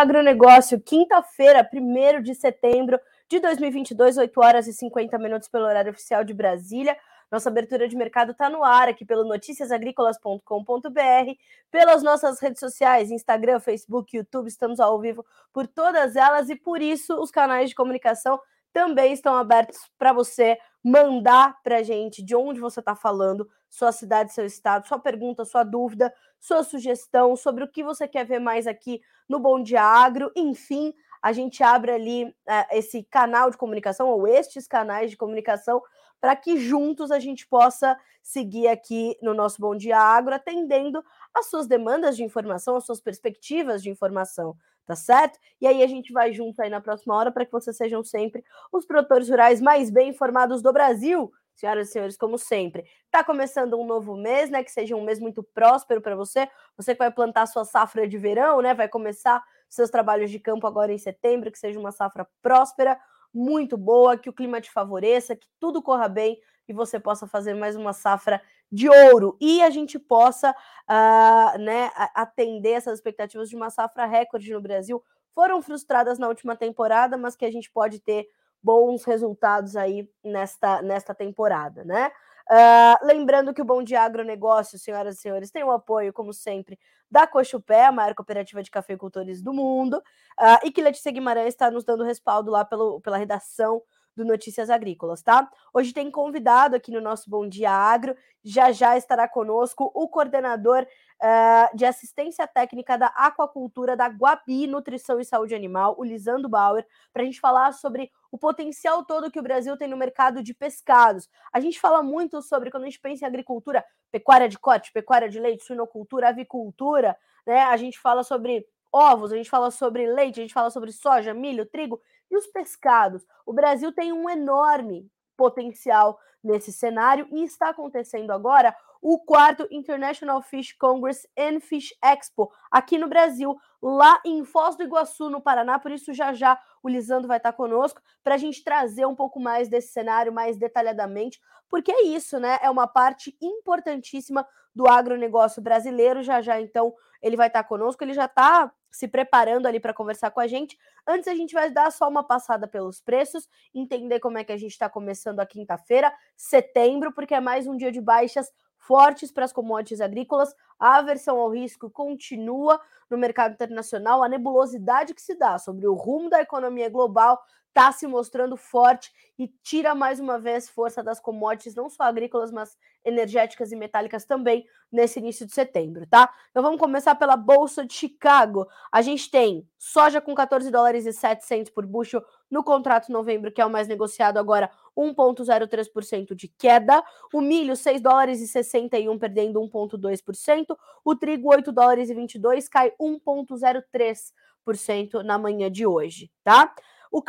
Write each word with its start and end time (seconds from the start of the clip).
agronegócio, 0.00 0.80
quinta-feira, 0.80 1.68
1 1.72 2.22
de 2.22 2.34
setembro 2.34 2.98
de 3.28 3.40
2022, 3.40 4.16
8 4.16 4.40
horas 4.40 4.68
e 4.68 4.72
50 4.72 5.18
minutos 5.18 5.48
pelo 5.48 5.66
horário 5.66 5.90
oficial 5.90 6.24
de 6.24 6.32
Brasília. 6.32 6.96
Nossa 7.30 7.50
abertura 7.50 7.86
de 7.86 7.94
mercado 7.96 8.32
está 8.32 8.48
no 8.48 8.64
ar 8.64 8.88
aqui 8.88 9.04
pelo 9.04 9.24
noticiasagricolas.com.br, 9.24 11.32
pelas 11.70 12.02
nossas 12.02 12.40
redes 12.40 12.60
sociais, 12.60 13.10
Instagram, 13.10 13.60
Facebook, 13.60 14.16
YouTube, 14.16 14.48
estamos 14.48 14.80
ao 14.80 14.98
vivo 15.00 15.26
por 15.52 15.66
todas 15.66 16.16
elas 16.16 16.48
e 16.48 16.56
por 16.56 16.80
isso 16.80 17.20
os 17.20 17.30
canais 17.30 17.68
de 17.68 17.74
comunicação 17.74 18.40
também 18.72 19.12
estão 19.12 19.34
abertos 19.34 19.78
para 19.98 20.12
você 20.12 20.58
mandar 20.82 21.60
para 21.62 21.78
a 21.78 21.82
gente 21.82 22.22
de 22.22 22.34
onde 22.34 22.60
você 22.60 22.80
está 22.80 22.94
falando, 22.94 23.48
sua 23.68 23.92
cidade, 23.92 24.32
seu 24.32 24.46
estado, 24.46 24.86
sua 24.86 24.98
pergunta, 24.98 25.44
sua 25.44 25.64
dúvida, 25.64 26.12
sua 26.40 26.62
sugestão 26.62 27.36
sobre 27.36 27.64
o 27.64 27.68
que 27.68 27.82
você 27.82 28.06
quer 28.06 28.24
ver 28.24 28.38
mais 28.38 28.66
aqui 28.66 29.00
no 29.28 29.38
Bom 29.38 29.62
Dia 29.62 29.82
Agro. 29.82 30.30
Enfim, 30.36 30.94
a 31.22 31.32
gente 31.32 31.62
abre 31.62 31.92
ali 31.92 32.24
uh, 32.24 32.32
esse 32.72 33.02
canal 33.04 33.50
de 33.50 33.56
comunicação, 33.56 34.08
ou 34.08 34.26
estes 34.26 34.66
canais 34.66 35.10
de 35.10 35.16
comunicação, 35.16 35.82
para 36.20 36.34
que 36.34 36.58
juntos 36.58 37.10
a 37.10 37.18
gente 37.18 37.46
possa 37.46 37.96
seguir 38.22 38.68
aqui 38.68 39.16
no 39.22 39.34
nosso 39.34 39.60
Bom 39.60 39.76
Dia 39.76 39.98
Agro, 39.98 40.34
atendendo 40.34 41.02
às 41.34 41.46
suas 41.46 41.66
demandas 41.66 42.16
de 42.16 42.24
informação, 42.24 42.76
às 42.76 42.86
suas 42.86 43.00
perspectivas 43.00 43.82
de 43.82 43.90
informação 43.90 44.56
tá 44.88 44.96
certo? 44.96 45.38
E 45.60 45.66
aí 45.66 45.82
a 45.82 45.86
gente 45.86 46.14
vai 46.14 46.32
junto 46.32 46.62
aí 46.62 46.70
na 46.70 46.80
próxima 46.80 47.14
hora 47.14 47.30
para 47.30 47.44
que 47.44 47.52
vocês 47.52 47.76
sejam 47.76 48.02
sempre 48.02 48.42
os 48.72 48.86
produtores 48.86 49.28
rurais 49.28 49.60
mais 49.60 49.90
bem 49.90 50.08
informados 50.08 50.62
do 50.62 50.72
Brasil. 50.72 51.30
Senhoras 51.54 51.88
e 51.88 51.92
senhores, 51.92 52.16
como 52.16 52.38
sempre, 52.38 52.84
tá 53.10 53.22
começando 53.22 53.78
um 53.78 53.84
novo 53.84 54.16
mês, 54.16 54.48
né? 54.48 54.64
Que 54.64 54.70
seja 54.70 54.96
um 54.96 55.04
mês 55.04 55.20
muito 55.20 55.42
próspero 55.42 56.00
para 56.00 56.16
você. 56.16 56.48
Você 56.76 56.94
que 56.94 57.00
vai 57.00 57.10
plantar 57.10 57.46
sua 57.46 57.66
safra 57.66 58.08
de 58.08 58.16
verão, 58.16 58.62
né? 58.62 58.72
Vai 58.72 58.88
começar 58.88 59.44
seus 59.68 59.90
trabalhos 59.90 60.30
de 60.30 60.38
campo 60.38 60.66
agora 60.66 60.90
em 60.90 60.98
setembro, 60.98 61.52
que 61.52 61.58
seja 61.58 61.78
uma 61.78 61.92
safra 61.92 62.26
próspera, 62.40 62.98
muito 63.34 63.76
boa, 63.76 64.16
que 64.16 64.30
o 64.30 64.32
clima 64.32 64.58
te 64.58 64.70
favoreça, 64.70 65.36
que 65.36 65.46
tudo 65.60 65.82
corra 65.82 66.08
bem 66.08 66.38
e 66.68 66.72
você 66.72 67.00
possa 67.00 67.26
fazer 67.26 67.54
mais 67.54 67.74
uma 67.74 67.92
safra 67.92 68.40
de 68.70 68.88
ouro 68.88 69.36
e 69.40 69.62
a 69.62 69.70
gente 69.70 69.98
possa 69.98 70.50
uh, 70.50 71.58
né, 71.58 71.90
atender 72.14 72.72
essas 72.72 72.98
expectativas 72.98 73.48
de 73.48 73.56
uma 73.56 73.70
safra 73.70 74.04
recorde 74.04 74.52
no 74.52 74.60
Brasil. 74.60 75.02
Foram 75.34 75.62
frustradas 75.62 76.18
na 76.18 76.28
última 76.28 76.54
temporada, 76.54 77.16
mas 77.16 77.34
que 77.34 77.46
a 77.46 77.50
gente 77.50 77.70
pode 77.70 78.00
ter 78.00 78.28
bons 78.62 79.04
resultados 79.04 79.76
aí 79.76 80.10
nesta, 80.22 80.82
nesta 80.82 81.14
temporada, 81.14 81.84
né? 81.84 82.10
Uh, 82.50 83.06
lembrando 83.06 83.52
que 83.52 83.60
o 83.60 83.64
Bom 83.64 83.82
Dia 83.82 84.02
Agronegócio, 84.02 84.78
senhoras 84.78 85.18
e 85.18 85.20
senhores, 85.20 85.50
tem 85.50 85.62
o 85.62 85.70
apoio, 85.70 86.14
como 86.14 86.32
sempre, 86.32 86.78
da 87.10 87.26
Cochupé, 87.26 87.84
a 87.84 87.92
maior 87.92 88.14
cooperativa 88.14 88.62
de 88.62 88.70
cafeicultores 88.70 89.42
do 89.42 89.52
mundo, 89.52 89.98
uh, 89.98 90.64
e 90.64 90.72
que 90.72 90.82
Letícia 90.82 91.12
Guimarães 91.12 91.48
está 91.48 91.70
nos 91.70 91.84
dando 91.84 92.04
respaldo 92.04 92.50
lá 92.50 92.64
pelo, 92.64 93.00
pela 93.02 93.18
redação 93.18 93.82
do 94.18 94.24
Notícias 94.24 94.68
Agrícolas, 94.68 95.22
tá? 95.22 95.48
Hoje 95.72 95.92
tem 95.92 96.10
convidado 96.10 96.74
aqui 96.74 96.90
no 96.90 97.00
nosso 97.00 97.30
Bom 97.30 97.48
Dia 97.48 97.70
Agro, 97.70 98.16
já 98.42 98.72
já 98.72 98.96
estará 98.96 99.28
conosco 99.28 99.90
o 99.94 100.08
coordenador 100.08 100.82
uh, 100.82 101.76
de 101.76 101.84
assistência 101.84 102.46
técnica 102.46 102.98
da 102.98 103.06
aquacultura 103.06 103.96
da 103.96 104.08
Guabi 104.08 104.66
Nutrição 104.66 105.20
e 105.20 105.24
Saúde 105.24 105.54
Animal, 105.54 105.94
o 105.96 106.04
Lisandro 106.04 106.48
Bauer, 106.48 106.84
para 107.12 107.22
a 107.22 107.24
gente 107.24 107.38
falar 107.38 107.72
sobre 107.72 108.10
o 108.32 108.36
potencial 108.36 109.04
todo 109.04 109.30
que 109.30 109.38
o 109.38 109.42
Brasil 109.42 109.76
tem 109.76 109.86
no 109.86 109.96
mercado 109.96 110.42
de 110.42 110.52
pescados. 110.52 111.28
A 111.52 111.60
gente 111.60 111.78
fala 111.78 112.02
muito 112.02 112.42
sobre, 112.42 112.70
quando 112.70 112.82
a 112.82 112.86
gente 112.86 113.00
pensa 113.00 113.24
em 113.24 113.28
agricultura, 113.28 113.84
pecuária 114.10 114.48
de 114.48 114.58
corte, 114.58 114.92
pecuária 114.92 115.28
de 115.28 115.38
leite, 115.38 115.64
suinocultura, 115.64 116.28
avicultura, 116.28 117.16
né? 117.46 117.62
A 117.62 117.76
gente 117.76 117.98
fala 118.00 118.24
sobre 118.24 118.66
ovos, 118.92 119.32
a 119.32 119.36
gente 119.36 119.50
fala 119.50 119.70
sobre 119.70 120.06
leite, 120.06 120.40
a 120.40 120.42
gente 120.42 120.54
fala 120.54 120.70
sobre 120.70 120.90
soja, 120.92 121.32
milho, 121.32 121.66
trigo 121.66 122.00
e 122.30 122.36
os 122.36 122.46
pescados. 122.46 123.26
O 123.46 123.52
Brasil 123.52 123.92
tem 123.92 124.12
um 124.12 124.28
enorme 124.28 125.10
potencial 125.36 126.18
nesse 126.42 126.72
cenário 126.72 127.26
e 127.30 127.44
está 127.44 127.70
acontecendo 127.70 128.30
agora 128.30 128.74
o 129.00 129.18
quarto 129.18 129.66
International 129.70 130.42
Fish 130.42 130.72
Congress 130.72 131.28
and 131.38 131.60
Fish 131.60 131.94
Expo 132.02 132.50
aqui 132.70 132.98
no 132.98 133.08
Brasil, 133.08 133.56
lá 133.80 134.20
em 134.24 134.44
Foz 134.44 134.76
do 134.76 134.82
Iguaçu, 134.82 135.30
no 135.30 135.40
Paraná. 135.40 135.78
Por 135.78 135.92
isso, 135.92 136.12
já 136.12 136.32
já 136.32 136.60
o 136.82 136.88
Lisandro 136.88 137.28
vai 137.28 137.36
estar 137.36 137.52
conosco 137.52 138.00
para 138.24 138.34
a 138.34 138.38
gente 138.38 138.64
trazer 138.64 139.06
um 139.06 139.14
pouco 139.14 139.38
mais 139.38 139.68
desse 139.68 139.92
cenário 139.92 140.32
mais 140.32 140.56
detalhadamente, 140.56 141.40
porque 141.68 141.92
é 141.92 142.02
isso, 142.02 142.38
né? 142.40 142.58
É 142.60 142.70
uma 142.70 142.86
parte 142.86 143.36
importantíssima 143.40 144.46
do 144.78 144.86
agronegócio 144.86 145.60
brasileiro. 145.60 146.22
Já 146.22 146.40
já, 146.40 146.60
então, 146.60 146.94
ele 147.20 147.36
vai 147.36 147.48
estar 147.48 147.64
conosco. 147.64 148.04
Ele 148.04 148.14
já 148.14 148.26
está 148.26 148.72
se 148.92 149.08
preparando 149.08 149.66
ali 149.66 149.80
para 149.80 149.92
conversar 149.92 150.30
com 150.30 150.38
a 150.38 150.46
gente. 150.46 150.78
Antes, 151.04 151.26
a 151.26 151.34
gente 151.34 151.52
vai 151.52 151.68
dar 151.68 151.90
só 151.90 152.08
uma 152.08 152.22
passada 152.22 152.68
pelos 152.68 153.00
preços, 153.00 153.48
entender 153.74 154.20
como 154.20 154.38
é 154.38 154.44
que 154.44 154.52
a 154.52 154.56
gente 154.56 154.70
está 154.70 154.88
começando 154.88 155.40
a 155.40 155.46
quinta-feira, 155.46 156.12
setembro, 156.36 157.12
porque 157.12 157.34
é 157.34 157.40
mais 157.40 157.66
um 157.66 157.76
dia 157.76 157.90
de 157.90 158.00
baixas 158.00 158.52
fortes 158.76 159.32
para 159.32 159.44
as 159.44 159.52
commodities 159.52 160.00
agrícolas. 160.00 160.54
A 160.78 160.98
aversão 160.98 161.40
ao 161.40 161.50
risco 161.50 161.90
continua 161.90 162.80
no 163.10 163.18
mercado 163.18 163.54
internacional. 163.54 164.22
A 164.22 164.28
nebulosidade 164.28 165.12
que 165.12 165.20
se 165.20 165.34
dá 165.34 165.58
sobre 165.58 165.88
o 165.88 165.94
rumo 165.94 166.30
da 166.30 166.40
economia 166.40 166.88
global 166.88 167.36
está 167.68 167.92
se 167.92 168.06
mostrando 168.06 168.56
forte 168.56 169.12
e 169.38 169.48
tira 169.62 169.94
mais 169.94 170.18
uma 170.18 170.38
vez 170.38 170.68
força 170.68 171.02
das 171.02 171.20
commodities, 171.20 171.74
não 171.74 171.88
só 171.88 172.02
agrícolas, 172.02 172.50
mas 172.50 172.76
energéticas 173.04 173.70
e 173.70 173.76
metálicas 173.76 174.24
também 174.24 174.66
nesse 174.90 175.20
início 175.20 175.46
de 175.46 175.52
setembro, 175.52 176.06
tá? 176.08 176.28
Então 176.50 176.62
vamos 176.62 176.80
começar 176.80 177.14
pela 177.14 177.36
Bolsa 177.36 177.86
de 177.86 177.94
Chicago. 177.94 178.66
A 178.90 179.00
gente 179.00 179.30
tem 179.30 179.66
soja 179.78 180.20
com 180.20 180.34
14 180.34 180.70
dólares 180.70 181.06
e 181.06 181.12
700 181.12 181.70
por 181.70 181.86
bushel 181.86 182.24
no 182.50 182.64
contrato 182.64 183.12
novembro, 183.12 183.52
que 183.52 183.60
é 183.60 183.66
o 183.66 183.70
mais 183.70 183.86
negociado 183.86 184.38
agora, 184.38 184.70
1,03% 184.96 186.34
de 186.34 186.48
queda. 186.48 187.04
O 187.32 187.40
milho, 187.40 187.76
6 187.76 188.00
dólares 188.00 188.40
e 188.40 188.48
61, 188.48 189.16
perdendo 189.18 189.60
1,2%. 189.60 190.76
O 191.04 191.14
trigo, 191.14 191.50
8 191.50 191.70
dólares 191.70 192.10
e 192.10 192.14
22, 192.14 192.68
cai 192.68 192.92
1,03% 193.00 195.22
na 195.22 195.38
manhã 195.38 195.70
de 195.70 195.86
hoje, 195.86 196.32
tá? 196.42 196.74
O, 197.10 197.20
uh, 197.20 197.24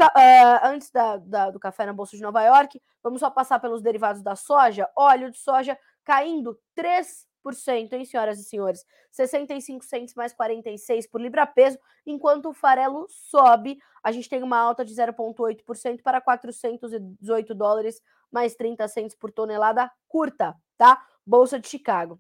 antes 0.63 0.91
da, 0.91 1.17
da, 1.17 1.49
do 1.49 1.59
café 1.59 1.85
na 1.85 1.93
Bolsa 1.93 2.15
de 2.15 2.23
Nova 2.23 2.43
York, 2.43 2.81
vamos 3.01 3.19
só 3.19 3.29
passar 3.29 3.59
pelos 3.59 3.81
derivados 3.81 4.21
da 4.21 4.35
soja. 4.35 4.89
Óleo 4.95 5.31
de 5.31 5.37
soja 5.37 5.77
caindo 6.03 6.59
3%, 6.75 7.93
hein, 7.93 8.05
senhoras 8.05 8.39
e 8.39 8.43
senhores? 8.43 8.85
65 9.11 9.83
centos 9.85 10.13
mais 10.15 10.33
46 10.33 11.07
por 11.07 11.21
libra 11.21 11.45
peso, 11.45 11.79
enquanto 12.05 12.49
o 12.49 12.53
farelo 12.53 13.07
sobe. 13.09 13.77
A 14.03 14.11
gente 14.11 14.29
tem 14.29 14.43
uma 14.43 14.57
alta 14.57 14.83
de 14.83 14.93
0,8% 14.93 16.01
para 16.01 16.21
418 16.21 17.55
dólares 17.55 18.01
mais 18.31 18.55
30 18.55 18.87
centos 18.87 19.15
por 19.15 19.31
tonelada 19.31 19.91
curta, 20.07 20.55
tá? 20.77 21.03
Bolsa 21.25 21.59
de 21.59 21.67
Chicago. 21.67 22.19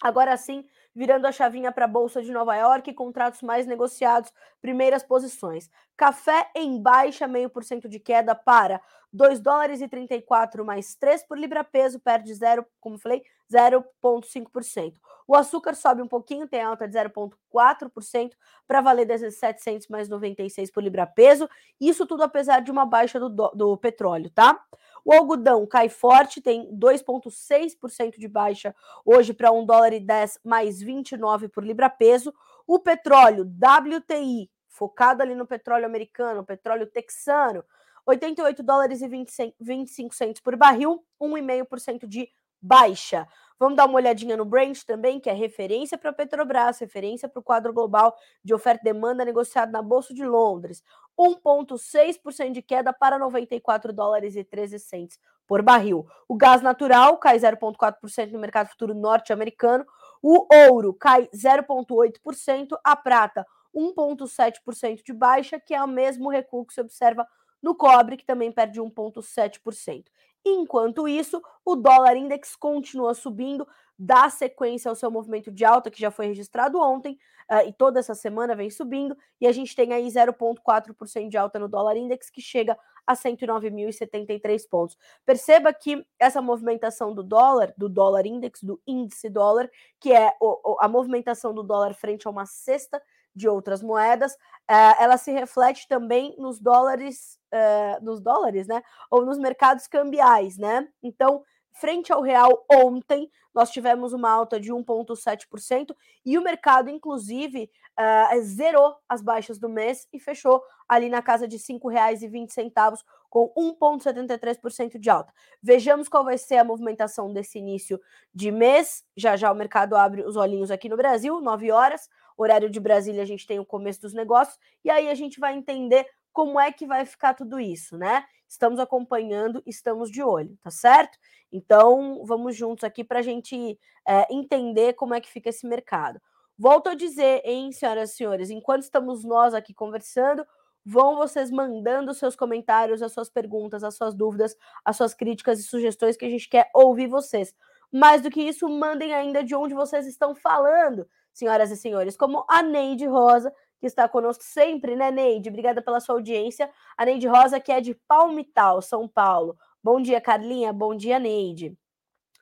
Agora 0.00 0.36
sim, 0.36 0.66
virando 0.94 1.26
a 1.26 1.32
chavinha 1.32 1.72
para 1.72 1.84
a 1.84 1.88
Bolsa 1.88 2.22
de 2.22 2.30
Nova 2.32 2.54
York, 2.56 2.92
contratos 2.94 3.42
mais 3.42 3.66
negociados, 3.66 4.32
primeiras 4.60 5.02
posições. 5.02 5.70
Café 5.96 6.50
em 6.54 6.80
baixa, 6.80 7.26
meio 7.26 7.48
por 7.48 7.64
cento 7.64 7.88
de 7.88 7.98
queda 7.98 8.34
para 8.34 8.80
2 9.12 9.40
dólares 9.40 9.80
e 9.80 9.88
34 9.88 10.64
mais 10.64 10.94
3 10.94 11.22
por 11.24 11.38
libra 11.38 11.62
peso, 11.62 12.00
perde 12.00 12.32
0, 12.34 12.64
como 12.80 12.98
falei, 12.98 13.22
0,5%. 13.52 14.94
O 15.26 15.36
açúcar 15.36 15.74
sobe 15.74 16.02
um 16.02 16.08
pouquinho, 16.08 16.48
tem 16.48 16.62
alta 16.62 16.86
de 16.88 16.98
0,4% 16.98 18.32
para 18.66 18.80
valer 18.80 19.06
17 19.06 19.88
mais 19.88 20.08
96 20.08 20.70
por 20.70 20.82
libra 20.82 21.06
peso. 21.06 21.48
Isso 21.80 22.06
tudo 22.06 22.22
apesar 22.22 22.60
de 22.60 22.70
uma 22.70 22.84
baixa 22.84 23.20
do, 23.20 23.28
do 23.28 23.76
petróleo, 23.76 24.30
tá? 24.30 24.62
O 25.04 25.12
algodão 25.12 25.66
cai 25.66 25.88
forte, 25.88 26.40
tem 26.40 26.70
2,6% 26.76 28.18
de 28.18 28.28
baixa 28.28 28.74
hoje 29.04 29.32
para 29.32 29.52
1 29.52 29.66
dólar 29.66 29.92
e 29.92 30.00
10 30.00 30.40
mais 30.44 30.80
29 30.80 31.48
por 31.48 31.64
libra 31.64 31.90
peso. 31.90 32.32
O 32.66 32.78
petróleo 32.78 33.44
WTI, 33.44 34.50
focado 34.68 35.22
ali 35.22 35.34
no 35.34 35.46
petróleo 35.46 35.86
americano, 35.86 36.44
petróleo 36.44 36.86
texano, 36.86 37.64
88 38.06 38.62
dólares 38.62 39.02
e 39.02 39.08
20, 39.08 39.54
25 39.60 40.14
centos 40.14 40.42
por 40.42 40.56
barril, 40.56 41.04
1,5% 41.20 42.06
de 42.06 42.28
baixa. 42.62 43.26
Vamos 43.58 43.76
dar 43.76 43.86
uma 43.86 43.96
olhadinha 43.96 44.36
no 44.36 44.44
Brent 44.44 44.82
também, 44.84 45.20
que 45.20 45.30
é 45.30 45.32
referência 45.32 45.96
para 45.96 46.10
a 46.10 46.12
Petrobras, 46.12 46.80
referência 46.80 47.28
para 47.28 47.38
o 47.38 47.42
quadro 47.42 47.72
global 47.72 48.16
de 48.42 48.52
oferta 48.52 48.80
e 48.82 48.92
demanda 48.92 49.24
negociado 49.24 49.70
na 49.70 49.80
Bolsa 49.80 50.12
de 50.12 50.24
Londres. 50.24 50.82
1,6% 51.18 52.52
de 52.52 52.62
queda 52.62 52.92
para 52.92 53.18
94 53.18 53.92
dólares 53.92 54.34
e 54.34 54.42
13 54.42 54.78
centes 54.78 55.18
por 55.46 55.62
barril. 55.62 56.06
O 56.26 56.36
gás 56.36 56.60
natural 56.62 57.18
cai 57.18 57.38
0,4% 57.38 58.32
no 58.32 58.38
mercado 58.40 58.68
futuro 58.68 58.94
norte-americano. 58.94 59.86
O 60.20 60.46
ouro 60.68 60.94
cai 60.94 61.28
0,8%. 61.28 62.76
A 62.82 62.96
prata, 62.96 63.46
1,7% 63.74 65.02
de 65.04 65.12
baixa, 65.12 65.60
que 65.60 65.74
é 65.74 65.82
o 65.82 65.88
mesmo 65.88 66.30
recuo 66.30 66.66
que 66.66 66.74
se 66.74 66.80
observa 66.80 67.26
no 67.62 67.76
cobre, 67.76 68.16
que 68.16 68.26
também 68.26 68.50
perde 68.50 68.80
1,7%. 68.80 70.04
Enquanto 70.44 71.06
isso, 71.06 71.40
o 71.64 71.76
dólar 71.76 72.16
index 72.16 72.56
continua 72.56 73.14
subindo 73.14 73.66
dá 74.04 74.28
sequência 74.28 74.88
ao 74.88 74.96
seu 74.96 75.10
movimento 75.12 75.50
de 75.52 75.64
alta 75.64 75.88
que 75.90 76.00
já 76.00 76.10
foi 76.10 76.26
registrado 76.26 76.80
ontem 76.80 77.16
uh, 77.48 77.68
e 77.68 77.72
toda 77.72 78.00
essa 78.00 78.16
semana 78.16 78.56
vem 78.56 78.68
subindo 78.68 79.16
e 79.40 79.46
a 79.46 79.52
gente 79.52 79.76
tem 79.76 79.92
aí 79.92 80.08
0,4% 80.08 81.28
de 81.28 81.36
alta 81.36 81.58
no 81.60 81.68
dólar 81.68 81.96
index 81.96 82.28
que 82.28 82.40
chega 82.40 82.76
a 83.06 83.14
109.073 83.14 84.68
pontos. 84.68 84.96
Perceba 85.24 85.72
que 85.72 86.04
essa 86.18 86.42
movimentação 86.42 87.14
do 87.14 87.22
dólar, 87.22 87.72
do 87.76 87.88
dólar 87.88 88.26
index, 88.26 88.62
do 88.62 88.80
índice 88.84 89.28
dólar, 89.28 89.70
que 90.00 90.12
é 90.12 90.32
o, 90.40 90.76
a 90.80 90.88
movimentação 90.88 91.54
do 91.54 91.62
dólar 91.62 91.94
frente 91.94 92.26
a 92.26 92.30
uma 92.30 92.46
cesta 92.46 93.00
de 93.34 93.48
outras 93.48 93.82
moedas, 93.82 94.34
uh, 94.34 94.98
ela 94.98 95.16
se 95.16 95.30
reflete 95.30 95.86
também 95.86 96.34
nos 96.38 96.60
dólares, 96.60 97.38
uh, 97.52 98.04
nos 98.04 98.20
dólares, 98.20 98.66
né? 98.66 98.82
Ou 99.10 99.24
nos 99.24 99.38
mercados 99.38 99.86
cambiais, 99.86 100.56
né? 100.56 100.88
Então, 101.02 101.42
frente 101.72 102.12
ao 102.12 102.22
real 102.22 102.64
ontem, 102.70 103.30
nós 103.54 103.70
tivemos 103.70 104.12
uma 104.12 104.30
alta 104.30 104.58
de 104.58 104.72
1,7% 104.72 105.94
e 106.24 106.38
o 106.38 106.42
mercado, 106.42 106.88
inclusive, 106.88 107.70
uh, 107.98 108.42
zerou 108.42 108.96
as 109.08 109.22
baixas 109.22 109.58
do 109.58 109.68
mês 109.68 110.06
e 110.12 110.18
fechou 110.18 110.62
ali 110.88 111.08
na 111.08 111.20
casa 111.20 111.46
de 111.46 111.56
R$ 111.56 111.62
5,20, 111.62 112.98
com 113.28 113.52
1,73% 113.56 114.98
de 114.98 115.10
alta. 115.10 115.32
Vejamos 115.62 116.08
qual 116.08 116.24
vai 116.24 116.36
ser 116.36 116.56
a 116.56 116.64
movimentação 116.64 117.32
desse 117.32 117.58
início 117.58 118.00
de 118.34 118.50
mês. 118.50 119.04
Já 119.16 119.36
já 119.36 119.50
o 119.50 119.54
mercado 119.54 119.96
abre 119.96 120.22
os 120.22 120.36
olhinhos 120.36 120.70
aqui 120.70 120.88
no 120.88 120.96
Brasil, 120.96 121.40
9 121.40 121.70
horas 121.70 122.08
horário 122.36 122.70
de 122.70 122.80
Brasília, 122.80 123.22
a 123.22 123.26
gente 123.26 123.46
tem 123.46 123.58
o 123.58 123.64
começo 123.64 124.00
dos 124.00 124.12
negócios, 124.12 124.58
e 124.84 124.90
aí 124.90 125.08
a 125.08 125.14
gente 125.14 125.38
vai 125.38 125.54
entender 125.54 126.06
como 126.32 126.58
é 126.58 126.72
que 126.72 126.86
vai 126.86 127.04
ficar 127.04 127.34
tudo 127.34 127.60
isso, 127.60 127.96
né? 127.96 128.24
Estamos 128.48 128.78
acompanhando, 128.78 129.62
estamos 129.66 130.10
de 130.10 130.22
olho, 130.22 130.56
tá 130.62 130.70
certo? 130.70 131.18
Então, 131.50 132.22
vamos 132.24 132.56
juntos 132.56 132.84
aqui 132.84 133.04
para 133.04 133.20
a 133.20 133.22
gente 133.22 133.78
é, 134.06 134.26
entender 134.34 134.94
como 134.94 135.14
é 135.14 135.20
que 135.20 135.30
fica 135.30 135.50
esse 135.50 135.66
mercado. 135.66 136.20
Volto 136.58 136.88
a 136.88 136.94
dizer, 136.94 137.42
hein, 137.44 137.72
senhoras 137.72 138.12
e 138.12 138.16
senhores, 138.16 138.50
enquanto 138.50 138.82
estamos 138.82 139.24
nós 139.24 139.54
aqui 139.54 139.72
conversando, 139.72 140.46
vão 140.84 141.16
vocês 141.16 141.50
mandando 141.50 142.12
seus 142.12 142.36
comentários, 142.36 143.02
as 143.02 143.12
suas 143.12 143.28
perguntas, 143.28 143.84
as 143.84 143.94
suas 143.94 144.14
dúvidas, 144.14 144.56
as 144.84 144.96
suas 144.96 145.14
críticas 145.14 145.58
e 145.58 145.62
sugestões 145.62 146.16
que 146.16 146.24
a 146.24 146.30
gente 146.30 146.48
quer 146.48 146.70
ouvir 146.74 147.06
vocês. 147.06 147.54
Mais 147.90 148.22
do 148.22 148.30
que 148.30 148.42
isso, 148.42 148.68
mandem 148.68 149.14
ainda 149.14 149.44
de 149.44 149.54
onde 149.54 149.74
vocês 149.74 150.06
estão 150.06 150.34
falando 150.34 151.06
senhoras 151.32 151.70
e 151.70 151.76
senhores, 151.76 152.16
como 152.16 152.44
a 152.48 152.62
Neide 152.62 153.06
Rosa, 153.06 153.52
que 153.82 153.86
está 153.88 154.08
conosco 154.08 154.44
sempre, 154.44 154.94
né, 154.94 155.10
Neide? 155.10 155.48
Obrigada 155.48 155.82
pela 155.82 155.98
sua 155.98 156.14
audiência. 156.14 156.70
A 156.96 157.04
Neide 157.04 157.26
Rosa, 157.26 157.58
que 157.58 157.72
é 157.72 157.80
de 157.80 157.96
Palmital, 158.06 158.80
São 158.80 159.08
Paulo. 159.08 159.58
Bom 159.82 160.00
dia, 160.00 160.20
Carlinha. 160.20 160.72
Bom 160.72 160.94
dia, 160.94 161.18
Neide. 161.18 161.76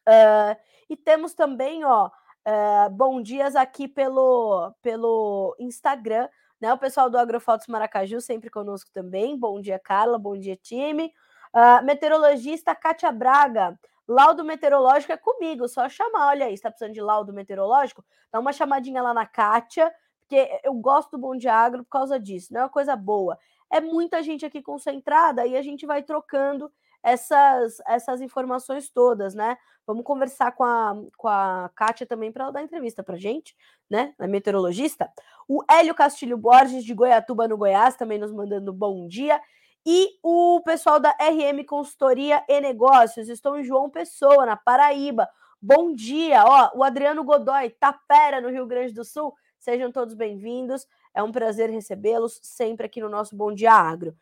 Uh, 0.07 0.55
e 0.91 0.95
temos 0.99 1.33
também, 1.33 1.83
ó, 1.83 2.09
uh, 2.09 2.91
bom 2.91 3.23
dias 3.23 3.57
aqui 3.57 3.89
pelo, 3.89 4.71
pelo 4.83 5.57
Instagram, 5.59 6.29
né? 6.61 6.75
O 6.75 6.79
pessoal 6.79 7.09
do 7.09 7.17
Agrofotos 7.17 7.69
Maracaju 7.69 8.21
sempre 8.21 8.51
conosco 8.51 8.91
também. 8.93 9.35
Bom 9.35 9.63
dia, 9.63 9.79
Carla. 9.79 10.19
Bom 10.19 10.37
dia, 10.37 10.57
time. 10.57 11.11
Uh, 11.55 11.83
meteorologista 11.87 12.75
Kátia 12.75 13.11
Braga. 13.11 13.81
Laudo 14.07 14.45
meteorológico 14.45 15.13
é 15.13 15.17
comigo, 15.17 15.67
só 15.67 15.89
chamar. 15.89 16.27
Olha 16.27 16.45
aí, 16.45 16.53
está 16.53 16.69
precisando 16.71 16.93
de 16.93 17.01
laudo 17.01 17.33
meteorológico? 17.33 18.05
Dá 18.31 18.39
uma 18.39 18.53
chamadinha 18.53 19.01
lá 19.01 19.15
na 19.15 19.25
Kátia, 19.25 19.91
porque 20.31 20.61
eu 20.63 20.73
gosto 20.75 21.11
do 21.11 21.19
Bom 21.19 21.37
Dia 21.37 21.53
Agro 21.53 21.83
por 21.83 21.91
causa 21.91 22.19
disso, 22.19 22.55
não 22.55 22.61
é 22.61 22.65
uma 22.65 22.71
coisa 22.71 22.95
boa. 22.95 23.37
É 23.69 23.81
muita 23.81 24.23
gente 24.23 24.47
aqui 24.47 24.63
concentrada 24.63 25.45
e 25.45 25.57
a 25.57 25.63
gente 25.63 25.85
vai 25.85 26.05
trocando 26.05 26.71
essas, 27.03 27.79
essas 27.85 28.21
informações 28.21 28.89
todas, 28.89 29.35
né? 29.35 29.59
Vamos 29.85 30.05
conversar 30.05 30.53
com 30.53 30.63
a, 30.63 30.95
com 31.17 31.27
a 31.27 31.69
Kátia 31.75 32.07
também 32.07 32.31
para 32.31 32.45
ela 32.45 32.53
dar 32.53 32.63
entrevista 32.63 33.03
para 33.03 33.17
gente, 33.17 33.57
né? 33.89 34.15
A 34.21 34.29
meteorologista. 34.29 35.11
O 35.49 35.65
Hélio 35.69 35.97
Castilho 35.97 36.39
Borges, 36.39 36.85
de 36.85 36.95
Goiatuba, 36.95 37.49
no 37.49 37.57
Goiás, 37.57 37.97
também 37.97 38.19
nos 38.19 38.33
mandando 38.33 38.73
bom 38.73 39.09
dia. 39.09 39.41
E 39.85 40.11
o 40.23 40.61
pessoal 40.65 41.01
da 41.01 41.11
RM 41.11 41.65
Consultoria 41.67 42.45
e 42.49 42.61
Negócios 42.61 43.29
estão 43.29 43.59
em 43.59 43.65
João 43.65 43.91
Pessoa, 43.91 44.47
na 44.47 44.57
Paraíba. 44.57 45.29
Bom 45.61 45.93
dia, 45.93 46.45
ó, 46.45 46.71
o 46.79 46.85
Adriano 46.85 47.25
Godoy, 47.25 47.71
Tapera, 47.71 48.41
no 48.41 48.49
Rio 48.49 48.67
Grande 48.67 48.95
do 48.95 49.05
Sul. 49.05 49.35
Sejam 49.61 49.93
todos 49.93 50.15
bem-vindos. 50.15 50.89
É 51.13 51.23
um 51.23 51.31
prazer 51.31 51.69
recebê-los 51.69 52.41
sempre 52.43 52.87
aqui 52.87 52.99
no 52.99 53.11
nosso 53.11 53.37
Bom 53.37 53.53
Dia 53.53 53.75
Agro. 53.75 54.17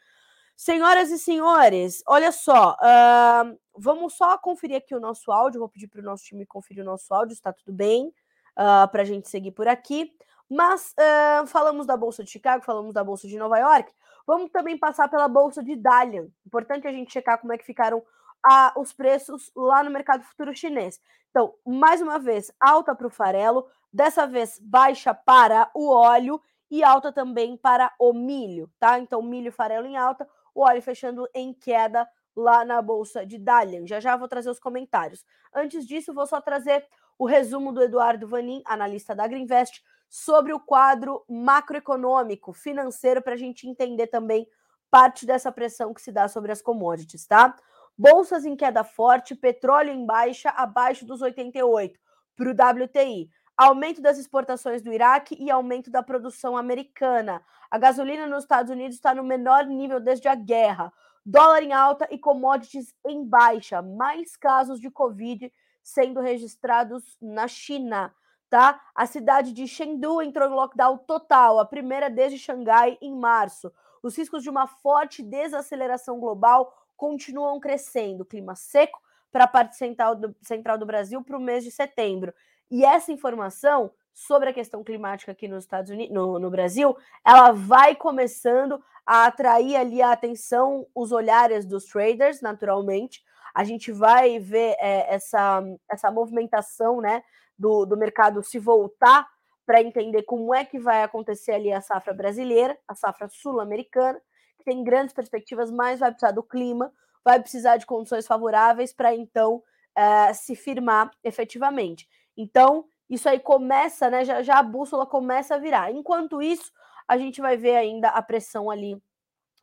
Senhoras 0.57 1.13
e 1.13 1.19
senhores, 1.19 2.03
olha 2.09 2.33
só, 2.33 2.73
uh, 2.73 3.57
vamos 3.77 4.15
só 4.15 4.37
conferir 4.37 4.79
aqui 4.79 4.97
o 4.97 5.01
nosso 5.01 5.31
áudio. 5.31 5.61
Vou 5.61 5.69
pedir 5.69 5.87
para 5.87 6.01
o 6.01 6.05
nosso 6.05 6.25
time 6.25 6.45
conferir 6.45 6.83
o 6.83 6.85
nosso 6.85 7.15
áudio, 7.15 7.35
está 7.35 7.53
tudo 7.53 7.73
bem, 7.73 8.09
uh, 8.09 8.91
para 8.91 9.03
a 9.03 9.05
gente 9.05 9.29
seguir 9.29 9.53
por 9.53 9.69
aqui. 9.69 10.13
Mas 10.51 10.93
uh, 10.99 11.47
falamos 11.47 11.87
da 11.87 11.97
Bolsa 11.97 12.25
de 12.25 12.31
Chicago, 12.33 12.65
falamos 12.65 12.93
da 12.93 13.05
Bolsa 13.05 13.29
de 13.29 13.39
Nova 13.39 13.59
York. 13.59 13.93
Vamos 14.27 14.51
também 14.51 14.77
passar 14.77 15.09
pela 15.09 15.29
bolsa 15.29 15.63
de 15.63 15.77
Dalian. 15.77 16.27
Importante 16.45 16.89
a 16.89 16.93
gente 16.93 17.13
checar 17.13 17.39
como 17.39 17.53
é 17.53 17.59
que 17.59 17.65
ficaram 17.65 18.03
a, 18.45 18.73
os 18.77 18.93
preços 18.93 19.53
lá 19.55 19.85
no 19.85 19.91
mercado 19.91 20.25
futuro 20.25 20.53
chinês. 20.53 21.01
Então, 21.31 21.55
mais 21.65 22.01
uma 22.01 22.19
vez, 22.19 22.51
alta 22.59 22.93
para 22.93 23.07
o 23.07 23.11
farelo, 23.11 23.69
dessa 23.93 24.27
vez 24.27 24.59
baixa 24.61 25.15
para 25.15 25.71
o 25.75 25.91
óleo 25.91 26.41
e 26.71 26.85
alta 26.85 27.13
também 27.13 27.57
para 27.57 27.93
o 27.99 28.13
milho, 28.13 28.71
tá? 28.79 28.99
Então, 28.99 29.23
milho 29.23 29.49
e 29.49 29.53
farelo 29.53 29.87
em 29.87 29.97
alta, 29.97 30.29
o 30.55 30.63
óleo 30.63 30.83
fechando 30.83 31.29
em 31.35 31.53
queda 31.53 32.09
lá 32.37 32.65
na 32.65 32.81
bolsa 32.81 33.25
de 33.25 33.39
Dalian. 33.39 33.87
Já 33.87 34.01
já 34.01 34.17
vou 34.17 34.29
trazer 34.29 34.51
os 34.51 34.61
comentários. 34.61 35.25
Antes 35.53 35.87
disso, 35.87 36.15
vou 36.15 36.27
só 36.27 36.41
trazer 36.41 36.87
o 37.19 37.27
resumo 37.27 37.73
do 37.73 37.83
Eduardo 37.83 38.29
Vanin, 38.29 38.63
analista 38.65 39.15
da 39.15 39.27
Greenvest, 39.27 39.83
sobre 40.09 40.53
o 40.53 40.61
quadro 40.61 41.25
macroeconômico, 41.29 42.53
financeiro, 42.53 43.21
para 43.21 43.35
a 43.35 43.37
gente 43.37 43.69
entender 43.69 44.07
também 44.07 44.47
parte 44.91 45.27
dessa 45.27 45.53
pressão 45.53 45.93
que 45.93 46.01
se 46.01 46.13
dá 46.13 46.29
sobre 46.29 46.53
as 46.53 46.63
commodities, 46.63 47.27
tá? 47.27 47.55
Bolsas 47.97 48.47
em 48.47 48.57
queda 48.57 48.85
forte, 48.85 49.35
petróleo 49.35 49.91
em 49.91 50.07
baixa, 50.07 50.51
abaixo 50.51 51.05
dos 51.05 51.21
88 51.21 51.99
para 52.37 52.49
o 52.49 52.85
WTI. 52.85 53.29
Aumento 53.59 54.01
das 54.01 54.19
exportações 54.19 54.81
do 54.81 54.93
Iraque 54.93 55.37
e 55.39 55.51
aumento 55.51 55.91
da 55.91 56.03
produção 56.03 56.57
americana. 56.57 57.43
A 57.69 57.77
gasolina 57.77 58.27
nos 58.27 58.45
Estados 58.45 58.71
Unidos 58.71 58.95
está 58.95 59.13
no 59.13 59.25
menor 59.25 59.67
nível 59.67 59.99
desde 59.99 60.29
a 60.29 60.35
guerra. 60.37 60.93
Dólar 61.27 61.63
em 61.63 61.73
alta 61.73 62.07
e 62.11 62.17
commodities 62.17 62.95
em 63.05 63.25
baixa. 63.25 63.83
Mais 63.83 64.37
casos 64.37 64.81
de 64.81 64.91
Covid 64.91 65.53
sendo 65.83 66.21
registrados 66.21 67.19
na 67.21 67.49
China 67.49 68.15
tá? 68.49 68.81
A 68.95 69.07
cidade 69.07 69.53
de 69.53 69.67
Chengdu 69.67 70.23
entrou 70.23 70.49
em 70.49 70.55
lockdown 70.55 70.99
total, 70.99 71.59
a 71.59 71.67
primeira 71.67 72.09
desde 72.09 72.39
Xangai 72.39 72.99
em 73.01 73.15
março. 73.15 73.73
Os 74.03 74.17
riscos 74.17 74.43
de 74.43 74.51
uma 74.51 74.67
forte 74.67 75.23
desaceleração 75.23 76.19
global 76.19 76.73
continuam 76.97 77.61
crescendo. 77.61 78.25
Clima 78.25 78.55
seco 78.55 79.01
para 79.31 79.45
a 79.45 79.49
parte 79.49 79.77
central 79.77 80.15
do, 80.15 80.35
central 80.43 80.79
do 80.79 80.87
Brasil 80.87 81.23
para 81.23 81.37
o 81.37 81.41
mês 81.41 81.65
de 81.65 81.71
setembro. 81.71 82.33
E 82.71 82.85
essa 82.85 83.13
informação 83.13 83.91
sobre 84.13 84.51
a 84.51 84.53
questão 84.53 84.83
climática 84.83 85.33
aqui 85.33 85.47
nos 85.47 85.65
Estados 85.65 85.91
Unidos, 85.91 86.13
no, 86.13 86.39
no, 86.39 86.51
Brasil, 86.51 86.97
ela 87.25 87.53
vai 87.53 87.95
começando 87.95 88.83
a 89.07 89.27
atrair 89.27 89.77
ali 89.77 90.03
a 90.03 90.13
atenção, 90.13 90.87
os 90.95 91.13
olhares 91.13 91.65
dos 91.65 91.85
traders, 91.85 92.41
naturalmente. 92.43 93.23
A 93.55 93.65
gente 93.65 93.93
vai 93.93 94.39
ver 94.39 94.77
é, 94.81 95.15
essa, 95.15 95.63
essa 95.89 96.11
movimentação, 96.11 97.01
né, 97.01 97.23
do, 97.57 97.87
do 97.87 97.97
mercado 97.97 98.43
se 98.43 98.59
voltar 98.59 99.27
para 99.65 99.83
entender 99.83 100.23
como 100.23 100.55
é 100.55 100.65
que 100.65 100.79
vai 100.79 101.03
acontecer 101.03 101.53
ali 101.53 101.73
a 101.73 101.81
safra 101.81 102.15
brasileira, 102.15 102.77
a 102.89 102.95
safra 102.95 103.29
sul-americana, 103.29 104.21
que 104.59 104.65
tem 104.65 104.83
grandes 104.83 105.15
perspectivas, 105.15 105.71
mas 105.71 106.01
vai 106.01 106.11
precisar 106.11 106.33
do 106.33 106.43
clima, 106.43 106.93
vai 107.25 107.41
precisar 107.41 107.77
de 107.77 107.87
condições 107.87 108.27
favoráveis 108.27 108.93
para 108.93 109.15
então 109.15 109.63
é, 109.95 110.33
se 110.33 110.57
firmar 110.57 111.11
efetivamente. 111.23 112.09
Então, 112.39 112.85
isso 113.11 113.29
aí 113.29 113.41
começa, 113.41 114.09
né? 114.09 114.25
Já, 114.25 114.43
já 114.43 114.59
a 114.61 114.63
bússola 114.63 115.05
começa 115.05 115.57
a 115.57 115.59
virar. 115.59 115.91
Enquanto 115.91 116.41
isso, 116.41 116.71
a 117.09 117.19
gente 117.19 117.41
vai 117.41 117.57
ver 117.57 117.75
ainda 117.75 118.11
a 118.11 118.23
pressão 118.23 118.71
ali 118.71 119.03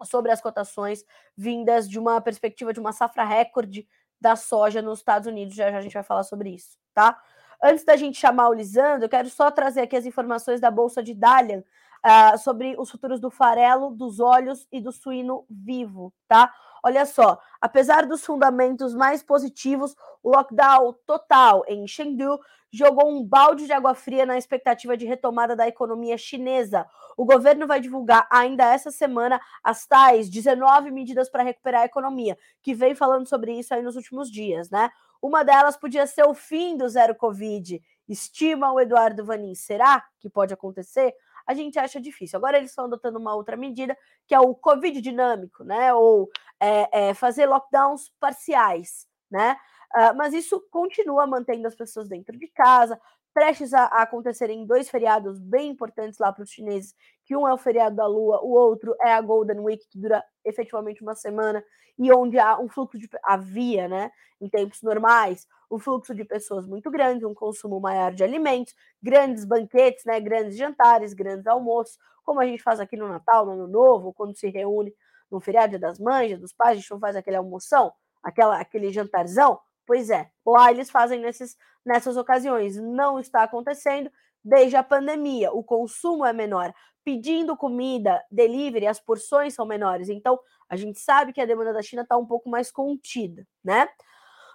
sobre 0.03 0.29
as 0.29 0.41
cotações 0.41 1.05
vindas 1.37 1.89
de 1.89 1.97
uma 1.97 2.19
perspectiva 2.19 2.73
de 2.73 2.81
uma 2.81 2.91
safra 2.91 3.23
recorde 3.23 3.87
da 4.19 4.35
soja 4.35 4.81
nos 4.81 4.99
Estados 4.99 5.27
Unidos. 5.27 5.55
Já, 5.55 5.71
já 5.71 5.77
a 5.77 5.81
gente 5.81 5.93
vai 5.93 6.03
falar 6.03 6.23
sobre 6.23 6.49
isso, 6.49 6.77
tá? 6.93 7.17
Antes 7.63 7.85
da 7.85 7.95
gente 7.95 8.19
chamar 8.19 8.49
o 8.49 8.53
Lisandro, 8.53 9.05
eu 9.05 9.09
quero 9.09 9.29
só 9.29 9.49
trazer 9.49 9.81
aqui 9.81 9.95
as 9.95 10.05
informações 10.05 10.59
da 10.59 10.69
Bolsa 10.69 11.01
de 11.01 11.13
Dalian 11.13 11.63
uh, 12.05 12.37
sobre 12.37 12.75
os 12.77 12.91
futuros 12.91 13.19
do 13.21 13.31
farelo, 13.31 13.91
dos 13.91 14.19
olhos 14.19 14.67
e 14.71 14.81
do 14.81 14.91
suíno 14.91 15.45
vivo, 15.49 16.13
tá? 16.27 16.53
Olha 16.83 17.05
só, 17.05 17.39
apesar 17.59 18.05
dos 18.05 18.23
fundamentos 18.23 18.93
mais 18.93 19.23
positivos, 19.23 19.95
o 20.21 20.29
lockdown 20.29 20.93
total 21.05 21.63
em 21.67 21.87
Chengdu 21.87 22.39
jogou 22.75 23.09
um 23.09 23.23
balde 23.23 23.65
de 23.65 23.71
água 23.71 23.95
fria 23.95 24.25
na 24.25 24.37
expectativa 24.37 24.97
de 24.97 25.05
retomada 25.05 25.55
da 25.55 25.67
economia 25.67 26.17
chinesa. 26.17 26.85
O 27.15 27.23
governo 27.23 27.65
vai 27.65 27.79
divulgar 27.79 28.27
ainda 28.29 28.65
essa 28.65 28.91
semana 28.91 29.39
as 29.63 29.87
tais 29.87 30.29
19 30.29 30.91
medidas 30.91 31.29
para 31.29 31.43
recuperar 31.43 31.83
a 31.83 31.85
economia, 31.85 32.37
que 32.61 32.73
vem 32.73 32.93
falando 32.93 33.27
sobre 33.27 33.57
isso 33.57 33.73
aí 33.73 33.81
nos 33.81 33.95
últimos 33.95 34.29
dias, 34.29 34.69
né? 34.69 34.91
Uma 35.21 35.43
delas 35.43 35.77
podia 35.77 36.05
ser 36.05 36.25
o 36.25 36.33
fim 36.33 36.75
do 36.75 36.87
zero 36.89 37.15
Covid. 37.15 37.81
Estima 38.07 38.71
o 38.73 38.79
Eduardo 38.79 39.23
Vanin. 39.23 39.55
Será 39.55 40.03
que 40.19 40.29
pode 40.29 40.53
acontecer? 40.53 41.15
A 41.47 41.53
gente 41.53 41.79
acha 41.79 42.01
difícil. 42.01 42.37
Agora 42.37 42.57
eles 42.57 42.71
estão 42.71 42.85
adotando 42.85 43.17
uma 43.17 43.33
outra 43.35 43.55
medida, 43.55 43.97
que 44.27 44.35
é 44.35 44.39
o 44.39 44.53
Covid 44.53 44.99
dinâmico, 44.99 45.63
né? 45.63 45.93
Ou 45.93 46.29
é, 46.59 47.09
é, 47.09 47.13
fazer 47.13 47.45
lockdowns 47.45 48.11
parciais, 48.19 49.07
né? 49.31 49.57
Uh, 49.95 50.13
mas 50.15 50.33
isso 50.33 50.61
continua 50.69 51.25
mantendo 51.25 51.67
as 51.67 51.75
pessoas 51.75 52.09
dentro 52.09 52.37
de 52.37 52.47
casa, 52.47 52.99
prestes 53.33 53.73
a, 53.73 53.83
a 53.83 54.01
acontecerem 54.01 54.65
dois 54.65 54.89
feriados 54.89 55.39
bem 55.39 55.69
importantes 55.69 56.19
lá 56.19 56.33
para 56.33 56.43
os 56.43 56.49
chineses, 56.49 56.93
que 57.25 57.35
um 57.35 57.47
é 57.47 57.53
o 57.53 57.57
feriado 57.57 57.95
da 57.95 58.07
Lua, 58.07 58.41
o 58.41 58.51
outro 58.51 58.95
é 59.01 59.13
a 59.13 59.21
Golden 59.21 59.59
Week, 59.59 59.85
que 59.89 59.99
dura 59.99 60.23
efetivamente 60.43 61.01
uma 61.01 61.15
semana, 61.15 61.63
e 61.97 62.11
onde 62.11 62.37
há 62.37 62.59
um 62.59 62.67
fluxo 62.67 62.97
de 62.97 63.09
havia, 63.23 63.87
né, 63.87 64.11
em 64.39 64.49
tempos 64.49 64.81
normais, 64.81 65.47
um 65.71 65.79
fluxo 65.79 66.13
de 66.13 66.23
pessoas 66.23 66.65
muito 66.65 66.91
grande, 66.91 67.25
um 67.25 67.33
consumo 67.33 67.79
maior 67.79 68.13
de 68.13 68.23
alimentos, 68.23 68.73
grandes 69.01 69.45
banquetes, 69.45 70.03
né, 70.05 70.19
grandes 70.19 70.57
jantares, 70.57 71.13
grandes 71.13 71.47
almoços, 71.47 71.97
como 72.23 72.39
a 72.39 72.45
gente 72.45 72.61
faz 72.61 72.79
aqui 72.79 72.97
no 72.97 73.07
Natal, 73.07 73.45
no 73.45 73.53
Ano 73.53 73.67
Novo, 73.67 74.13
quando 74.13 74.35
se 74.35 74.49
reúne 74.49 74.93
no 75.29 75.39
feriado 75.39 75.79
das 75.79 75.99
mães, 75.99 76.39
dos 76.39 76.53
pais, 76.53 76.71
a 76.71 76.75
gente 76.81 76.91
não 76.91 76.99
faz 76.99 77.15
aquele 77.15 77.37
almoção, 77.37 77.93
aquela, 78.23 78.59
aquele 78.59 78.91
jantarzão, 78.91 79.59
Pois 79.85 80.09
é, 80.09 80.29
lá 80.45 80.71
eles 80.71 80.89
fazem 80.89 81.19
nesses, 81.19 81.55
nessas 81.85 82.17
ocasiões. 82.17 82.77
Não 82.77 83.19
está 83.19 83.43
acontecendo 83.43 84.11
desde 84.43 84.75
a 84.75 84.83
pandemia. 84.83 85.51
O 85.51 85.63
consumo 85.63 86.25
é 86.25 86.33
menor. 86.33 86.73
Pedindo 87.03 87.55
comida, 87.55 88.23
delivery, 88.31 88.87
as 88.87 88.99
porções 88.99 89.53
são 89.53 89.65
menores. 89.65 90.09
Então, 90.09 90.39
a 90.67 90.75
gente 90.75 90.99
sabe 90.99 91.31
que 91.31 91.41
a 91.41 91.45
demanda 91.45 91.71
da 91.71 91.81
China 91.81 92.01
está 92.01 92.17
um 92.17 92.25
pouco 92.25 92.49
mais 92.49 92.71
contida, 92.71 93.47
né? 93.63 93.87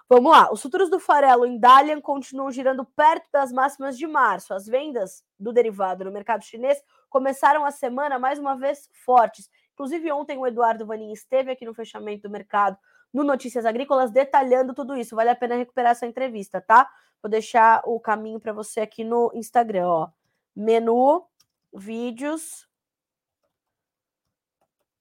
Vamos 0.09 0.29
lá, 0.29 0.51
os 0.51 0.61
futuros 0.61 0.89
do 0.89 0.99
farelo 0.99 1.45
em 1.45 1.57
Dalian 1.57 2.01
continuam 2.01 2.51
girando 2.51 2.83
perto 2.83 3.29
das 3.31 3.49
máximas 3.49 3.97
de 3.97 4.05
março. 4.05 4.53
As 4.53 4.65
vendas 4.65 5.23
do 5.39 5.53
derivado 5.53 6.03
no 6.03 6.11
mercado 6.11 6.43
chinês 6.43 6.83
começaram 7.09 7.63
a 7.63 7.71
semana 7.71 8.19
mais 8.19 8.37
uma 8.37 8.57
vez 8.57 8.89
fortes. 9.05 9.49
Inclusive, 9.71 10.11
ontem 10.11 10.37
o 10.37 10.45
Eduardo 10.45 10.85
Vanin 10.85 11.13
esteve 11.13 11.49
aqui 11.49 11.63
no 11.63 11.73
fechamento 11.73 12.23
do 12.23 12.29
mercado 12.29 12.77
no 13.13 13.23
Notícias 13.23 13.65
Agrícolas 13.65 14.11
detalhando 14.11 14.73
tudo 14.73 14.95
isso. 14.95 15.15
Vale 15.15 15.29
a 15.29 15.35
pena 15.35 15.55
recuperar 15.55 15.91
essa 15.91 16.05
entrevista, 16.05 16.61
tá? 16.61 16.89
Vou 17.21 17.29
deixar 17.29 17.81
o 17.85 17.99
caminho 17.99 18.39
para 18.39 18.53
você 18.53 18.81
aqui 18.81 19.03
no 19.03 19.31
Instagram, 19.33 19.87
ó. 19.87 20.09
Menu, 20.55 21.25
vídeos, 21.73 22.67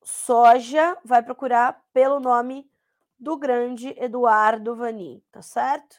soja, 0.03 0.97
vai 1.05 1.23
procurar 1.23 1.83
pelo 1.93 2.21
nome 2.21 2.71
do 3.19 3.37
grande 3.37 3.95
Eduardo 3.99 4.75
Vani, 4.75 5.23
tá 5.31 5.43
certo? 5.43 5.97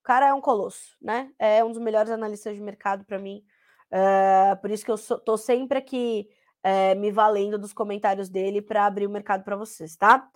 O 0.00 0.04
cara 0.04 0.28
é 0.28 0.34
um 0.34 0.40
colosso, 0.40 0.96
né? 1.00 1.32
É 1.38 1.64
um 1.64 1.72
dos 1.72 1.80
melhores 1.80 2.10
analistas 2.10 2.54
de 2.54 2.62
mercado 2.62 3.04
para 3.04 3.18
mim. 3.18 3.44
Uh, 3.90 4.60
por 4.60 4.70
isso 4.70 4.84
que 4.84 4.90
eu 4.90 4.96
sou, 4.96 5.18
tô 5.18 5.36
sempre 5.36 5.78
aqui 5.78 6.28
uh, 6.64 6.98
me 6.98 7.10
valendo 7.10 7.58
dos 7.58 7.72
comentários 7.72 8.28
dele 8.28 8.60
para 8.60 8.86
abrir 8.86 9.06
o 9.06 9.10
mercado 9.10 9.44
para 9.44 9.56
vocês, 9.56 9.96
tá? 9.96 10.28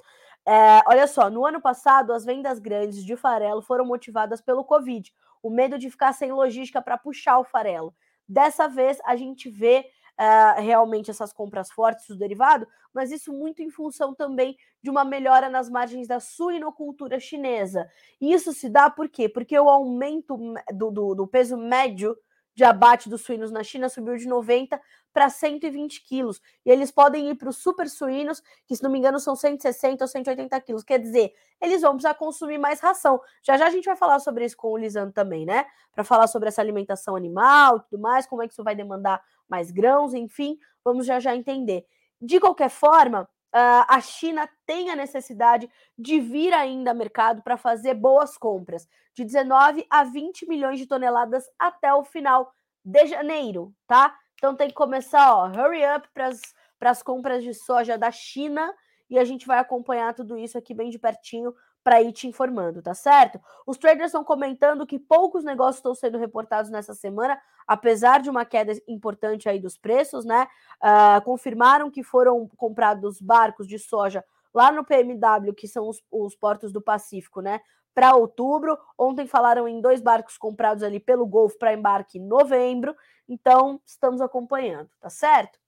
É, 0.49 0.83
olha 0.87 1.07
só, 1.07 1.29
no 1.29 1.45
ano 1.45 1.61
passado, 1.61 2.11
as 2.11 2.25
vendas 2.25 2.59
grandes 2.59 3.05
de 3.05 3.15
farelo 3.17 3.61
foram 3.61 3.85
motivadas 3.85 4.41
pelo 4.41 4.65
Covid, 4.65 5.13
o 5.43 5.51
medo 5.51 5.79
de 5.79 5.91
ficar 5.91 6.15
sem 6.15 6.33
logística 6.33 6.81
para 6.81 6.97
puxar 6.97 7.39
o 7.39 7.45
farelo. 7.45 7.95
Dessa 8.27 8.67
vez, 8.67 8.99
a 9.05 9.15
gente 9.15 9.51
vê 9.51 9.85
uh, 10.19 10.63
realmente 10.63 11.11
essas 11.11 11.35
compras 11.35 11.71
fortes 11.71 12.09
do 12.09 12.17
derivado, 12.17 12.67
mas 12.95 13.13
isso 13.13 13.31
muito 13.31 13.61
em 13.61 13.69
função 13.69 14.15
também 14.15 14.57
de 14.83 14.89
uma 14.89 15.05
melhora 15.05 15.51
nas 15.51 15.69
margens 15.69 16.09
da 16.09 16.19
suinocultura 16.19 17.21
chinesa. 17.21 17.87
E 18.19 18.33
isso 18.33 18.51
se 18.55 18.71
dá 18.71 18.89
por 18.89 19.07
quê? 19.07 19.29
Porque 19.29 19.59
o 19.61 19.69
aumento 19.69 20.35
do, 20.73 20.91
do, 20.91 21.15
do 21.15 21.27
peso 21.27 21.59
médio 21.59 22.17
de 22.59 22.65
abate 22.65 23.09
dos 23.09 23.21
suínos 23.23 23.53
na 23.53 23.63
China 23.63 23.89
subiu 23.89 24.17
de 24.17 24.27
90 24.27 24.81
para 25.13 25.31
120 25.31 26.03
quilos. 26.03 26.41
E 26.67 26.71
eles 26.73 26.91
podem 26.91 27.31
ir 27.31 27.37
para 27.37 27.49
os 27.49 27.59
super 27.59 27.89
suínos, 27.89 28.43
que 28.67 28.75
se 28.75 28.83
não 28.83 28.91
me 28.91 28.99
engano 28.99 29.21
são 29.21 29.37
160 29.37 30.03
ou 30.03 30.09
180 30.09 30.61
quilos. 30.63 30.83
Quer 30.83 30.99
dizer, 30.99 31.33
eles 31.63 31.83
vão 31.83 31.93
precisar 31.93 32.15
consumir 32.15 32.59
mais 32.59 32.81
ração. 32.81 33.21
Já 33.45 33.57
já 33.57 33.69
a 33.69 33.71
gente 33.71 33.85
vai 33.85 33.95
falar 33.95 34.19
sobre 34.19 34.45
isso 34.45 34.57
com 34.57 34.73
o 34.73 34.77
Lisandro 34.77 35.13
também, 35.13 35.47
né? 35.47 35.67
Para 35.93 36.03
falar 36.03 36.27
sobre 36.27 36.49
essa 36.49 36.61
alimentação 36.61 37.15
animal 37.15 37.77
e 37.77 37.81
tudo 37.83 38.03
mais, 38.03 38.27
como 38.27 38.43
é 38.43 38.49
que 38.49 38.53
isso 38.53 38.65
vai 38.65 38.75
demandar 38.75 39.23
mais 39.49 39.71
grãos, 39.71 40.13
enfim, 40.13 40.59
vamos 40.85 41.07
já 41.07 41.21
já 41.21 41.37
entender. 41.37 41.87
De 42.21 42.41
qualquer 42.41 42.71
forma, 42.71 43.29
Uh, 43.55 43.85
a 43.89 44.01
China 44.01 44.49
tem 44.67 44.91
a 44.91 44.97
necessidade 44.97 45.71
de 45.99 46.21
vir 46.21 46.53
ainda 46.53 46.91
ao 46.91 46.97
mercado 46.97 47.43
para 47.43 47.57
fazer 47.57 47.95
boas 47.95 48.37
compras, 48.37 48.87
de 49.15 49.25
19 49.25 49.87
a 49.89 50.05
20 50.05 50.47
milhões 50.47 50.79
de 50.79 50.87
toneladas 50.87 51.49
até 51.59 51.93
o 51.95 52.05
final 52.05 52.53
de 52.85 53.07
janeiro, 53.07 53.75
tá? 53.87 54.15
Então 54.35 54.55
tem 54.55 54.69
que 54.69 54.75
começar, 54.75 55.35
ó, 55.35 55.47
hurry 55.47 55.83
up 55.97 56.09
para 56.13 56.91
as 56.91 57.03
compras 57.03 57.43
de 57.43 57.55
soja 57.55 57.97
da 57.97 58.11
China 58.11 58.73
e 59.11 59.19
a 59.19 59.25
gente 59.25 59.47
vai 59.47 59.59
acompanhar 59.59 60.15
tudo 60.15 60.37
isso 60.37 60.57
aqui 60.59 60.75
bem 60.75 60.91
de 60.91 60.99
pertinho 60.99 61.55
para 61.83 62.03
ir 62.03 62.13
te 62.13 62.27
informando, 62.27 62.83
tá 62.83 62.95
certo? 62.95 63.41
Os 63.67 63.79
traders 63.79 64.09
estão 64.09 64.25
comentando 64.25 64.87
que 64.87 64.99
poucos 64.99 65.45
negócios 65.45 65.77
estão 65.77 65.95
sendo 65.95 66.19
reportados 66.19 66.71
nessa 66.71 66.95
semana, 66.95 67.41
apesar 67.67 68.21
de 68.21 68.29
uma 68.29 68.45
queda 68.45 68.73
importante 68.87 69.49
aí 69.49 69.59
dos 69.59 69.77
preços, 69.79 70.25
né? 70.25 70.47
Uh, 70.83 71.23
confirmaram 71.25 71.91
que 71.91 72.03
foram 72.03 72.49
comprados 72.57 73.21
barcos 73.21 73.67
de 73.67 73.79
soja 73.79 74.25
lá 74.53 74.73
no 74.73 74.85
PMW, 74.85 75.55
que 75.55 75.69
são 75.69 75.89
os, 75.89 76.03
os 76.11 76.35
portos 76.35 76.73
do 76.73 76.83
Pacífico, 76.83 77.41
né? 77.41 77.61
Para 77.95 78.15
outubro. 78.17 78.79
Ontem 78.97 79.27
falaram 79.27 79.67
em 79.67 79.81
dois 79.81 80.01
barcos 80.01 80.37
comprados 80.37 80.83
ali 80.83 81.01
pelo 81.01 81.27
Golfo 81.27 81.59
para 81.59 81.73
embarque 81.73 82.19
em 82.19 82.27
novembro. 82.27 82.95
Então, 83.29 83.81
estamos 83.85 84.21
acompanhando, 84.21 84.91
tá 85.01 85.11
certo? 85.11 85.59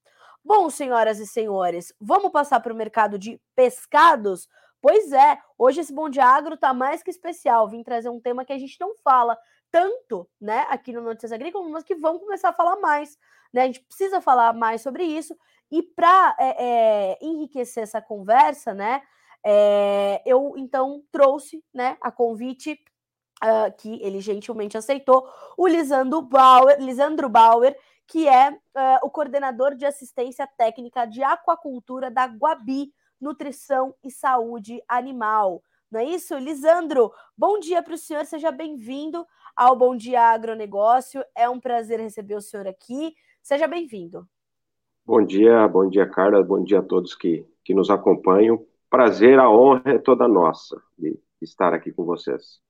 Bom, 0.43 0.71
senhoras 0.71 1.19
e 1.19 1.27
senhores, 1.27 1.93
vamos 2.01 2.33
passar 2.33 2.61
para 2.61 2.73
o 2.73 2.77
mercado 2.77 3.19
de 3.19 3.39
pescados. 3.55 4.49
Pois 4.81 5.13
é, 5.13 5.39
hoje 5.59 5.81
esse 5.81 5.93
Bom 5.93 6.09
de 6.09 6.21
Agro 6.21 6.57
tá 6.57 6.73
mais 6.73 7.03
que 7.03 7.11
especial. 7.11 7.69
Vim 7.69 7.83
trazer 7.83 8.09
um 8.09 8.21
tema 8.21 8.45
que 8.45 8.53
a 8.53 8.59
gente 8.59 8.77
não 8.81 8.95
fala 9.05 9.39
tanto, 9.71 10.29
né, 10.41 10.67
aqui 10.69 10.93
no 10.93 11.01
Notícias 11.01 11.33
Agrícolas, 11.33 11.71
mas 11.71 11.85
que 11.85 11.95
vamos 11.95 12.23
começar 12.23 12.49
a 12.49 12.53
falar 12.53 12.77
mais, 12.77 13.17
né? 13.53 13.63
A 13.63 13.67
gente 13.67 13.81
precisa 13.81 14.21
falar 14.21 14.53
mais 14.53 14.81
sobre 14.83 15.05
isso. 15.05 15.37
E 15.71 15.83
para 15.83 16.37
é, 16.41 16.57
é, 16.59 17.19
enriquecer 17.23 17.83
essa 17.83 18.01
conversa, 18.03 18.75
né, 18.75 19.03
é, 19.45 20.23
eu 20.27 20.55
então 20.57 21.03
trouxe, 21.13 21.63
né, 21.73 21.97
a 22.01 22.11
convite 22.11 22.79
uh, 23.45 23.73
que 23.79 24.03
ele 24.03 24.21
gentilmente 24.21 24.77
aceitou, 24.77 25.29
o 25.57 25.67
Lisandro 25.67 26.23
Bauer, 26.23 26.79
Lisandro 26.81 27.29
Bauer, 27.29 27.77
que 28.07 28.29
é 28.29 28.51
uh, 28.51 28.59
o 29.03 29.11
coordenador 29.11 29.75
de 29.75 29.87
assistência 29.87 30.49
técnica 30.59 31.07
de 31.07 31.23
aquacultura 31.23 32.11
da 32.11 32.27
Guabi, 32.27 32.93
nutrição 33.21 33.95
e 34.03 34.11
saúde 34.11 34.83
animal. 34.89 35.63
Não 35.91 36.01
é 36.01 36.05
isso? 36.05 36.37
Lisandro, 36.39 37.13
bom 37.37 37.59
dia 37.59 37.83
para 37.83 37.95
o 37.95 37.99
senhor, 37.99 38.25
seja 38.25 38.53
bem-vindo 38.53 39.27
ao 39.57 39.77
Bom 39.77 39.97
Dia 39.97 40.23
Agronegócio. 40.23 41.25
É 41.35 41.49
um 41.49 41.59
prazer 41.59 42.01
receber 42.01 42.37
o 42.37 42.41
senhor 42.41 42.67
aqui. 42.67 43.15
Seja 43.43 43.67
bem-vindo. 43.67 44.29
Bom 45.05 45.25
dia, 45.25 45.67
bom 45.67 45.89
dia, 45.89 46.09
Carla, 46.09 46.43
bom 46.43 46.63
dia 46.63 46.79
a 46.79 46.83
todos 46.83 47.15
que, 47.15 47.45
que 47.65 47.75
nos 47.75 47.91
acompanham. 47.91 48.65
Prazer, 48.89 49.39
a 49.39 49.51
honra 49.51 49.83
é 49.87 49.99
toda 49.99 50.29
nossa 50.29 50.81
de 50.97 51.19
estar 51.41 51.75
aqui 51.75 51.91
com 51.91 52.05
vocês. 52.05 52.61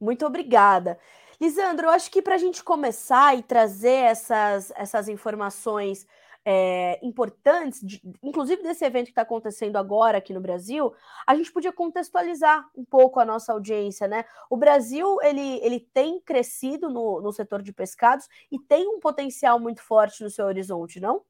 Muito 0.00 0.24
obrigada. 0.24 0.98
Lisandro, 1.40 1.86
eu 1.86 1.90
acho 1.90 2.10
que 2.10 2.22
para 2.22 2.36
a 2.36 2.38
gente 2.38 2.62
começar 2.62 3.36
e 3.36 3.42
trazer 3.42 4.04
essas, 4.04 4.72
essas 4.76 5.08
informações 5.08 6.06
é, 6.44 6.98
importantes, 7.02 7.80
de, 7.82 8.00
inclusive 8.22 8.62
desse 8.62 8.84
evento 8.84 9.06
que 9.06 9.12
está 9.12 9.22
acontecendo 9.22 9.76
agora 9.76 10.18
aqui 10.18 10.32
no 10.32 10.40
Brasil, 10.40 10.92
a 11.26 11.34
gente 11.34 11.52
podia 11.52 11.72
contextualizar 11.72 12.68
um 12.76 12.84
pouco 12.84 13.20
a 13.20 13.24
nossa 13.24 13.52
audiência, 13.52 14.08
né? 14.08 14.24
O 14.50 14.56
Brasil 14.56 15.18
ele, 15.22 15.60
ele 15.62 15.80
tem 15.80 16.20
crescido 16.20 16.88
no, 16.88 17.20
no 17.20 17.32
setor 17.32 17.62
de 17.62 17.72
pescados 17.72 18.28
e 18.50 18.58
tem 18.58 18.88
um 18.88 18.98
potencial 18.98 19.60
muito 19.60 19.82
forte 19.82 20.22
no 20.22 20.30
seu 20.30 20.46
horizonte, 20.46 21.00
não? 21.00 21.22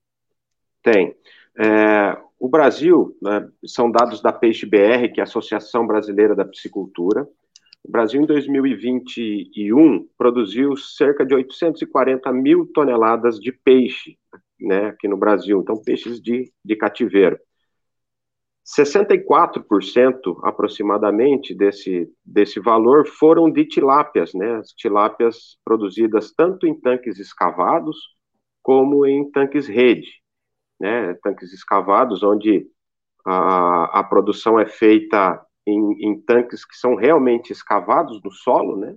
Tem. 0.82 1.14
É, 1.58 2.18
o 2.38 2.48
Brasil, 2.48 3.16
né, 3.22 3.48
são 3.66 3.90
dados 3.90 4.22
da 4.22 4.32
Peixe 4.32 4.66
BR, 4.66 5.12
que 5.12 5.20
é 5.20 5.22
a 5.22 5.24
Associação 5.24 5.86
Brasileira 5.86 6.34
da 6.34 6.44
Piscicultura. 6.44 7.28
O 7.84 7.90
Brasil, 7.90 8.22
em 8.22 8.26
2021, 8.26 10.08
produziu 10.16 10.76
cerca 10.76 11.26
de 11.26 11.34
840 11.34 12.32
mil 12.32 12.66
toneladas 12.72 13.38
de 13.38 13.52
peixe 13.52 14.16
né, 14.62 14.86
aqui 14.86 15.08
no 15.08 15.16
Brasil, 15.16 15.60
então 15.60 15.82
peixes 15.82 16.20
de, 16.20 16.52
de 16.64 16.76
cativeiro. 16.76 17.38
64% 18.64 20.38
aproximadamente 20.44 21.52
desse, 21.54 22.08
desse 22.24 22.60
valor 22.60 23.06
foram 23.06 23.50
de 23.50 23.64
tilápias, 23.64 24.32
né, 24.34 24.56
as 24.56 24.68
tilápias 24.68 25.58
produzidas 25.64 26.32
tanto 26.32 26.66
em 26.66 26.78
tanques 26.78 27.18
escavados 27.18 27.96
como 28.62 29.04
em 29.04 29.28
tanques 29.30 29.66
rede, 29.66 30.08
né, 30.80 31.14
tanques 31.22 31.52
escavados 31.52 32.22
onde 32.22 32.68
a, 33.24 34.00
a 34.00 34.04
produção 34.04 34.58
é 34.58 34.66
feita 34.66 35.44
em, 35.66 36.08
em, 36.08 36.20
tanques 36.20 36.64
que 36.64 36.76
são 36.76 36.94
realmente 36.94 37.52
escavados 37.52 38.20
no 38.22 38.30
solo, 38.32 38.76
né? 38.76 38.96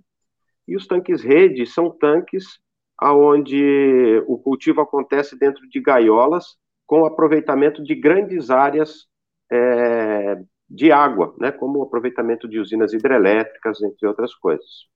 E 0.67 0.75
os 0.75 0.87
tanques 0.87 1.21
rede 1.21 1.65
são 1.65 1.91
tanques 1.91 2.59
aonde 2.97 4.23
o 4.27 4.37
cultivo 4.37 4.81
acontece 4.81 5.37
dentro 5.37 5.67
de 5.69 5.81
gaiolas 5.81 6.57
com 6.85 7.05
aproveitamento 7.05 7.83
de 7.83 7.95
grandes 7.95 8.49
áreas 8.49 9.07
é, 9.51 10.37
de 10.69 10.91
água, 10.91 11.35
né? 11.39 11.51
Como 11.51 11.79
o 11.79 11.83
aproveitamento 11.83 12.47
de 12.47 12.59
usinas 12.59 12.93
hidrelétricas, 12.93 13.81
entre 13.81 14.07
outras 14.07 14.33
coisas. 14.35 14.87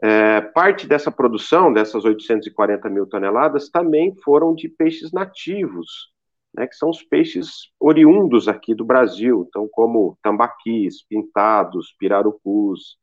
É, 0.00 0.40
parte 0.40 0.86
dessa 0.86 1.10
produção, 1.10 1.72
dessas 1.72 2.04
840 2.04 2.88
mil 2.88 3.06
toneladas, 3.06 3.68
também 3.68 4.14
foram 4.22 4.54
de 4.54 4.68
peixes 4.68 5.12
nativos, 5.12 6.12
né, 6.54 6.66
que 6.68 6.76
são 6.76 6.90
os 6.90 7.02
peixes 7.02 7.70
oriundos 7.80 8.46
aqui 8.46 8.74
do 8.74 8.84
Brasil, 8.84 9.44
então 9.48 9.68
como 9.70 10.16
tambaquis, 10.22 11.04
pintados, 11.06 11.94
pirarucus. 11.98 12.96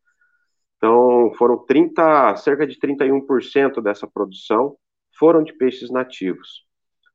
Então, 0.85 1.33
foram 1.35 1.57
30, 1.57 2.35
cerca 2.35 2.67
de 2.67 2.79
31% 2.79 3.81
dessa 3.81 4.05
produção 4.05 4.75
foram 5.17 5.43
de 5.43 5.51
peixes 5.51 5.89
nativos. 5.89 6.63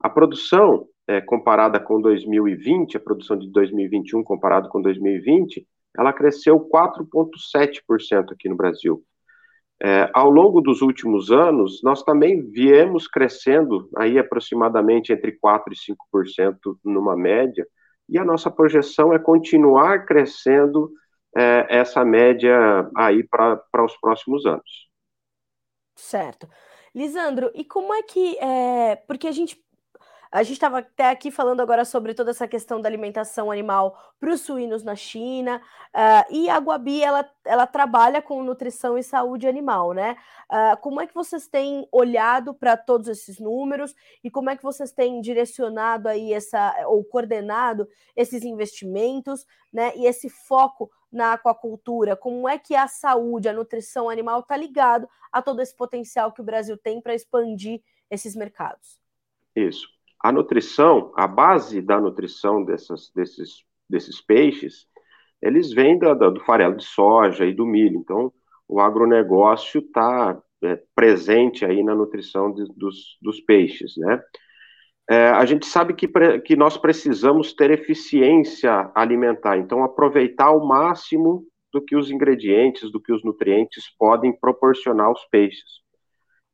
A 0.01 0.11
produção, 0.11 0.89
é, 1.07 1.21
comparada 1.21 1.79
com 1.79 2.01
2020, 2.01 2.97
a 2.97 3.01
produção 3.01 3.39
de 3.39 3.49
2021 3.49 4.25
comparado 4.25 4.69
com 4.69 4.83
2020, 4.83 5.65
ela 5.97 6.13
cresceu 6.13 6.59
4,7% 6.59 8.33
aqui 8.33 8.49
no 8.49 8.57
Brasil. 8.57 9.05
É, 9.81 10.11
ao 10.13 10.29
longo 10.29 10.61
dos 10.61 10.83
últimos 10.83 11.31
anos, 11.31 11.81
nós 11.85 12.03
também 12.03 12.51
viemos 12.51 13.07
crescendo 13.07 13.89
aí 13.97 14.19
aproximadamente 14.19 15.13
entre 15.13 15.39
4% 15.39 15.61
e 15.71 15.93
5% 16.17 16.77
numa 16.85 17.17
média, 17.17 17.65
e 18.09 18.19
a 18.19 18.25
nossa 18.25 18.51
projeção 18.51 19.15
é 19.15 19.19
continuar 19.21 20.07
crescendo 20.07 20.91
é, 21.37 21.67
essa 21.69 22.05
média 22.05 22.57
aí 22.97 23.23
para 23.23 23.85
os 23.85 23.97
próximos 23.99 24.45
anos. 24.47 24.91
Certo. 25.97 26.49
Lisandro, 26.95 27.51
e 27.55 27.65
como 27.65 27.95
é 27.95 28.03
que. 28.03 28.37
É, 28.39 28.97
porque 29.07 29.29
a 29.29 29.33
gente 29.33 29.63
a 30.33 30.45
gente 30.45 30.55
estava 30.55 30.79
até 30.79 31.11
aqui 31.11 31.29
falando 31.31 31.61
agora 31.61 31.85
sobre 31.85 32.15
toda 32.15 32.31
essa 32.31 32.47
questão 32.47 32.81
da 32.81 32.89
alimentação 32.89 33.51
animal 33.51 34.15
para 34.21 34.33
os 34.33 34.43
suínos 34.43 34.85
na 34.85 34.95
China, 34.95 35.61
uh, 35.93 36.33
e 36.33 36.49
a 36.49 36.57
Guabi, 36.59 37.03
ela, 37.03 37.29
ela 37.45 37.67
trabalha 37.67 38.23
com 38.23 38.43
nutrição 38.43 38.97
e 38.97 39.03
saúde 39.03 39.49
animal, 39.49 39.93
né? 39.93 40.17
Uh, 40.49 40.81
como 40.81 41.01
é 41.01 41.07
que 41.07 41.15
vocês 41.15 41.49
têm 41.49 41.89
olhado 41.91 42.55
para 42.55 42.77
todos 42.77 43.09
esses 43.09 43.41
números 43.41 43.95
e 44.23 44.31
como 44.31 44.51
é 44.51 44.57
que 44.57 44.63
vocês 44.63 44.93
têm 44.93 45.21
direcionado 45.21 46.09
aí 46.09 46.33
essa, 46.33 46.77
ou 46.87 47.03
coordenado 47.03 47.89
esses 48.15 48.45
investimentos, 48.45 49.45
né? 49.73 49.93
E 49.97 50.07
esse 50.07 50.31
foco 50.31 50.91
na 51.11 51.33
aquacultura, 51.33 52.15
como 52.15 52.49
é 52.49 52.57
que 52.57 52.77
a 52.77 52.87
saúde, 52.87 53.49
a 53.49 53.53
nutrição 53.53 54.09
animal 54.09 54.41
está 54.41 54.57
ligado 54.57 55.09
a 55.33 55.43
todo 55.43 55.61
esse 55.61 55.75
potencial 55.75 56.31
que 56.31 56.41
o 56.41 56.45
Brasil 56.45 56.79
tem 56.79 57.01
para 57.01 57.17
expandir 57.17 57.83
esses 58.09 58.37
mercados? 58.37 59.01
Isso 59.57 59.89
a 60.23 60.31
nutrição, 60.31 61.13
a 61.17 61.27
base 61.27 61.81
da 61.81 62.01
nutrição 62.01 62.65
dessas, 62.65 63.11
desses, 63.15 63.65
desses 63.89 64.21
peixes, 64.21 64.87
eles 65.41 65.73
vêm 65.73 65.99
do, 65.99 66.15
do 66.31 66.41
farelo 66.41 66.77
de 66.77 66.85
soja 66.85 67.47
e 67.47 67.55
do 67.55 67.67
milho. 67.67 67.99
Então, 67.99 68.33
o 68.69 68.81
agronegócio 68.81 69.81
está 69.81 70.41
é, 70.63 70.81
presente 70.95 71.65
aí 71.65 71.83
na 71.83 71.95
nutrição 71.95 72.53
de, 72.53 72.65
dos, 72.77 73.19
dos 73.21 73.41
peixes, 73.41 73.95
né? 73.97 74.23
É, 75.09 75.31
a 75.31 75.45
gente 75.45 75.67
sabe 75.67 75.93
que, 75.95 76.07
que 76.45 76.55
nós 76.55 76.77
precisamos 76.77 77.53
ter 77.53 77.73
eficiência 77.73 78.93
alimentar, 78.95 79.59
então 79.59 79.83
aproveitar 79.83 80.47
ao 80.47 80.65
máximo 80.65 81.45
do 81.73 81.83
que 81.83 81.97
os 81.97 82.13
ingredientes, 82.13 82.93
do 82.93 83.01
que 83.01 83.13
os 83.13 83.25
nutrientes 83.25 83.93
podem 83.99 84.33
proporcionar 84.33 85.07
aos 85.07 85.25
peixes. 85.25 85.81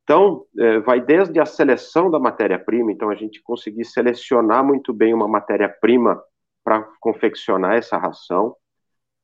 Então, 0.06 0.46
é, 0.56 0.78
vai 0.78 1.00
desde 1.00 1.40
a 1.40 1.44
seleção 1.44 2.08
da 2.08 2.20
matéria-prima, 2.20 2.92
então 2.92 3.10
a 3.10 3.16
gente 3.16 3.42
conseguir 3.42 3.84
selecionar 3.84 4.64
muito 4.64 4.92
bem 4.94 5.12
uma 5.12 5.26
matéria-prima 5.26 6.22
para 6.62 6.84
confeccionar 7.00 7.74
essa 7.74 7.98
ração, 7.98 8.54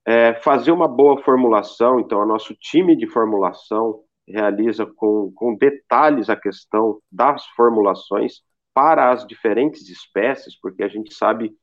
é, 0.04 0.34
fazer 0.34 0.72
uma 0.72 0.88
boa 0.88 1.22
formulação, 1.22 2.00
então 2.00 2.18
o 2.18 2.26
nosso 2.26 2.52
time 2.56 2.96
de 2.96 3.06
formulação 3.06 4.00
realiza 4.26 4.84
com, 4.84 5.30
com 5.36 5.54
detalhes 5.54 6.28
a 6.28 6.34
questão 6.34 6.98
das 7.12 7.46
formulações 7.54 8.40
para 8.74 9.12
as 9.12 9.24
diferentes 9.24 9.88
espécies, 9.88 10.58
porque 10.60 10.82
a 10.82 10.88
gente 10.88 11.14
sabe 11.14 11.54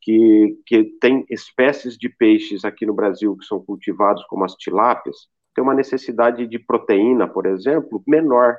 que, 0.00 0.56
que 0.64 0.84
tem 1.00 1.26
espécies 1.28 1.98
de 1.98 2.08
peixes 2.08 2.64
aqui 2.64 2.86
no 2.86 2.94
Brasil 2.94 3.36
que 3.36 3.46
são 3.46 3.60
cultivados 3.64 4.24
como 4.26 4.44
as 4.44 4.54
tilápias, 4.54 5.26
tem 5.54 5.62
uma 5.62 5.74
necessidade 5.74 6.46
de 6.46 6.58
proteína, 6.58 7.28
por 7.28 7.46
exemplo, 7.46 8.02
menor. 8.06 8.56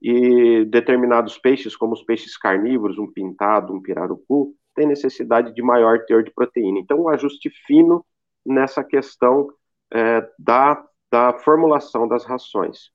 E 0.00 0.64
determinados 0.64 1.38
peixes, 1.38 1.76
como 1.76 1.92
os 1.92 2.02
peixes 2.02 2.36
carnívoros, 2.36 2.98
um 2.98 3.06
pintado, 3.06 3.72
um 3.72 3.80
pirarucu, 3.80 4.52
tem 4.74 4.86
necessidade 4.86 5.54
de 5.54 5.62
maior 5.62 6.04
teor 6.04 6.24
de 6.24 6.30
proteína. 6.32 6.80
Então, 6.80 7.02
um 7.02 7.08
ajuste 7.08 7.50
fino 7.66 8.04
nessa 8.44 8.82
questão 8.82 9.48
é, 9.92 10.28
da, 10.38 10.84
da 11.10 11.32
formulação 11.34 12.08
das 12.08 12.24
rações. 12.24 12.90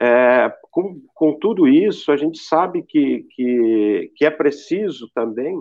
É, 0.00 0.52
com, 0.70 1.00
com, 1.14 1.38
tudo 1.38 1.66
isso, 1.66 2.12
a 2.12 2.16
gente 2.16 2.38
sabe 2.38 2.82
que, 2.82 3.26
que, 3.30 4.12
que 4.14 4.24
é 4.24 4.30
preciso 4.30 5.10
também 5.14 5.60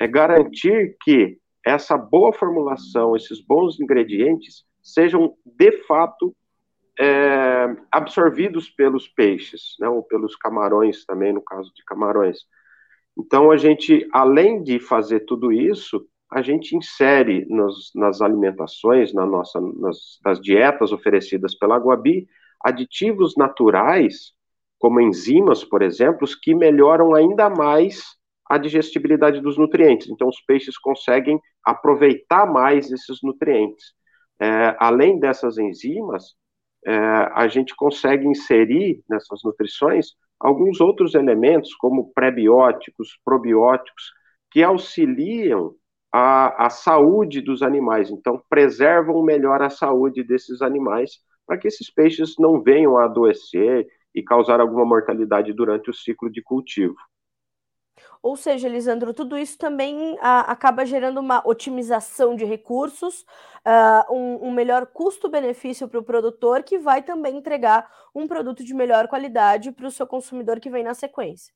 é 0.00 0.08
garantir 0.08 0.96
que 1.02 1.38
essa 1.64 1.96
boa 1.96 2.32
formulação, 2.32 3.14
esses 3.14 3.40
bons 3.40 3.78
ingredientes, 3.78 4.64
sejam 4.82 5.34
de 5.44 5.72
fato 5.86 6.34
é, 6.98 7.76
absorvidos 7.90 8.68
pelos 8.68 9.08
peixes, 9.08 9.74
né, 9.80 9.88
ou 9.88 10.02
pelos 10.02 10.36
camarões 10.36 11.04
também, 11.06 11.32
no 11.32 11.42
caso 11.42 11.72
de 11.74 11.82
camarões. 11.84 12.38
Então, 13.18 13.50
a 13.50 13.56
gente, 13.56 14.06
além 14.12 14.62
de 14.62 14.78
fazer 14.78 15.20
tudo 15.20 15.52
isso, 15.52 16.06
a 16.30 16.42
gente 16.42 16.76
insere 16.76 17.46
nos, 17.48 17.90
nas 17.94 18.20
alimentações, 18.20 19.12
na 19.12 19.26
nossa, 19.26 19.60
nas, 19.60 20.18
nas 20.24 20.40
dietas 20.40 20.92
oferecidas 20.92 21.54
pela 21.54 21.78
Guabi, 21.78 22.28
aditivos 22.62 23.34
naturais, 23.36 24.32
como 24.78 25.00
enzimas, 25.00 25.64
por 25.64 25.82
exemplo, 25.82 26.28
que 26.42 26.54
melhoram 26.54 27.14
ainda 27.14 27.50
mais 27.50 28.02
a 28.48 28.58
digestibilidade 28.58 29.40
dos 29.40 29.56
nutrientes. 29.56 30.08
Então, 30.08 30.28
os 30.28 30.40
peixes 30.42 30.78
conseguem 30.78 31.40
aproveitar 31.64 32.46
mais 32.46 32.90
esses 32.90 33.18
nutrientes 33.22 33.94
é, 34.40 34.76
além 34.78 35.18
dessas 35.18 35.58
enzimas, 35.58 36.34
é, 36.86 36.92
a 36.92 37.46
gente 37.46 37.76
consegue 37.76 38.26
inserir 38.26 39.02
nessas 39.08 39.42
nutrições 39.44 40.14
alguns 40.38 40.80
outros 40.80 41.14
elementos, 41.14 41.74
como 41.74 42.10
prebióticos, 42.14 43.20
probióticos, 43.22 44.12
que 44.50 44.62
auxiliam 44.62 45.74
a, 46.12 46.66
a 46.66 46.70
saúde 46.70 47.42
dos 47.42 47.62
animais. 47.62 48.10
Então, 48.10 48.42
preservam 48.48 49.22
melhor 49.22 49.62
a 49.62 49.68
saúde 49.68 50.24
desses 50.24 50.62
animais, 50.62 51.18
para 51.46 51.58
que 51.58 51.68
esses 51.68 51.92
peixes 51.92 52.34
não 52.38 52.62
venham 52.62 52.96
a 52.96 53.04
adoecer 53.04 53.86
e 54.14 54.22
causar 54.22 54.60
alguma 54.60 54.84
mortalidade 54.84 55.52
durante 55.52 55.90
o 55.90 55.94
ciclo 55.94 56.30
de 56.30 56.42
cultivo. 56.42 56.96
Ou 58.22 58.36
seja, 58.36 58.68
Lisandro, 58.68 59.14
tudo 59.14 59.38
isso 59.38 59.56
também 59.56 60.18
a, 60.20 60.40
ah, 60.40 60.52
acaba 60.52 60.84
gerando 60.84 61.18
uma 61.18 61.42
otimização 61.46 62.36
de 62.36 62.44
recursos, 62.44 63.24
uh, 63.66 64.14
um, 64.14 64.48
um, 64.48 64.52
melhor 64.52 64.86
custo-benefício 64.86 65.88
para 65.88 65.98
o 65.98 66.02
produtor, 66.02 66.62
que 66.62 66.78
vai 66.78 67.02
também 67.02 67.38
entregar 67.38 67.90
um 68.14 68.28
produto 68.28 68.62
de 68.62 68.74
melhor 68.74 69.08
qualidade 69.08 69.72
para 69.72 69.86
o 69.86 69.90
seu 69.90 70.06
consumidor 70.06 70.60
que 70.60 70.68
vem 70.68 70.84
na 70.84 70.92
sequência. 70.92 71.54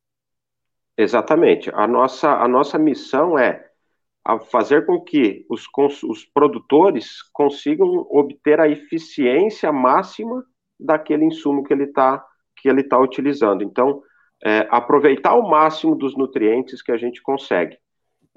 Exatamente. 0.97 1.71
A 1.75 1.87
nossa, 1.87 2.31
a 2.31 2.49
nossa 2.49 2.79
missão 2.79 3.39
é 3.39 3.69
fazer 4.51 4.87
com 4.87 5.01
que 5.01 5.45
os, 5.51 5.67
os 6.03 6.25
produtores 6.25 7.21
consigam 7.31 8.07
obter 8.11 8.59
a 8.59 8.69
eficiência 8.69 9.71
máxima 9.71 10.43
daquele 10.81 11.27
insumo 11.27 11.63
que 11.63 11.75
ele 11.75 11.85
está 11.85 12.25
que 12.57 12.69
ele 12.71 12.83
tá 12.83 12.99
utilizando. 12.99 13.63
Então, 13.63 14.03
é, 14.45 14.67
aproveitar 14.71 15.31
ao 15.31 15.49
máximo 15.49 15.97
dos 15.97 16.17
nutrientes 16.17 16.83
que 16.83 16.93
a 16.93 16.97
gente 16.97 17.23
consegue. 17.23 17.79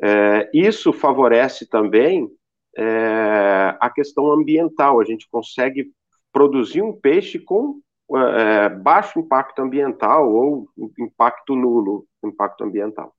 É, 0.02 0.50
isso 0.54 0.94
favorece 0.94 1.68
também 1.68 2.30
é, 2.78 3.76
a 3.80 3.90
questão 3.90 4.32
ambiental. 4.32 5.00
A 5.00 5.04
gente 5.04 5.28
consegue 5.30 5.92
produzir 6.32 6.82
um 6.82 6.94
peixe 6.94 7.40
com 7.40 7.82
é, 8.16 8.70
baixo 8.70 9.20
impacto 9.20 9.60
ambiental 9.62 10.32
ou 10.32 10.70
impacto 10.98 11.56
nulo 11.56 12.06
impacto 12.24 12.64
ambiental. 12.64 13.14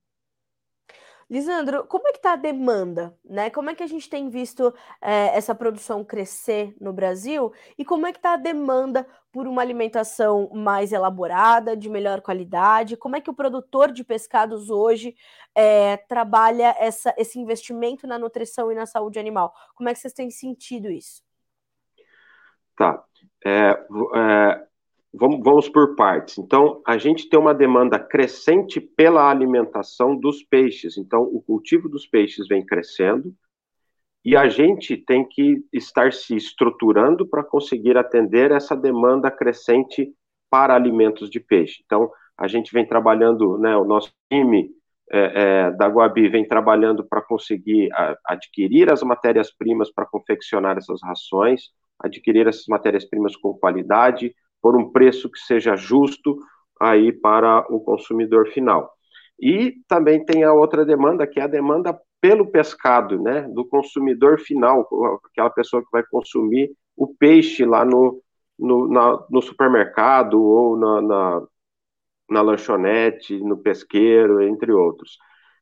Lisandro, 1.30 1.86
como 1.86 2.08
é 2.08 2.12
que 2.12 2.18
está 2.18 2.32
a 2.32 2.36
demanda, 2.36 3.14
né? 3.22 3.50
Como 3.50 3.68
é 3.68 3.74
que 3.74 3.82
a 3.82 3.86
gente 3.86 4.08
tem 4.08 4.30
visto 4.30 4.72
é, 5.00 5.36
essa 5.36 5.54
produção 5.54 6.02
crescer 6.02 6.74
no 6.80 6.90
Brasil 6.90 7.52
e 7.76 7.84
como 7.84 8.06
é 8.06 8.12
que 8.12 8.18
está 8.18 8.32
a 8.32 8.36
demanda 8.38 9.06
por 9.30 9.46
uma 9.46 9.60
alimentação 9.60 10.48
mais 10.54 10.90
elaborada, 10.90 11.76
de 11.76 11.90
melhor 11.90 12.22
qualidade? 12.22 12.96
Como 12.96 13.14
é 13.14 13.20
que 13.20 13.28
o 13.28 13.34
produtor 13.34 13.92
de 13.92 14.02
pescados 14.02 14.70
hoje 14.70 15.14
é, 15.54 15.98
trabalha 15.98 16.74
essa, 16.78 17.14
esse 17.18 17.38
investimento 17.38 18.06
na 18.06 18.18
nutrição 18.18 18.72
e 18.72 18.74
na 18.74 18.86
saúde 18.86 19.18
animal? 19.18 19.52
Como 19.74 19.90
é 19.90 19.92
que 19.92 20.00
vocês 20.00 20.14
têm 20.14 20.30
sentido 20.30 20.90
isso? 20.90 21.22
Tá. 22.74 23.04
É, 23.44 23.78
é, 24.16 24.67
vamos, 25.12 25.40
vamos 25.42 25.68
por 25.68 25.94
partes. 25.96 26.38
Então, 26.38 26.82
a 26.86 26.98
gente 26.98 27.28
tem 27.28 27.38
uma 27.38 27.54
demanda 27.54 27.98
crescente 27.98 28.80
pela 28.80 29.30
alimentação 29.30 30.16
dos 30.16 30.42
peixes. 30.42 30.96
Então, 30.96 31.22
o 31.22 31.42
cultivo 31.42 31.88
dos 31.88 32.06
peixes 32.06 32.46
vem 32.46 32.64
crescendo 32.64 33.34
e 34.24 34.36
a 34.36 34.48
gente 34.48 34.96
tem 34.96 35.26
que 35.26 35.64
estar 35.72 36.12
se 36.12 36.36
estruturando 36.36 37.26
para 37.26 37.44
conseguir 37.44 37.96
atender 37.96 38.50
essa 38.50 38.76
demanda 38.76 39.30
crescente 39.30 40.12
para 40.50 40.74
alimentos 40.74 41.30
de 41.30 41.40
peixe. 41.40 41.82
Então, 41.84 42.10
a 42.36 42.46
gente 42.46 42.72
vem 42.72 42.86
trabalhando, 42.86 43.58
né, 43.58 43.76
o 43.76 43.84
nosso 43.84 44.12
time 44.30 44.70
é, 45.10 45.42
é, 45.66 45.70
da 45.72 45.88
Guabi 45.88 46.28
vem 46.28 46.46
trabalhando 46.46 47.02
para 47.02 47.22
conseguir 47.22 47.90
a, 47.92 48.16
adquirir 48.26 48.92
as 48.92 49.02
matérias-primas 49.02 49.90
para 49.90 50.06
confeccionar 50.06 50.76
essas 50.76 51.00
rações, 51.02 51.70
adquirir 51.98 52.46
essas 52.46 52.66
matérias-primas 52.68 53.34
com 53.34 53.54
qualidade, 53.54 54.34
por 54.60 54.76
um 54.76 54.90
preço 54.90 55.30
que 55.30 55.38
seja 55.38 55.76
justo 55.76 56.38
aí 56.80 57.12
para 57.12 57.66
o 57.72 57.80
consumidor 57.80 58.48
final. 58.48 58.92
E 59.40 59.76
também 59.86 60.24
tem 60.24 60.42
a 60.44 60.52
outra 60.52 60.84
demanda, 60.84 61.26
que 61.26 61.38
é 61.38 61.44
a 61.44 61.48
demanda 61.48 61.98
pelo 62.20 62.50
pescado, 62.50 63.20
né, 63.22 63.42
do 63.42 63.64
consumidor 63.64 64.40
final, 64.40 64.88
aquela 65.24 65.50
pessoa 65.50 65.82
que 65.82 65.88
vai 65.92 66.02
consumir 66.10 66.70
o 66.96 67.06
peixe 67.06 67.64
lá 67.64 67.84
no, 67.84 68.20
no, 68.58 68.88
na, 68.88 69.24
no 69.30 69.40
supermercado 69.40 70.42
ou 70.42 70.76
na, 70.76 71.00
na, 71.00 71.42
na, 72.28 72.42
lanchonete, 72.42 73.38
no 73.38 73.56
pesqueiro, 73.56 74.42
entre 74.42 74.72
outros. 74.72 75.16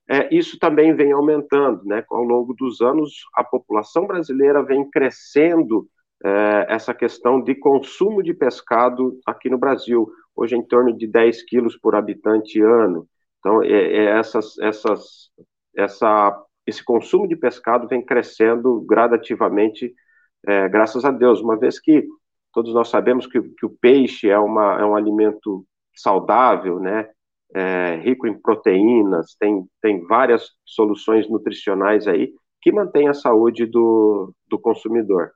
É, 0.08 0.34
isso 0.34 0.58
também 0.58 0.94
vem 0.94 1.12
aumentando, 1.12 1.84
né, 1.84 2.02
ao 2.10 2.22
longo 2.22 2.54
dos 2.54 2.80
anos, 2.80 3.24
a 3.34 3.44
população 3.44 4.06
brasileira 4.06 4.62
vem 4.62 4.88
crescendo 4.88 5.86
é, 6.24 6.66
essa 6.68 6.94
questão 6.94 7.40
de 7.42 7.54
consumo 7.54 8.22
de 8.22 8.32
pescado 8.34 9.18
aqui 9.26 9.48
no 9.48 9.58
Brasil, 9.58 10.10
hoje 10.34 10.56
em 10.56 10.62
torno 10.62 10.96
de 10.96 11.06
10 11.06 11.42
quilos 11.44 11.76
por 11.76 11.94
habitante 11.94 12.60
ano. 12.60 13.06
Então, 13.38 13.62
é, 13.62 13.68
é 13.68 14.04
essas, 14.18 14.58
essas, 14.58 15.30
essa, 15.76 16.44
esse 16.66 16.84
consumo 16.84 17.28
de 17.28 17.36
pescado 17.36 17.86
vem 17.88 18.04
crescendo 18.04 18.80
gradativamente, 18.82 19.94
é, 20.46 20.68
graças 20.68 21.04
a 21.04 21.10
Deus, 21.10 21.40
uma 21.40 21.56
vez 21.56 21.80
que 21.80 22.06
todos 22.52 22.72
nós 22.72 22.88
sabemos 22.88 23.26
que, 23.26 23.40
que 23.40 23.66
o 23.66 23.76
peixe 23.80 24.30
é, 24.30 24.38
uma, 24.38 24.80
é 24.80 24.84
um 24.84 24.96
alimento 24.96 25.66
saudável, 25.94 26.80
né? 26.80 27.08
É, 27.54 27.96
rico 28.02 28.26
em 28.26 28.36
proteínas, 28.38 29.36
tem, 29.38 29.64
tem 29.80 30.04
várias 30.04 30.50
soluções 30.64 31.28
nutricionais 31.28 32.08
aí 32.08 32.32
que 32.60 32.72
mantêm 32.72 33.08
a 33.08 33.14
saúde 33.14 33.66
do, 33.66 34.34
do 34.48 34.58
consumidor. 34.58 35.30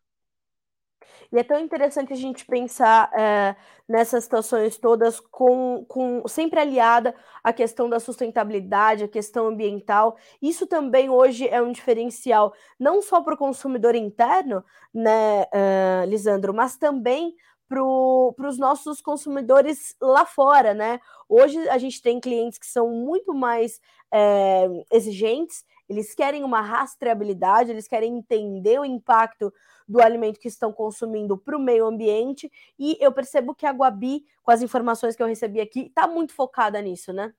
E 1.33 1.39
é 1.39 1.45
tão 1.45 1.61
interessante 1.61 2.13
a 2.13 2.17
gente 2.17 2.45
pensar 2.45 3.11
é, 3.13 3.55
nessas 3.89 4.25
situações 4.25 4.77
todas 4.77 5.21
com, 5.21 5.85
com 5.89 6.27
sempre 6.27 6.59
aliada 6.59 7.15
à 7.43 7.53
questão 7.53 7.89
da 7.89 8.01
sustentabilidade, 8.01 9.05
à 9.05 9.09
questão 9.09 9.47
ambiental. 9.47 10.17
Isso 10.43 10.67
também 10.67 11.09
hoje 11.09 11.49
é 11.49 11.63
um 11.63 11.71
diferencial, 11.71 12.53
não 12.79 13.01
só 13.01 13.21
para 13.21 13.35
o 13.35 13.39
consumidor 13.39 13.95
interno, 13.95 14.65
né, 14.93 15.43
uh, 15.43 16.09
Lisandro, 16.09 16.53
mas 16.53 16.77
também 16.77 17.35
para 17.69 18.49
os 18.49 18.59
nossos 18.59 19.01
consumidores 19.01 19.95
lá 20.01 20.27
fora, 20.27 20.75
né? 20.75 20.99
Hoje 21.29 21.57
a 21.69 21.79
gente 21.79 22.03
tem 22.03 22.19
clientes 22.19 22.59
que 22.59 22.67
são 22.67 22.91
muito 22.91 23.33
mais 23.33 23.81
é, 24.13 24.67
exigentes, 24.91 25.65
eles 25.89 26.13
querem 26.13 26.43
uma 26.43 26.61
rastreabilidade, 26.61 27.71
eles 27.71 27.87
querem 27.87 28.17
entender 28.17 28.81
o 28.81 28.85
impacto 28.85 29.53
do 29.91 30.01
alimento 30.01 30.39
que 30.39 30.47
estão 30.47 30.73
consumindo 30.73 31.37
para 31.37 31.57
o 31.57 31.61
meio 31.61 31.85
ambiente. 31.85 32.51
E 32.79 32.97
eu 33.01 33.11
percebo 33.11 33.55
que 33.55 33.67
a 33.67 33.73
Guabi, 33.73 34.25
com 34.41 34.53
as 34.53 34.63
informações 34.63 35.17
que 35.17 35.23
eu 35.23 35.27
recebi 35.27 35.61
aqui, 35.61 35.87
está 35.87 36.07
muito 36.07 36.33
focada 36.33 36.81
nisso, 36.81 37.13
né? 37.13 37.35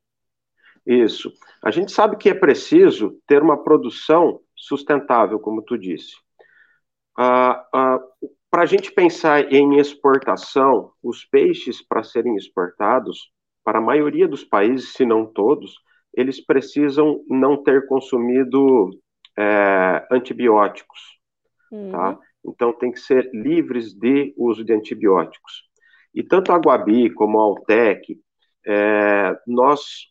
Isso. 0.85 1.31
A 1.63 1.71
gente 1.71 1.93
sabe 1.93 2.17
que 2.17 2.29
é 2.29 2.33
preciso 2.33 3.17
ter 3.25 3.41
uma 3.41 3.63
produção 3.63 4.41
sustentável, 4.53 5.39
como 5.39 5.61
tu 5.61 5.77
disse. 5.77 6.13
Ah, 7.17 7.65
ah, 7.73 7.99
para 8.49 8.63
a 8.63 8.65
gente 8.65 8.91
pensar 8.91 9.49
em 9.53 9.77
exportação, 9.77 10.91
os 11.01 11.23
peixes, 11.23 11.81
para 11.81 12.03
serem 12.03 12.35
exportados, 12.35 13.31
para 13.63 13.79
a 13.79 13.81
maioria 13.81 14.27
dos 14.27 14.43
países, 14.43 14.91
se 14.91 15.05
não 15.05 15.25
todos, 15.25 15.75
eles 16.13 16.45
precisam 16.45 17.23
não 17.29 17.63
ter 17.63 17.87
consumido 17.87 18.89
é, 19.39 20.05
antibióticos, 20.11 20.99
tá? 21.69 21.77
uhum. 21.77 21.91
tá? 21.91 22.19
Então, 22.45 22.73
tem 22.73 22.91
que 22.91 22.99
ser 22.99 23.29
livres 23.33 23.93
de 23.93 24.33
uso 24.37 24.63
de 24.63 24.73
antibióticos. 24.73 25.69
E 26.13 26.23
tanto 26.23 26.51
a 26.51 26.57
Guabi 26.57 27.09
como 27.13 27.39
a 27.39 27.43
Altec, 27.43 28.19
é, 28.65 29.37
nós, 29.47 30.07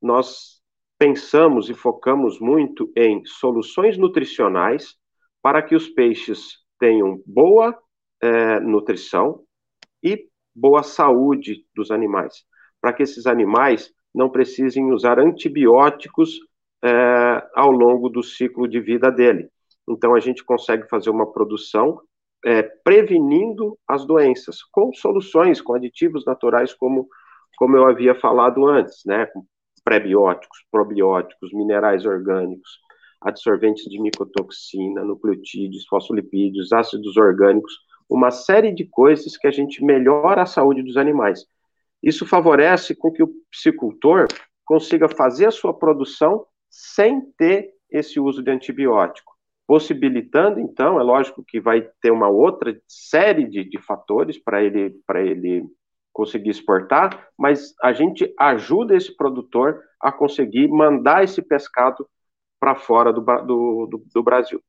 nós 0.00 0.62
pensamos 0.98 1.68
e 1.68 1.74
focamos 1.74 2.40
muito 2.40 2.90
em 2.96 3.24
soluções 3.24 3.98
nutricionais 3.98 4.96
para 5.42 5.62
que 5.62 5.74
os 5.74 5.88
peixes 5.88 6.58
tenham 6.78 7.20
boa 7.26 7.76
é, 8.22 8.60
nutrição 8.60 9.42
e 10.02 10.28
boa 10.54 10.82
saúde 10.82 11.66
dos 11.74 11.90
animais, 11.90 12.44
para 12.80 12.92
que 12.92 13.02
esses 13.02 13.26
animais 13.26 13.92
não 14.14 14.30
precisem 14.30 14.92
usar 14.92 15.18
antibióticos 15.18 16.38
é, 16.82 17.48
ao 17.54 17.70
longo 17.70 18.08
do 18.08 18.22
ciclo 18.22 18.68
de 18.68 18.80
vida 18.80 19.10
dele. 19.10 19.50
Então, 19.88 20.14
a 20.14 20.20
gente 20.20 20.44
consegue 20.44 20.88
fazer 20.88 21.10
uma 21.10 21.30
produção 21.30 22.00
é, 22.44 22.62
prevenindo 22.62 23.78
as 23.88 24.04
doenças, 24.06 24.62
com 24.62 24.92
soluções, 24.92 25.60
com 25.60 25.74
aditivos 25.74 26.24
naturais, 26.26 26.74
como, 26.74 27.08
como 27.56 27.76
eu 27.76 27.86
havia 27.86 28.14
falado 28.14 28.66
antes, 28.66 29.02
né? 29.06 29.26
Com 29.26 29.44
prebióticos, 29.82 30.64
probióticos, 30.70 31.52
minerais 31.52 32.06
orgânicos, 32.06 32.78
absorventes 33.20 33.84
de 33.84 34.00
micotoxina, 34.00 35.04
nucleotídeos, 35.04 35.86
fosfolipídios, 35.86 36.72
ácidos 36.72 37.16
orgânicos, 37.16 37.72
uma 38.08 38.30
série 38.30 38.72
de 38.72 38.86
coisas 38.86 39.36
que 39.36 39.46
a 39.46 39.50
gente 39.50 39.82
melhora 39.84 40.42
a 40.42 40.46
saúde 40.46 40.82
dos 40.82 40.96
animais. 40.96 41.46
Isso 42.02 42.26
favorece 42.26 42.94
com 42.94 43.10
que 43.10 43.22
o 43.22 43.30
psicultor 43.50 44.26
consiga 44.64 45.08
fazer 45.08 45.46
a 45.46 45.50
sua 45.50 45.72
produção 45.72 46.46
sem 46.70 47.20
ter 47.38 47.72
esse 47.90 48.20
uso 48.20 48.42
de 48.42 48.50
antibiótico 48.50 49.33
possibilitando, 49.66 50.60
então, 50.60 51.00
é 51.00 51.02
lógico 51.02 51.44
que 51.44 51.60
vai 51.60 51.80
ter 52.00 52.10
uma 52.10 52.28
outra 52.28 52.78
série 52.86 53.48
de, 53.48 53.64
de 53.64 53.78
fatores 53.78 54.38
para 54.38 54.62
ele, 54.62 55.00
ele 55.14 55.64
conseguir 56.12 56.50
exportar, 56.50 57.28
mas 57.36 57.74
a 57.82 57.92
gente 57.92 58.32
ajuda 58.38 58.94
esse 58.94 59.16
produtor 59.16 59.82
a 60.00 60.12
conseguir 60.12 60.68
mandar 60.68 61.24
esse 61.24 61.42
pescado 61.42 62.06
para 62.60 62.74
fora 62.74 63.12
do, 63.12 63.20
do, 63.20 63.86
do, 63.86 64.04
do 64.14 64.22
Brasil. 64.22 64.62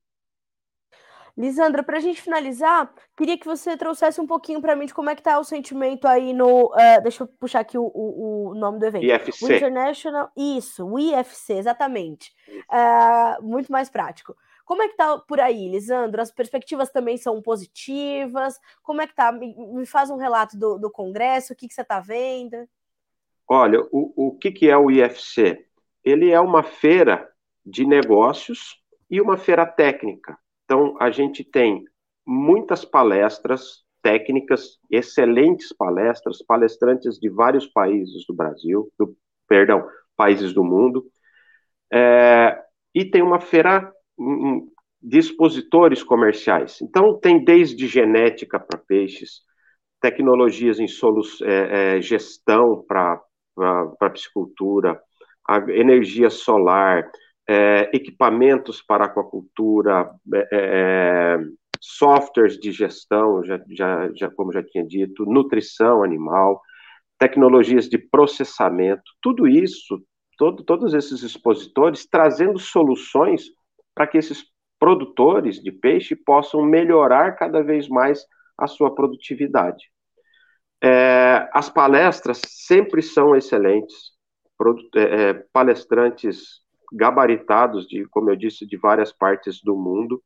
Lisandra, 1.37 1.83
para 1.83 1.97
a 1.97 1.99
gente 1.99 2.21
finalizar, 2.21 2.89
queria 3.17 3.37
que 3.37 3.45
você 3.45 3.75
trouxesse 3.75 4.21
um 4.21 4.25
pouquinho 4.25 4.61
para 4.61 4.75
mim 4.75 4.85
de 4.85 4.93
como 4.93 5.09
é 5.09 5.15
que 5.15 5.19
está 5.19 5.37
o 5.37 5.43
sentimento 5.43 6.07
aí 6.07 6.31
no. 6.31 6.67
Uh, 6.67 7.01
deixa 7.03 7.23
eu 7.23 7.27
puxar 7.27 7.59
aqui 7.59 7.77
o, 7.77 7.83
o, 7.83 8.51
o, 8.51 8.55
nome 8.55 8.79
do 8.79 8.85
evento. 8.85 9.03
IFC. 9.03 9.45
O 9.45 9.53
International. 9.53 10.31
Isso, 10.35 10.87
o 10.87 10.97
IFC, 10.97 11.53
exatamente. 11.55 12.31
Uh, 12.71 13.43
muito 13.43 13.69
mais 13.69 13.89
prático. 13.89 14.33
Como 14.65 14.81
é 14.81 14.89
que 14.89 14.97
tá 14.97 15.17
por 15.19 15.39
aí, 15.39 15.69
Lisandro? 15.69 16.21
As 16.21 16.31
perspectivas 16.31 16.89
também 16.89 17.17
são 17.17 17.41
positivas? 17.41 18.59
Como 18.81 19.01
é 19.01 19.07
que 19.07 19.15
tá? 19.15 19.31
Me, 19.31 19.55
me 19.55 19.85
faz 19.85 20.09
um 20.09 20.17
relato 20.17 20.57
do, 20.57 20.77
do 20.77 20.89
Congresso, 20.89 21.53
o 21.53 21.55
que, 21.55 21.67
que 21.67 21.73
você 21.73 21.81
está 21.81 21.99
vendo? 21.99 22.67
Olha, 23.47 23.79
o, 23.91 24.29
o 24.29 24.37
que, 24.37 24.51
que 24.51 24.69
é 24.69 24.75
o 24.75 24.89
IFC? 24.89 25.65
Ele 26.03 26.31
é 26.31 26.39
uma 26.39 26.63
feira 26.63 27.29
de 27.63 27.85
negócios 27.85 28.81
e 29.09 29.21
uma 29.21 29.37
feira 29.37 29.65
técnica. 29.67 30.37
Então, 30.65 30.97
a 30.99 31.11
gente 31.11 31.43
tem 31.43 31.85
muitas 32.25 32.83
palestras 32.83 33.85
técnicas, 34.01 34.79
excelentes 34.89 35.71
palestras, 35.73 36.41
palestrantes 36.43 37.19
de 37.19 37.29
vários 37.29 37.67
países 37.67 38.25
do 38.27 38.33
Brasil, 38.33 38.91
do, 38.97 39.15
perdão, 39.47 39.87
países 40.15 40.53
do 40.53 40.63
mundo. 40.63 41.05
É, 41.91 42.63
e 42.93 43.05
tem 43.05 43.21
uma 43.21 43.39
feira 43.39 43.91
dispositores 45.01 46.03
comerciais. 46.03 46.81
Então, 46.81 47.19
tem 47.19 47.43
desde 47.43 47.87
genética 47.87 48.59
para 48.59 48.79
peixes, 48.79 49.41
tecnologias 50.01 50.79
em 50.79 50.87
solos, 50.87 51.41
é, 51.41 51.97
é, 51.97 52.01
gestão 52.01 52.83
para 52.87 53.21
piscicultura, 54.11 54.99
energia 55.69 56.29
solar, 56.29 57.09
é, 57.47 57.89
equipamentos 57.95 58.81
para 58.81 59.05
aquacultura, 59.05 60.09
é, 60.33 60.47
é, 60.51 61.37
softwares 61.79 62.57
de 62.57 62.71
gestão, 62.71 63.43
já, 63.43 63.59
já, 63.69 64.09
já, 64.15 64.31
como 64.31 64.51
já 64.51 64.63
tinha 64.63 64.83
dito, 64.83 65.25
nutrição 65.25 66.03
animal, 66.03 66.61
tecnologias 67.19 67.87
de 67.87 67.97
processamento, 67.97 69.03
tudo 69.21 69.47
isso, 69.47 70.01
todo, 70.37 70.63
todos 70.63 70.93
esses 70.93 71.21
expositores 71.21 72.07
trazendo 72.07 72.57
soluções 72.59 73.45
para 73.95 74.05
que 74.05 74.17
esses 74.17 74.43
produtores 74.77 75.61
de 75.63 75.71
peixe 75.71 76.15
possam 76.15 76.61
melhorar 76.63 77.31
cada 77.37 77.63
vez 77.63 77.87
mais 77.87 78.25
a 78.57 78.67
sua 78.67 78.93
produtividade. 78.93 79.89
É, 80.83 81.49
as 81.53 81.69
palestras 81.69 82.41
sempre 82.45 83.01
são 83.01 83.35
excelentes, 83.35 84.11
é, 84.95 85.01
é, 85.01 85.33
palestrantes 85.51 86.61
gabaritados, 86.93 87.87
de, 87.87 88.05
como 88.09 88.29
eu 88.29 88.35
disse, 88.35 88.65
de 88.65 88.77
várias 88.77 89.11
partes 89.11 89.61
do 89.63 89.75
mundo, 89.75 90.21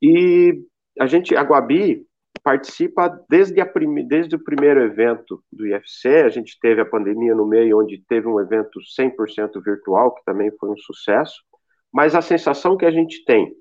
e 0.00 0.60
a 0.98 1.06
gente, 1.06 1.34
a 1.36 1.42
Guabi, 1.42 2.04
participa 2.42 3.08
desde, 3.28 3.60
a 3.60 3.66
prime, 3.66 4.02
desde 4.02 4.34
o 4.34 4.42
primeiro 4.42 4.80
evento 4.82 5.42
do 5.52 5.66
IFC, 5.66 6.08
a 6.24 6.28
gente 6.28 6.58
teve 6.60 6.80
a 6.80 6.86
pandemia 6.86 7.34
no 7.34 7.46
meio, 7.46 7.80
onde 7.80 8.02
teve 8.08 8.26
um 8.26 8.40
evento 8.40 8.80
100% 8.80 9.62
virtual, 9.64 10.14
que 10.14 10.24
também 10.24 10.50
foi 10.58 10.70
um 10.70 10.76
sucesso, 10.76 11.42
mas 11.92 12.14
a 12.14 12.22
sensação 12.22 12.76
que 12.76 12.86
a 12.86 12.90
gente 12.90 13.24
tem 13.24 13.54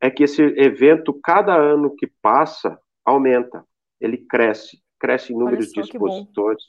é 0.00 0.10
que 0.10 0.24
esse 0.24 0.42
evento, 0.42 1.12
cada 1.22 1.54
ano 1.54 1.94
que 1.94 2.06
passa, 2.22 2.78
aumenta, 3.04 3.64
ele 4.00 4.18
cresce, 4.18 4.82
cresce 4.98 5.32
em 5.32 5.36
número 5.36 5.58
de 5.58 5.80
expositores, 5.80 6.64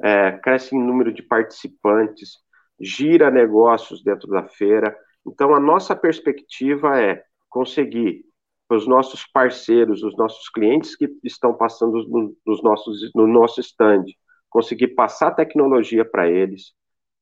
é, 0.00 0.32
cresce 0.32 0.76
em 0.76 0.82
número 0.82 1.12
de 1.12 1.22
participantes, 1.22 2.38
gira 2.78 3.30
negócios 3.30 4.02
dentro 4.02 4.28
da 4.28 4.44
feira. 4.44 4.96
Então, 5.26 5.54
a 5.54 5.60
nossa 5.60 5.96
perspectiva 5.96 7.00
é 7.00 7.24
conseguir 7.48 8.24
os 8.70 8.86
nossos 8.86 9.24
parceiros, 9.26 10.02
os 10.02 10.16
nossos 10.16 10.48
clientes 10.48 10.96
que 10.96 11.08
estão 11.22 11.54
passando 11.54 12.06
no, 12.08 12.36
nos 12.44 12.62
nossos, 12.62 13.10
no 13.14 13.26
nosso 13.26 13.60
stand, 13.60 14.04
conseguir 14.50 14.88
passar 14.88 15.30
tecnologia 15.32 16.04
para 16.04 16.28
eles, 16.28 16.72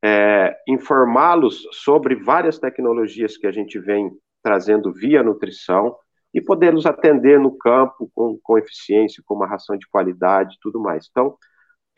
é, 0.04 0.56
informá-los 0.66 1.66
sobre 1.72 2.16
várias 2.16 2.58
tecnologias 2.58 3.36
que 3.36 3.46
a 3.46 3.52
gente 3.52 3.78
vem 3.78 4.10
trazendo 4.42 4.92
via 4.92 5.22
nutrição 5.22 5.96
e 6.34 6.40
poder-los 6.40 6.86
atender 6.86 7.38
no 7.38 7.56
campo 7.56 8.10
com, 8.14 8.38
com 8.42 8.58
eficiência, 8.58 9.22
com 9.24 9.34
uma 9.34 9.46
ração 9.46 9.76
de 9.76 9.86
qualidade 9.88 10.54
e 10.54 10.58
tudo 10.60 10.80
mais. 10.80 11.06
Então, 11.10 11.36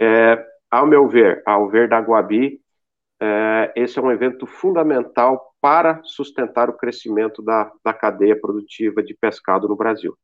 é, 0.01 0.45
ao 0.71 0.87
meu 0.87 1.09
ver, 1.09 1.43
ao 1.47 1.71
ver 1.71 1.89
da 1.89 2.01
Guabi, 2.01 2.61
é, 3.21 3.73
esse 3.77 3.99
é 3.99 4.03
um 4.03 4.11
evento 4.11 4.47
fundamental 4.47 5.55
para 5.61 6.03
sustentar 6.05 6.69
o 6.69 6.77
crescimento 6.77 7.43
da, 7.43 7.73
da 7.83 7.95
cadeia 7.95 8.39
produtiva 8.39 9.03
de 9.03 9.17
pescado 9.19 9.69
no 9.69 9.77
Brasil. 9.77 10.15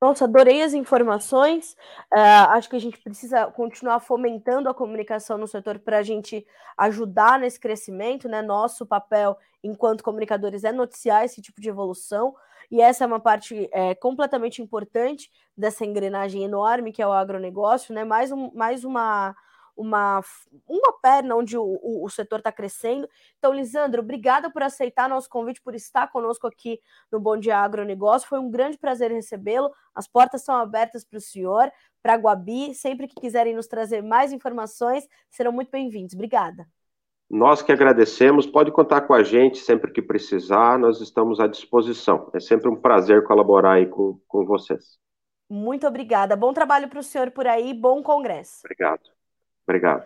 Nossa, 0.00 0.24
adorei 0.24 0.62
as 0.62 0.72
informações. 0.72 1.76
Uh, 2.12 2.48
acho 2.50 2.70
que 2.70 2.76
a 2.76 2.80
gente 2.80 2.98
precisa 2.98 3.46
continuar 3.48 4.00
fomentando 4.00 4.68
a 4.68 4.74
comunicação 4.74 5.36
no 5.36 5.46
setor 5.46 5.78
para 5.78 5.98
a 5.98 6.02
gente 6.02 6.46
ajudar 6.78 7.38
nesse 7.38 7.60
crescimento, 7.60 8.26
né? 8.26 8.40
Nosso 8.40 8.86
papel 8.86 9.36
enquanto 9.62 10.02
comunicadores 10.02 10.64
é 10.64 10.72
noticiar 10.72 11.24
esse 11.24 11.42
tipo 11.42 11.60
de 11.60 11.68
evolução, 11.68 12.34
e 12.70 12.80
essa 12.80 13.04
é 13.04 13.06
uma 13.06 13.20
parte 13.20 13.68
é, 13.72 13.94
completamente 13.94 14.62
importante 14.62 15.30
dessa 15.54 15.84
engrenagem 15.84 16.44
enorme 16.44 16.92
que 16.92 17.02
é 17.02 17.06
o 17.06 17.12
agronegócio, 17.12 17.94
né? 17.94 18.02
Mais, 18.02 18.32
um, 18.32 18.50
mais 18.54 18.84
uma 18.84 19.36
uma, 19.76 20.22
uma 20.68 20.92
perna 21.00 21.36
onde 21.36 21.56
o, 21.56 21.62
o, 21.62 22.04
o 22.04 22.08
setor 22.08 22.38
está 22.38 22.52
crescendo. 22.52 23.08
Então, 23.38 23.52
Lisandro, 23.52 24.02
obrigada 24.02 24.50
por 24.50 24.62
aceitar 24.62 25.08
nosso 25.08 25.28
convite, 25.28 25.60
por 25.62 25.74
estar 25.74 26.08
conosco 26.08 26.46
aqui 26.46 26.80
no 27.10 27.20
Bom 27.20 27.36
Dia 27.36 27.58
Agronegócio. 27.58 28.28
Foi 28.28 28.38
um 28.38 28.50
grande 28.50 28.78
prazer 28.78 29.10
recebê-lo. 29.10 29.70
As 29.94 30.06
portas 30.06 30.40
estão 30.42 30.56
abertas 30.56 31.04
para 31.04 31.18
o 31.18 31.20
senhor, 31.20 31.70
para 32.02 32.14
a 32.14 32.16
Guabi. 32.16 32.74
Sempre 32.74 33.08
que 33.08 33.20
quiserem 33.20 33.54
nos 33.54 33.66
trazer 33.66 34.02
mais 34.02 34.32
informações, 34.32 35.08
serão 35.30 35.52
muito 35.52 35.70
bem-vindos. 35.70 36.14
Obrigada. 36.14 36.66
Nós 37.30 37.62
que 37.62 37.70
agradecemos, 37.70 38.44
pode 38.44 38.72
contar 38.72 39.02
com 39.02 39.14
a 39.14 39.22
gente 39.22 39.58
sempre 39.58 39.92
que 39.92 40.02
precisar, 40.02 40.76
nós 40.76 41.00
estamos 41.00 41.38
à 41.38 41.46
disposição. 41.46 42.28
É 42.34 42.40
sempre 42.40 42.68
um 42.68 42.74
prazer 42.74 43.22
colaborar 43.22 43.74
aí 43.74 43.86
com, 43.86 44.20
com 44.26 44.44
vocês. 44.44 44.98
Muito 45.48 45.86
obrigada. 45.86 46.34
Bom 46.34 46.52
trabalho 46.52 46.88
para 46.88 46.98
o 46.98 47.02
senhor 47.04 47.30
por 47.30 47.46
aí, 47.46 47.72
bom 47.72 48.02
congresso. 48.02 48.60
Obrigado. 48.64 49.19
Obrigado. 49.70 50.04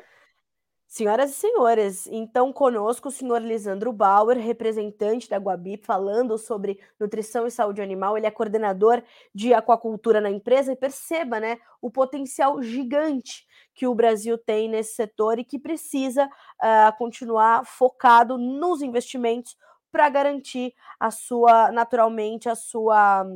Senhoras 0.86 1.30
e 1.30 1.34
senhores, 1.34 2.06
então 2.06 2.52
conosco 2.52 3.08
o 3.08 3.10
senhor 3.10 3.42
Lisandro 3.42 3.92
Bauer, 3.92 4.38
representante 4.38 5.28
da 5.28 5.38
Guabi, 5.38 5.76
falando 5.76 6.38
sobre 6.38 6.78
nutrição 7.00 7.46
e 7.46 7.50
saúde 7.50 7.82
animal. 7.82 8.16
Ele 8.16 8.26
é 8.26 8.30
coordenador 8.30 9.02
de 9.34 9.52
aquacultura 9.52 10.20
na 10.20 10.30
empresa 10.30 10.70
e 10.70 10.76
perceba, 10.76 11.40
né, 11.40 11.58
o 11.82 11.90
potencial 11.90 12.62
gigante 12.62 13.44
que 13.74 13.88
o 13.88 13.94
Brasil 13.94 14.38
tem 14.38 14.68
nesse 14.68 14.94
setor 14.94 15.38
e 15.38 15.44
que 15.44 15.58
precisa 15.58 16.26
uh, 16.26 16.96
continuar 16.96 17.64
focado 17.64 18.38
nos 18.38 18.82
investimentos 18.82 19.56
para 19.90 20.08
garantir 20.08 20.74
a 21.00 21.10
sua, 21.10 21.72
naturalmente, 21.72 22.48
a 22.48 22.54
sua 22.54 23.26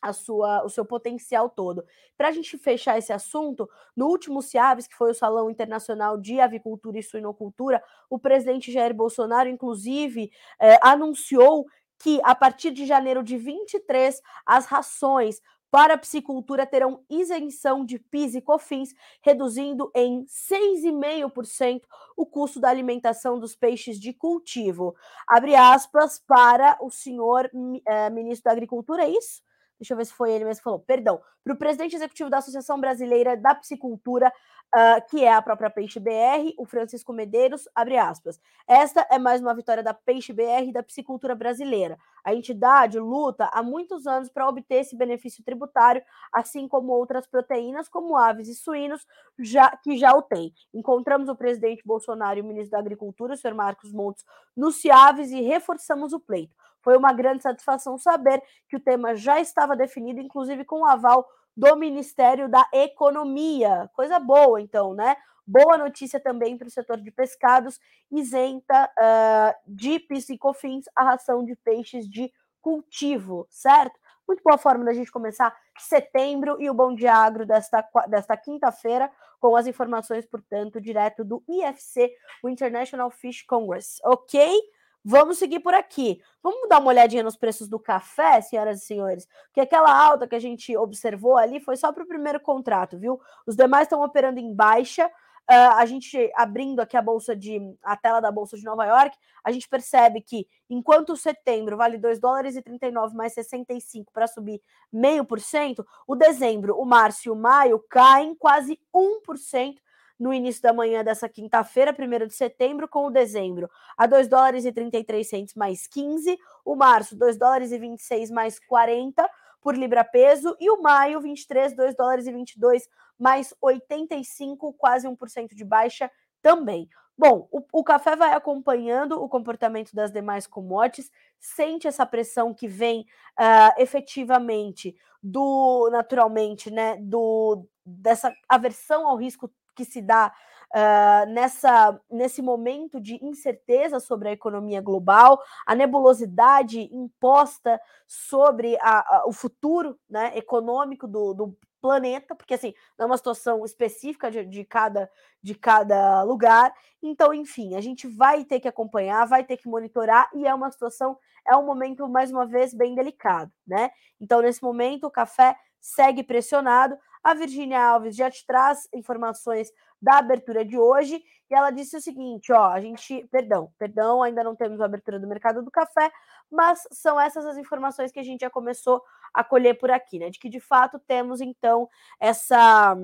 a 0.00 0.12
sua, 0.12 0.64
o 0.64 0.68
seu 0.68 0.84
potencial 0.84 1.48
todo. 1.48 1.84
Para 2.16 2.28
a 2.28 2.32
gente 2.32 2.56
fechar 2.58 2.98
esse 2.98 3.12
assunto, 3.12 3.68
no 3.96 4.06
último 4.06 4.42
CIAVES, 4.42 4.86
que 4.86 4.96
foi 4.96 5.10
o 5.10 5.14
Salão 5.14 5.50
Internacional 5.50 6.16
de 6.16 6.40
Avicultura 6.40 6.98
e 6.98 7.02
Suinocultura, 7.02 7.82
o 8.08 8.18
presidente 8.18 8.72
Jair 8.72 8.94
Bolsonaro, 8.94 9.48
inclusive, 9.48 10.30
eh, 10.60 10.78
anunciou 10.82 11.66
que 11.98 12.20
a 12.22 12.34
partir 12.34 12.70
de 12.70 12.86
janeiro 12.86 13.22
de 13.22 13.36
23, 13.36 14.20
as 14.46 14.66
rações 14.66 15.40
para 15.70 15.94
a 15.94 15.98
piscicultura 15.98 16.66
terão 16.66 17.04
isenção 17.10 17.84
de 17.84 17.98
PIS 17.98 18.34
e 18.34 18.40
COFINS, 18.40 18.94
reduzindo 19.22 19.90
em 19.94 20.24
6,5% 20.26 21.82
o 22.16 22.24
custo 22.24 22.58
da 22.58 22.70
alimentação 22.70 23.38
dos 23.38 23.54
peixes 23.54 24.00
de 24.00 24.12
cultivo. 24.12 24.94
Abre 25.26 25.54
aspas 25.54 26.18
para 26.26 26.78
o 26.80 26.90
senhor 26.90 27.50
eh, 27.86 28.10
ministro 28.10 28.44
da 28.44 28.52
Agricultura, 28.52 29.04
é 29.04 29.10
isso? 29.10 29.42
Deixa 29.78 29.94
eu 29.94 29.96
ver 29.96 30.06
se 30.06 30.12
foi 30.12 30.32
ele 30.32 30.44
mesmo 30.44 30.60
que 30.60 30.64
falou, 30.64 30.80
perdão, 30.80 31.20
para 31.44 31.52
o 31.52 31.56
presidente 31.56 31.96
executivo 31.96 32.28
da 32.28 32.38
Associação 32.38 32.80
Brasileira 32.80 33.36
da 33.36 33.54
Psicultura, 33.54 34.32
uh, 34.74 35.08
que 35.08 35.24
é 35.24 35.32
a 35.32 35.42
própria 35.42 35.70
Peixe 35.70 35.98
BR, 35.98 36.52
o 36.58 36.66
Francisco 36.66 37.12
Medeiros, 37.12 37.68
abre 37.74 37.96
aspas. 37.96 38.40
Esta 38.66 39.06
é 39.10 39.18
mais 39.18 39.40
uma 39.40 39.54
vitória 39.54 39.82
da 39.82 39.94
Peixe 39.94 40.32
BR 40.32 40.68
e 40.68 40.72
da 40.72 40.82
psicultura 40.82 41.34
brasileira. 41.34 41.98
A 42.24 42.34
entidade 42.34 42.98
luta 42.98 43.48
há 43.52 43.62
muitos 43.62 44.06
anos 44.06 44.28
para 44.28 44.48
obter 44.48 44.80
esse 44.80 44.96
benefício 44.96 45.42
tributário, 45.42 46.02
assim 46.32 46.68
como 46.68 46.92
outras 46.92 47.26
proteínas, 47.26 47.88
como 47.88 48.16
aves 48.16 48.48
e 48.48 48.54
suínos, 48.54 49.06
já, 49.38 49.70
que 49.82 49.96
já 49.96 50.12
o 50.12 50.22
têm. 50.22 50.52
Encontramos 50.74 51.28
o 51.28 51.36
presidente 51.36 51.82
Bolsonaro 51.84 52.38
e 52.38 52.42
o 52.42 52.44
ministro 52.44 52.72
da 52.72 52.78
Agricultura, 52.78 53.34
o 53.34 53.36
senhor 53.36 53.54
Marcos 53.54 53.92
Montes, 53.92 54.24
no 54.56 54.70
Ciaves 54.70 55.30
e 55.30 55.40
reforçamos 55.40 56.12
o 56.12 56.20
pleito. 56.20 56.54
Foi 56.88 56.96
uma 56.96 57.12
grande 57.12 57.42
satisfação 57.42 57.98
saber 57.98 58.42
que 58.66 58.74
o 58.74 58.80
tema 58.80 59.14
já 59.14 59.38
estava 59.38 59.76
definido, 59.76 60.20
inclusive 60.20 60.64
com 60.64 60.80
o 60.80 60.86
aval 60.86 61.28
do 61.54 61.76
Ministério 61.76 62.48
da 62.48 62.66
Economia. 62.72 63.90
Coisa 63.92 64.18
boa, 64.18 64.58
então, 64.58 64.94
né? 64.94 65.14
Boa 65.46 65.76
notícia 65.76 66.18
também 66.18 66.56
para 66.56 66.66
o 66.66 66.70
setor 66.70 66.96
de 66.96 67.10
pescados, 67.10 67.78
isenta 68.10 68.90
uh, 68.98 69.54
de 69.66 69.98
PIS 69.98 70.30
e 70.30 70.38
COFINS 70.38 70.86
a 70.96 71.04
ração 71.04 71.44
de 71.44 71.54
peixes 71.56 72.08
de 72.08 72.32
cultivo, 72.62 73.46
certo? 73.50 74.00
Muito 74.26 74.42
boa 74.42 74.56
forma 74.56 74.82
da 74.82 74.94
gente 74.94 75.12
começar 75.12 75.54
setembro 75.78 76.56
e 76.58 76.70
o 76.70 76.74
Bom 76.74 76.94
Dia 76.94 77.12
Agro 77.12 77.44
desta, 77.44 77.86
desta 78.08 78.34
quinta-feira, 78.34 79.12
com 79.38 79.54
as 79.54 79.66
informações, 79.66 80.24
portanto, 80.24 80.80
direto 80.80 81.22
do 81.22 81.44
IFC, 81.46 82.10
o 82.42 82.48
International 82.48 83.10
Fish 83.10 83.42
Congress, 83.42 84.00
ok? 84.02 84.58
Vamos 85.04 85.38
seguir 85.38 85.60
por 85.60 85.74
aqui. 85.74 86.20
Vamos 86.42 86.68
dar 86.68 86.80
uma 86.80 86.88
olhadinha 86.88 87.22
nos 87.22 87.36
preços 87.36 87.68
do 87.68 87.78
café, 87.78 88.40
senhoras 88.40 88.82
e 88.82 88.84
senhores, 88.86 89.26
porque 89.46 89.60
aquela 89.60 89.90
alta 89.90 90.26
que 90.26 90.34
a 90.34 90.40
gente 90.40 90.76
observou 90.76 91.36
ali 91.36 91.60
foi 91.60 91.76
só 91.76 91.92
para 91.92 92.02
o 92.02 92.08
primeiro 92.08 92.40
contrato, 92.40 92.98
viu? 92.98 93.20
Os 93.46 93.56
demais 93.56 93.84
estão 93.84 94.02
operando 94.02 94.40
em 94.40 94.54
baixa. 94.54 95.06
Uh, 95.50 95.72
a 95.78 95.86
gente 95.86 96.30
abrindo 96.36 96.80
aqui 96.80 96.94
a 96.94 97.00
bolsa 97.00 97.34
de 97.34 97.58
a 97.82 97.96
tela 97.96 98.20
da 98.20 98.30
bolsa 98.30 98.54
de 98.54 98.64
Nova 98.64 98.84
York, 98.84 99.16
a 99.42 99.50
gente 99.50 99.66
percebe 99.66 100.20
que 100.20 100.46
enquanto 100.68 101.16
setembro 101.16 101.74
vale 101.74 101.96
2 101.96 102.20
dólares 102.20 102.54
e 102.54 102.60
39 102.60 103.16
mais 103.16 103.32
65 103.32 104.12
para 104.12 104.26
subir 104.26 104.60
meio 104.92 105.24
por 105.24 105.40
cento, 105.40 105.86
o 106.06 106.14
dezembro, 106.14 106.78
o 106.78 106.84
março 106.84 107.28
e 107.28 107.30
o 107.30 107.34
maio 107.34 107.82
caem 107.88 108.34
quase 108.34 108.78
1% 108.94 109.78
no 110.18 110.32
início 110.32 110.62
da 110.62 110.72
manhã 110.72 111.04
dessa 111.04 111.28
quinta-feira, 111.28 111.94
1 111.96 112.26
de 112.26 112.34
setembro, 112.34 112.88
com 112.88 113.06
o 113.06 113.10
dezembro 113.10 113.70
a 113.96 114.06
2 114.06 114.28
dólares 114.28 114.64
e 114.64 114.72
33 114.72 115.28
centos 115.28 115.54
mais 115.54 115.86
15, 115.86 116.36
o 116.64 116.74
março 116.74 117.16
2 117.16 117.38
dólares 117.38 117.72
e 117.72 117.78
26 117.78 118.30
mais 118.30 118.58
40 118.58 119.28
por 119.60 119.76
libra 119.76 120.04
peso 120.04 120.56
e 120.60 120.70
o 120.70 120.80
maio 120.80 121.20
23 121.20 121.74
2 121.74 121.96
dólares 121.96 122.26
e 122.26 122.32
22 122.32 122.88
mais 123.18 123.52
85, 123.60 124.72
quase 124.74 125.08
1% 125.08 125.54
de 125.54 125.64
baixa 125.64 126.10
também. 126.40 126.88
Bom, 127.16 127.48
o, 127.50 127.64
o, 127.72 127.82
café 127.82 128.14
vai 128.14 128.32
acompanhando 128.32 129.20
o 129.20 129.28
comportamento 129.28 129.92
das 129.92 130.12
demais 130.12 130.46
commodities, 130.46 131.10
sente 131.40 131.88
essa 131.88 132.06
pressão 132.06 132.54
que 132.54 132.68
vem 132.68 133.00
uh, 133.00 133.74
efetivamente 133.76 134.94
do, 135.20 135.88
naturalmente, 135.90 136.70
né, 136.70 136.96
do, 137.00 137.66
dessa 137.84 138.32
aversão 138.48 139.08
ao 139.08 139.16
risco 139.16 139.50
que 139.78 139.84
se 139.84 140.02
dá 140.02 140.32
uh, 140.74 141.32
nessa, 141.32 142.00
nesse 142.10 142.42
momento 142.42 143.00
de 143.00 143.24
incerteza 143.24 144.00
sobre 144.00 144.28
a 144.28 144.32
economia 144.32 144.80
global, 144.80 145.40
a 145.64 145.72
nebulosidade 145.72 146.80
imposta 146.92 147.80
sobre 148.04 148.76
a, 148.80 148.98
a, 148.98 149.26
o 149.28 149.32
futuro 149.32 149.96
né, 150.10 150.36
econômico 150.36 151.06
do, 151.06 151.32
do 151.32 151.56
planeta, 151.80 152.34
porque 152.34 152.54
assim, 152.54 152.74
não 152.98 153.04
é 153.04 153.06
uma 153.06 153.16
situação 153.16 153.64
específica 153.64 154.32
de, 154.32 154.44
de, 154.44 154.64
cada, 154.64 155.08
de 155.40 155.54
cada 155.54 156.24
lugar. 156.24 156.74
Então, 157.00 157.32
enfim, 157.32 157.76
a 157.76 157.80
gente 157.80 158.08
vai 158.08 158.44
ter 158.44 158.58
que 158.58 158.66
acompanhar, 158.66 159.24
vai 159.28 159.44
ter 159.44 159.56
que 159.58 159.68
monitorar, 159.68 160.28
e 160.34 160.44
é 160.44 160.52
uma 160.52 160.72
situação, 160.72 161.16
é 161.46 161.56
um 161.56 161.64
momento, 161.64 162.08
mais 162.08 162.32
uma 162.32 162.44
vez, 162.44 162.74
bem 162.74 162.96
delicado, 162.96 163.52
né? 163.64 163.90
Então, 164.20 164.42
nesse 164.42 164.60
momento, 164.60 165.06
o 165.06 165.10
café 165.10 165.56
segue 165.80 166.24
pressionado. 166.24 166.98
A 167.22 167.34
Virginia 167.34 167.80
Alves 167.82 168.16
já 168.16 168.30
te 168.30 168.46
traz 168.46 168.88
informações 168.92 169.70
da 170.00 170.18
abertura 170.18 170.64
de 170.64 170.78
hoje, 170.78 171.22
e 171.50 171.54
ela 171.54 171.70
disse 171.70 171.96
o 171.96 172.00
seguinte: 172.00 172.52
ó, 172.52 172.66
a 172.70 172.80
gente, 172.80 173.26
perdão, 173.30 173.72
perdão, 173.78 174.22
ainda 174.22 174.44
não 174.44 174.54
temos 174.54 174.80
a 174.80 174.84
abertura 174.84 175.18
do 175.18 175.26
mercado 175.26 175.62
do 175.62 175.70
café, 175.70 176.10
mas 176.50 176.86
são 176.92 177.20
essas 177.20 177.44
as 177.46 177.56
informações 177.56 178.12
que 178.12 178.20
a 178.20 178.22
gente 178.22 178.40
já 178.40 178.50
começou 178.50 179.02
a 179.34 179.42
colher 179.42 179.78
por 179.78 179.90
aqui, 179.90 180.18
né? 180.18 180.30
De 180.30 180.38
que 180.38 180.48
de 180.48 180.60
fato 180.60 180.98
temos 181.06 181.40
então 181.40 181.88
essa 182.20 182.96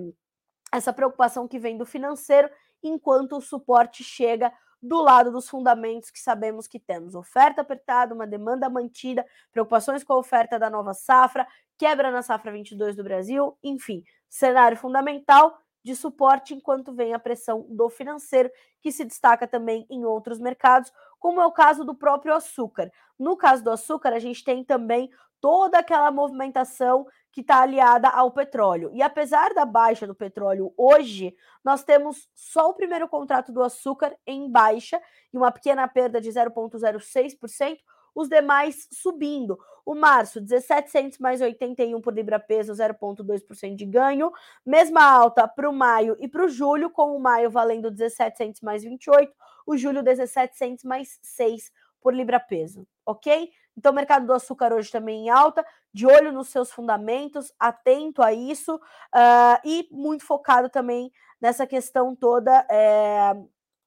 essa 0.73 0.93
preocupação 0.93 1.47
que 1.47 1.59
vem 1.59 1.79
do 1.79 1.87
financeiro, 1.87 2.51
enquanto 2.83 3.37
o 3.37 3.41
suporte 3.41 4.03
chega 4.03 4.53
do 4.85 5.01
lado 5.01 5.33
dos 5.33 5.49
fundamentos 5.49 6.11
que 6.11 6.21
sabemos 6.21 6.67
que 6.67 6.79
temos. 6.79 7.15
Oferta 7.15 7.63
apertada, 7.63 8.15
uma 8.15 8.27
demanda 8.27 8.69
mantida, 8.69 9.25
preocupações 9.51 10.05
com 10.05 10.13
a 10.13 10.19
oferta 10.19 10.59
da 10.59 10.69
nova 10.69 10.93
safra, 10.93 11.47
quebra 11.79 12.11
na 12.11 12.21
safra 12.23 12.53
22 12.53 12.95
do 12.95 13.03
Brasil, 13.03 13.57
enfim, 13.63 14.05
cenário 14.29 14.77
fundamental 14.77 15.59
de 15.83 15.97
suporte 15.97 16.55
enquanto 16.55 16.93
vem 16.93 17.15
a 17.15 17.19
pressão 17.19 17.67
do 17.69 17.89
financeiro, 17.89 18.51
que 18.83 18.93
se 18.93 19.05
destaca 19.05 19.47
também 19.47 19.87
em 19.89 20.05
outros 20.05 20.39
mercados, 20.39 20.93
como 21.19 21.41
é 21.41 21.47
o 21.47 21.53
caso 21.53 21.85
do 21.85 21.95
próprio 21.95 22.35
açúcar. 22.35 22.93
No 23.19 23.37
caso 23.37 23.65
do 23.65 23.71
açúcar, 23.71 24.13
a 24.13 24.19
gente 24.19 24.45
tem 24.45 24.63
também 24.63 25.11
toda 25.41 25.79
aquela 25.79 26.11
movimentação 26.11 27.07
que 27.35 27.41
está 27.41 27.63
aliada 27.63 28.09
ao 28.09 28.31
petróleo. 28.31 28.93
E 28.95 29.03
apesar 29.03 29.53
da 29.53 29.65
baixa 29.67 30.07
do 30.07 30.15
petróleo 30.15 30.73
hoje, 30.77 31.35
nós 31.65 31.83
temos 31.83 32.29
só 32.33 32.71
o 32.71 32.75
primeiro 32.75 33.09
contrato 33.09 33.51
do 33.51 33.61
açúcar 33.61 34.17
em 34.25 34.49
baixa 34.49 35.03
e 35.33 35.37
uma 35.37 35.51
pequena 35.51 35.89
perda 35.89 36.21
de 36.21 36.31
0,06%, 36.31 37.79
os 38.15 38.29
demais 38.29 38.87
subindo. 38.93 39.59
O 39.85 39.97
março, 39.97 40.41
17 40.41 41.21
mais 41.21 41.41
81 41.41 42.01
por 42.01 42.15
libra 42.15 42.39
peso, 42.39 42.73
0,2% 42.73 43.75
de 43.75 43.85
ganho. 43.85 44.31
Mesma 44.65 45.03
alta 45.03 45.49
para 45.49 45.69
o 45.69 45.73
maio 45.73 46.17
e 46.21 46.29
para 46.29 46.45
o 46.45 46.49
julho, 46.49 46.89
com 46.89 47.17
o 47.17 47.21
maio 47.21 47.51
valendo 47.51 47.91
17 47.91 48.65
mais 48.65 48.85
28, 48.85 49.35
o 49.67 49.77
julho 49.77 50.05
17 50.05 50.87
mais 50.87 51.19
6 51.21 51.73
por 52.01 52.15
libra 52.15 52.39
peso, 52.39 52.87
ok? 53.05 53.51
Então, 53.77 53.93
o 53.93 53.95
mercado 53.95 54.27
do 54.27 54.33
açúcar 54.33 54.73
hoje 54.73 54.91
também 54.91 55.27
em 55.27 55.31
alta, 55.31 55.65
de 55.93 56.07
olho 56.07 56.33
nos 56.33 56.49
seus 56.49 56.71
fundamentos, 56.71 57.53
atento 57.59 58.23
a 58.23 58.33
isso 58.33 58.77
uh, 58.77 59.61
e 59.65 59.89
muito 59.91 60.25
focado 60.25 60.69
também 60.69 61.13
nessa 61.41 61.67
questão 61.67 62.15
toda 62.15 62.67
é, 62.71 63.35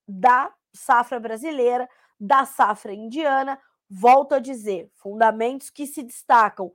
da 0.08 0.54
safra 0.74 1.20
brasileira, 1.20 1.90
da 2.20 2.46
safra 2.46 2.94
indiana, 2.94 3.60
volto 3.90 4.36
a 4.36 4.40
dizer, 4.40 4.92
fundamentos 4.96 5.70
que 5.70 5.88
se 5.88 6.04
destacam 6.04 6.72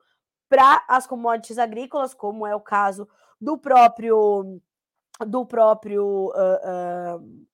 para 0.48 0.84
as 0.88 1.06
commodities 1.06 1.58
agrícolas, 1.58 2.14
como 2.14 2.46
é 2.46 2.54
o 2.54 2.60
caso 2.60 3.08
do 3.40 3.58
próprio 3.58 4.60
do 5.26 5.46
próprio 5.46 6.32
uh, 6.34 7.18
uh, 7.20 7.46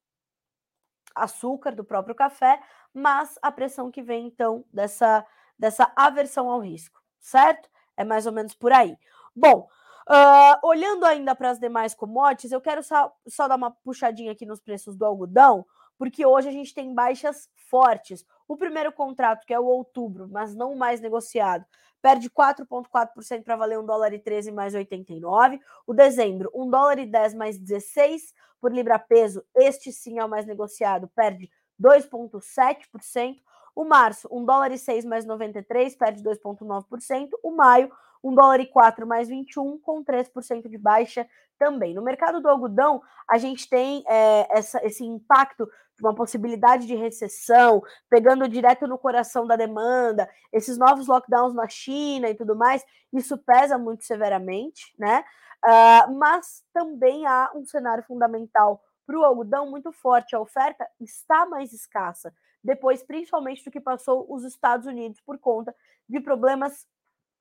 açúcar, 1.14 1.74
do 1.74 1.84
próprio 1.84 2.14
café, 2.14 2.60
mas 2.94 3.38
a 3.42 3.52
pressão 3.52 3.90
que 3.90 4.02
vem 4.02 4.26
então 4.26 4.64
dessa 4.72 5.26
dessa 5.58 5.90
aversão 5.96 6.50
ao 6.50 6.60
risco, 6.60 7.00
certo? 7.18 7.68
É 7.96 8.04
mais 8.04 8.26
ou 8.26 8.32
menos 8.32 8.54
por 8.54 8.72
aí. 8.72 8.96
Bom, 9.34 9.68
uh, 10.08 10.66
olhando 10.66 11.04
ainda 11.04 11.34
para 11.34 11.50
as 11.50 11.58
demais 11.58 11.94
commodities, 11.94 12.52
eu 12.52 12.60
quero 12.60 12.82
só, 12.82 13.12
só 13.26 13.48
dar 13.48 13.56
uma 13.56 13.70
puxadinha 13.70 14.32
aqui 14.32 14.46
nos 14.46 14.60
preços 14.60 14.96
do 14.96 15.04
algodão, 15.04 15.66
porque 15.98 16.24
hoje 16.24 16.48
a 16.48 16.52
gente 16.52 16.72
tem 16.72 16.94
baixas 16.94 17.50
fortes. 17.68 18.24
O 18.46 18.56
primeiro 18.56 18.92
contrato, 18.92 19.44
que 19.46 19.52
é 19.52 19.58
o 19.58 19.64
outubro, 19.64 20.28
mas 20.30 20.54
não 20.54 20.74
mais 20.74 21.00
negociado, 21.00 21.66
perde 22.00 22.30
4,4% 22.30 23.42
para 23.42 23.56
valer 23.56 23.78
1 23.78 23.84
dólar 23.84 24.12
e 24.12 24.18
13 24.18 24.52
mais 24.52 24.74
89. 24.74 25.60
O 25.86 25.92
dezembro, 25.92 26.50
1 26.54 26.70
dólar 26.70 26.98
e 26.98 27.06
10 27.06 27.34
mais 27.34 27.58
16 27.58 28.32
por 28.60 28.72
libra 28.72 28.98
peso, 28.98 29.44
este 29.54 29.92
sim 29.92 30.18
é 30.18 30.24
o 30.24 30.28
mais 30.28 30.46
negociado, 30.46 31.08
perde 31.14 31.50
2,7%. 31.80 33.36
O 33.78 33.84
março, 33.84 34.28
1 34.28 34.44
dólar 34.44 34.72
e 34.72 34.76
6 34.76 35.04
mais 35.04 35.24
93, 35.24 35.94
perde 35.94 36.20
2,9%. 36.20 37.28
O 37.44 37.52
maio, 37.52 37.88
1 38.24 38.34
dólar 38.34 38.58
e 38.58 38.66
4 38.66 39.06
mais 39.06 39.28
21, 39.28 39.78
com 39.78 40.02
3% 40.04 40.68
de 40.68 40.76
baixa 40.76 41.24
também. 41.56 41.94
No 41.94 42.02
mercado 42.02 42.40
do 42.40 42.48
algodão, 42.48 43.00
a 43.30 43.38
gente 43.38 43.70
tem 43.70 44.02
é, 44.08 44.48
essa, 44.50 44.84
esse 44.84 45.04
impacto 45.04 45.70
uma 46.00 46.12
possibilidade 46.12 46.88
de 46.88 46.96
recessão, 46.96 47.80
pegando 48.10 48.48
direto 48.48 48.88
no 48.88 48.98
coração 48.98 49.46
da 49.46 49.54
demanda, 49.54 50.28
esses 50.52 50.76
novos 50.76 51.06
lockdowns 51.06 51.54
na 51.54 51.68
China 51.68 52.28
e 52.28 52.34
tudo 52.34 52.56
mais, 52.56 52.84
isso 53.12 53.38
pesa 53.38 53.78
muito 53.78 54.04
severamente, 54.04 54.92
né? 54.98 55.24
Uh, 55.64 56.18
mas 56.18 56.64
também 56.72 57.26
há 57.26 57.52
um 57.54 57.64
cenário 57.64 58.02
fundamental 58.02 58.82
para 59.06 59.18
o 59.18 59.24
algodão 59.24 59.70
muito 59.70 59.92
forte. 59.92 60.34
A 60.34 60.40
oferta 60.40 60.84
está 61.00 61.46
mais 61.46 61.72
escassa, 61.72 62.32
depois, 62.68 63.02
principalmente, 63.02 63.64
do 63.64 63.70
que 63.70 63.80
passou 63.80 64.26
os 64.28 64.44
Estados 64.44 64.86
Unidos 64.86 65.18
por 65.22 65.38
conta 65.38 65.74
de 66.06 66.20
problemas 66.20 66.86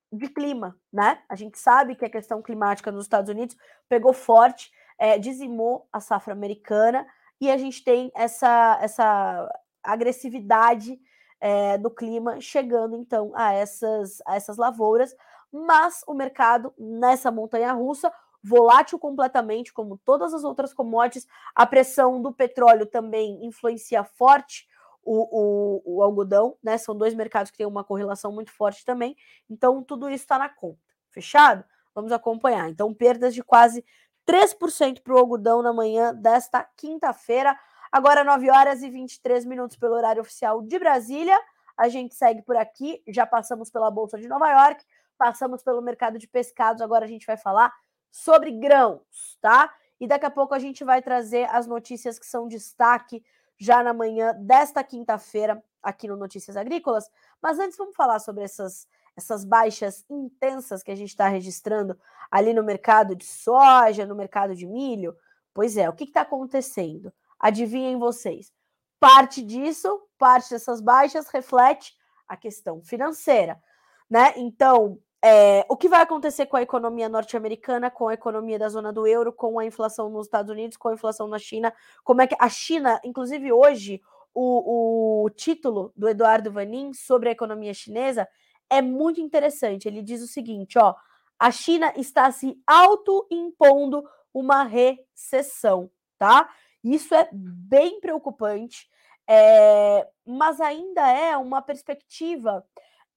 de 0.09 0.29
clima, 0.29 0.79
né? 0.91 1.21
A 1.27 1.35
gente 1.35 1.59
sabe 1.59 1.97
que 1.97 2.05
a 2.05 2.09
questão 2.09 2.41
climática 2.41 2.93
nos 2.93 3.03
Estados 3.03 3.29
Unidos 3.29 3.57
pegou 3.89 4.13
forte, 4.13 4.71
é, 4.97 5.19
dizimou 5.19 5.85
a 5.91 5.99
safra 5.99 6.31
americana 6.31 7.05
e 7.41 7.51
a 7.51 7.57
gente 7.57 7.83
tem 7.83 8.09
essa, 8.15 8.79
essa 8.81 9.61
agressividade 9.83 10.97
é, 11.41 11.77
do 11.77 11.91
clima 11.91 12.39
chegando 12.39 12.95
então 12.95 13.33
a 13.35 13.51
essas, 13.51 14.21
a 14.25 14.37
essas 14.37 14.55
lavouras, 14.55 15.13
mas 15.51 16.05
o 16.07 16.13
mercado 16.13 16.73
nessa 16.77 17.29
montanha 17.29 17.73
russa 17.73 18.09
volátil 18.41 18.97
completamente, 18.97 19.73
como 19.73 19.97
todas 20.05 20.33
as 20.33 20.45
outras 20.45 20.73
commodities, 20.73 21.27
a 21.53 21.65
pressão 21.65 22.21
do 22.21 22.31
petróleo 22.31 22.85
também 22.85 23.45
influencia 23.45 24.05
forte 24.05 24.65
o, 25.07 25.81
o, 25.85 25.97
o, 25.97 26.03
algodão, 26.03 26.57
né? 26.61 26.77
São 26.77 26.93
dois 26.93 27.13
mercados 27.13 27.49
que 27.49 27.57
têm 27.57 27.65
uma 27.65 27.83
correlação 27.83 28.29
muito 28.29 28.51
forte 28.51 28.83
também. 28.83 29.15
Então, 29.49 29.81
tudo 29.81 30.09
isso 30.09 30.25
está 30.25 30.37
na 30.37 30.49
conta. 30.49 30.77
Fechado? 31.09 31.63
Vamos 31.95 32.11
acompanhar. 32.11 32.69
Então, 32.69 32.93
perdas 32.93 33.33
de 33.33 33.41
quase 33.41 33.85
3% 34.27 35.01
para 35.01 35.13
o 35.13 35.17
algodão 35.17 35.61
na 35.61 35.71
manhã 35.71 36.13
desta 36.13 36.61
quinta-feira. 36.75 37.57
Agora, 37.89 38.25
9 38.25 38.51
horas 38.51 38.83
e 38.83 38.89
23 38.89 39.45
minutos 39.45 39.77
pelo 39.77 39.95
horário 39.95 40.21
oficial 40.21 40.61
de 40.61 40.77
Brasília. 40.77 41.39
A 41.77 41.87
gente 41.87 42.13
segue 42.13 42.41
por 42.41 42.57
aqui. 42.57 43.01
Já 43.07 43.25
passamos 43.25 43.71
pela 43.71 43.89
Bolsa 43.89 44.17
de 44.17 44.27
Nova 44.27 44.49
York, 44.49 44.83
passamos 45.17 45.63
pelo 45.63 45.81
mercado 45.81 46.19
de 46.19 46.27
pescados. 46.27 46.81
Agora 46.81 47.05
a 47.05 47.07
gente 47.07 47.25
vai 47.25 47.37
falar 47.37 47.73
sobre 48.11 48.51
grãos, 48.51 49.37
tá? 49.39 49.73
E 50.01 50.05
daqui 50.05 50.25
a 50.25 50.31
pouco 50.31 50.53
a 50.53 50.59
gente 50.59 50.83
vai 50.83 51.01
trazer 51.01 51.49
as 51.49 51.65
notícias 51.65 52.19
que 52.19 52.25
são 52.25 52.45
destaque 52.47 53.23
já 53.57 53.83
na 53.83 53.93
manhã 53.93 54.33
desta 54.39 54.83
quinta-feira 54.83 55.63
aqui 55.81 56.07
no 56.07 56.15
Notícias 56.15 56.55
Agrícolas. 56.55 57.09
Mas 57.41 57.59
antes, 57.59 57.77
vamos 57.77 57.95
falar 57.95 58.19
sobre 58.19 58.43
essas, 58.43 58.87
essas 59.15 59.43
baixas 59.43 60.05
intensas 60.09 60.83
que 60.83 60.91
a 60.91 60.95
gente 60.95 61.09
está 61.09 61.27
registrando 61.27 61.97
ali 62.29 62.53
no 62.53 62.63
mercado 62.63 63.15
de 63.15 63.25
soja, 63.25 64.05
no 64.05 64.15
mercado 64.15 64.55
de 64.55 64.65
milho. 64.67 65.15
Pois 65.53 65.77
é, 65.77 65.89
o 65.89 65.93
que 65.93 66.03
está 66.03 66.21
acontecendo? 66.21 67.11
Adivinhem 67.39 67.97
vocês. 67.97 68.51
Parte 68.99 69.41
disso, 69.41 70.01
parte 70.17 70.49
dessas 70.49 70.81
baixas, 70.81 71.27
reflete 71.29 71.95
a 72.27 72.35
questão 72.35 72.81
financeira, 72.81 73.61
né? 74.09 74.33
Então, 74.35 74.99
é, 75.27 75.65
o 75.67 75.75
que 75.75 75.89
vai 75.89 76.01
acontecer 76.01 76.45
com 76.45 76.55
a 76.55 76.61
economia 76.61 77.09
norte-americana, 77.09 77.91
com 77.91 78.07
a 78.07 78.13
economia 78.13 78.57
da 78.57 78.69
zona 78.69 78.93
do 78.93 79.05
euro, 79.05 79.33
com 79.33 79.59
a 79.59 79.65
inflação 79.65 80.09
nos 80.09 80.27
Estados 80.27 80.49
Unidos, 80.49 80.77
com 80.77 80.87
a 80.87 80.93
inflação 80.93 81.27
na 81.27 81.37
China? 81.37 81.73
Como 82.03 82.21
é 82.21 82.27
que 82.27 82.35
a 82.39 82.47
China, 82.47 82.99
inclusive 83.03 83.51
hoje, 83.51 84.01
o, 84.33 85.25
o 85.25 85.29
título 85.31 85.91
do 85.97 86.07
Eduardo 86.07 86.49
Vanin 86.51 86.93
sobre 86.93 87.27
a 87.27 87.31
economia 87.33 87.73
chinesa 87.73 88.25
é 88.69 88.81
muito 88.81 89.19
interessante. 89.19 89.87
Ele 89.87 90.01
diz 90.01 90.21
o 90.21 90.27
seguinte: 90.27 90.79
ó, 90.79 90.95
a 91.37 91.51
China 91.51 91.91
está 91.97 92.31
se 92.31 92.57
autoimpondo 92.65 94.03
uma 94.33 94.63
recessão, 94.63 95.91
tá? 96.17 96.49
Isso 96.83 97.13
é 97.13 97.27
bem 97.33 97.99
preocupante, 97.99 98.87
é, 99.27 100.07
mas 100.25 100.61
ainda 100.61 101.05
é 101.11 101.35
uma 101.35 101.61
perspectiva 101.61 102.65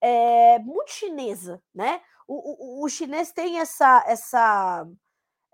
é, 0.01 0.59
muito 0.61 0.90
chinesa, 0.90 1.62
né? 1.74 2.01
O, 2.26 2.80
o, 2.80 2.84
o, 2.84 2.88
chinês 2.88 3.32
tem 3.32 3.59
essa, 3.59 4.05
essa, 4.07 4.86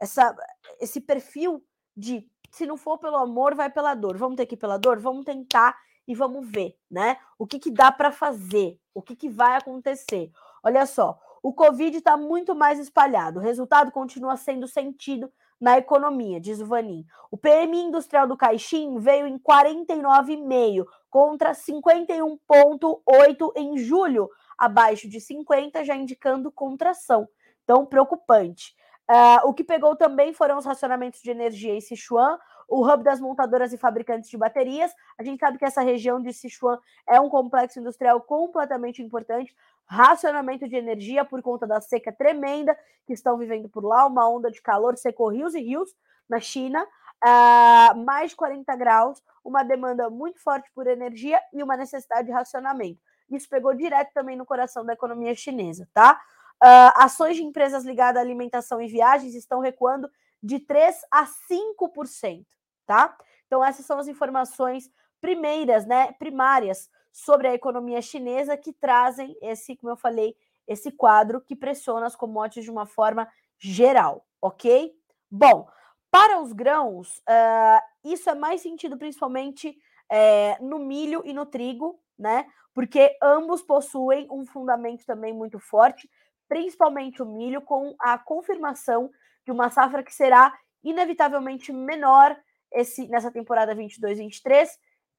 essa, 0.01 0.37
esse 0.79 1.01
perfil 1.01 1.65
de 1.97 2.31
se 2.51 2.67
não 2.67 2.77
for 2.77 2.99
pelo 2.99 3.17
amor, 3.17 3.55
vai 3.55 3.71
pela 3.71 3.95
dor. 3.95 4.17
Vamos 4.17 4.37
ter 4.37 4.47
que 4.47 4.55
ir 4.55 4.59
pela 4.59 4.79
dor? 4.79 4.99
Vamos 4.99 5.25
tentar 5.25 5.77
e 6.07 6.15
vamos 6.15 6.49
ver, 6.49 6.77
né? 6.91 7.19
O 7.39 7.47
que, 7.47 7.59
que 7.59 7.71
dá 7.71 7.91
para 7.91 8.13
fazer, 8.13 8.79
o 8.95 9.03
que, 9.03 9.17
que 9.17 9.29
vai 9.29 9.57
acontecer. 9.57 10.31
Olha 10.63 10.87
só, 10.87 11.19
o 11.43 11.53
Covid 11.53 11.97
está 11.97 12.17
muito 12.17 12.55
mais 12.55 12.79
espalhado, 12.79 13.39
o 13.39 13.43
resultado 13.43 13.91
continua 13.91 14.37
sendo 14.37 14.67
sentido 14.69 15.33
na 15.61 15.79
economia, 15.79 16.41
diz 16.41 16.61
o 16.61 16.67
Vanin. 16.67 17.05
O 17.31 17.37
PMI 17.37 17.85
industrial 17.85 18.27
do 18.27 18.37
Caixin 18.37 18.99
veio 18.99 19.27
em 19.27 19.39
49,5 19.39 20.85
contra 21.11 21.53
51,8 21.53 23.53
em 23.57 23.79
julho, 23.79 24.29
abaixo 24.59 25.09
de 25.09 25.21
50, 25.21 25.85
já 25.85 25.97
indicando 25.97 26.53
contração. 26.53 27.29
Então, 27.65 27.87
preocupante. 27.87 28.75
Uh, 29.09 29.49
o 29.49 29.55
que 29.55 29.63
pegou 29.63 29.95
também 29.95 30.33
foram 30.33 30.59
os 30.59 30.67
racionamentos 30.67 31.21
de 31.21 31.31
energia 31.31 31.75
em 31.75 31.81
Sichuan, 31.81 32.39
o 32.69 32.85
hub 32.85 33.05
das 33.05 33.21
montadoras 33.21 33.73
e 33.73 33.79
fabricantes 33.79 34.29
de 34.29 34.37
baterias. 34.37 34.93
A 35.17 35.23
gente 35.23 35.39
sabe 35.39 35.59
que 35.59 35.65
essa 35.65 35.81
região 35.81 36.21
de 36.21 36.33
Sichuan 36.33 36.81
é 37.09 37.21
um 37.21 37.29
complexo 37.29 37.79
industrial 37.79 38.21
completamente 38.21 39.01
importante. 39.01 39.55
Racionamento 39.87 40.69
de 40.69 40.77
energia 40.77 41.25
por 41.25 41.41
conta 41.43 41.67
da 41.67 41.81
seca 41.81 42.13
tremenda 42.13 42.77
que 43.07 43.13
estão 43.13 43.39
vivendo 43.39 43.69
por 43.69 43.85
lá, 43.85 44.07
uma 44.07 44.29
onda 44.29 44.51
de 44.51 44.61
calor 44.61 44.97
secou 44.97 45.29
rios 45.29 45.55
e 45.55 45.61
rios 45.61 45.95
na 46.29 46.41
China, 46.41 46.83
uh, 46.83 48.05
mais 48.05 48.31
de 48.31 48.37
40 48.37 48.75
graus, 48.75 49.23
uma 49.45 49.63
demanda 49.63 50.11
muito 50.11 50.43
forte 50.43 50.69
por 50.75 50.87
energia 50.87 51.41
e 51.53 51.63
uma 51.63 51.77
necessidade 51.77 52.27
de 52.27 52.33
racionamento. 52.33 53.01
Isso 53.31 53.49
pegou 53.49 53.75
direto 53.75 54.13
também 54.13 54.37
no 54.37 54.45
coração 54.45 54.85
da 54.85 54.93
economia 54.93 55.35
chinesa, 55.35 55.89
tá? 55.95 56.21
Uh, 56.63 56.93
ações 56.97 57.37
de 57.37 57.43
empresas 57.43 57.85
ligadas 57.85 58.19
à 58.19 58.25
alimentação 58.25 58.81
e 58.81 58.89
viagens 58.89 59.35
estão 59.35 59.61
recuando 59.61 60.11
de 60.43 60.59
3 60.59 60.97
a 61.11 61.27
5%, 61.27 62.45
tá? 62.87 63.17
Então, 63.47 63.65
essas 63.65 63.87
são 63.87 63.99
as 63.99 64.09
informações 64.09 64.91
primeiras, 65.21 65.87
né, 65.87 66.13
primárias 66.13 66.89
sobre 67.17 67.49
a 67.49 67.55
economia 67.55 68.03
chinesa 68.03 68.59
que 68.59 68.75
trazem 68.75 69.35
esse, 69.41 69.75
como 69.75 69.91
eu 69.91 69.97
falei, 69.97 70.37
esse 70.69 70.93
quadro 70.93 71.41
que 71.41 71.57
pressiona 71.57 72.05
as 72.05 72.15
commodities 72.15 72.65
de 72.65 72.71
uma 72.71 72.85
forma 72.85 73.27
geral, 73.59 74.27
ok? 74.41 74.95
Bom, 75.31 75.67
para 76.11 76.39
os 76.43 76.53
grãos, 76.53 77.17
uh, 77.21 77.81
isso 78.05 78.29
é 78.29 78.35
mais 78.35 78.61
sentido 78.61 78.99
principalmente 78.99 79.79
é, 80.11 80.59
no 80.61 80.79
milho 80.79 81.23
e 81.25 81.33
no 81.33 81.47
trigo, 81.47 81.99
né? 82.19 82.47
Porque 82.75 83.17
ambos 83.23 83.63
possuem 83.63 84.29
um 84.31 84.45
fundamento 84.45 85.07
também 85.07 85.33
muito 85.33 85.59
forte, 85.59 86.11
principalmente 86.47 87.23
o 87.23 87.27
milho, 87.27 87.63
com 87.63 87.95
a 87.99 88.19
confirmação 88.19 89.11
de 89.47 89.51
uma 89.51 89.71
safra 89.71 90.03
que 90.03 90.15
será 90.15 90.55
inevitavelmente 90.85 91.73
menor 91.73 92.37
esse, 92.71 93.09
nessa 93.09 93.31
temporada 93.31 93.75
22-23 93.75 94.69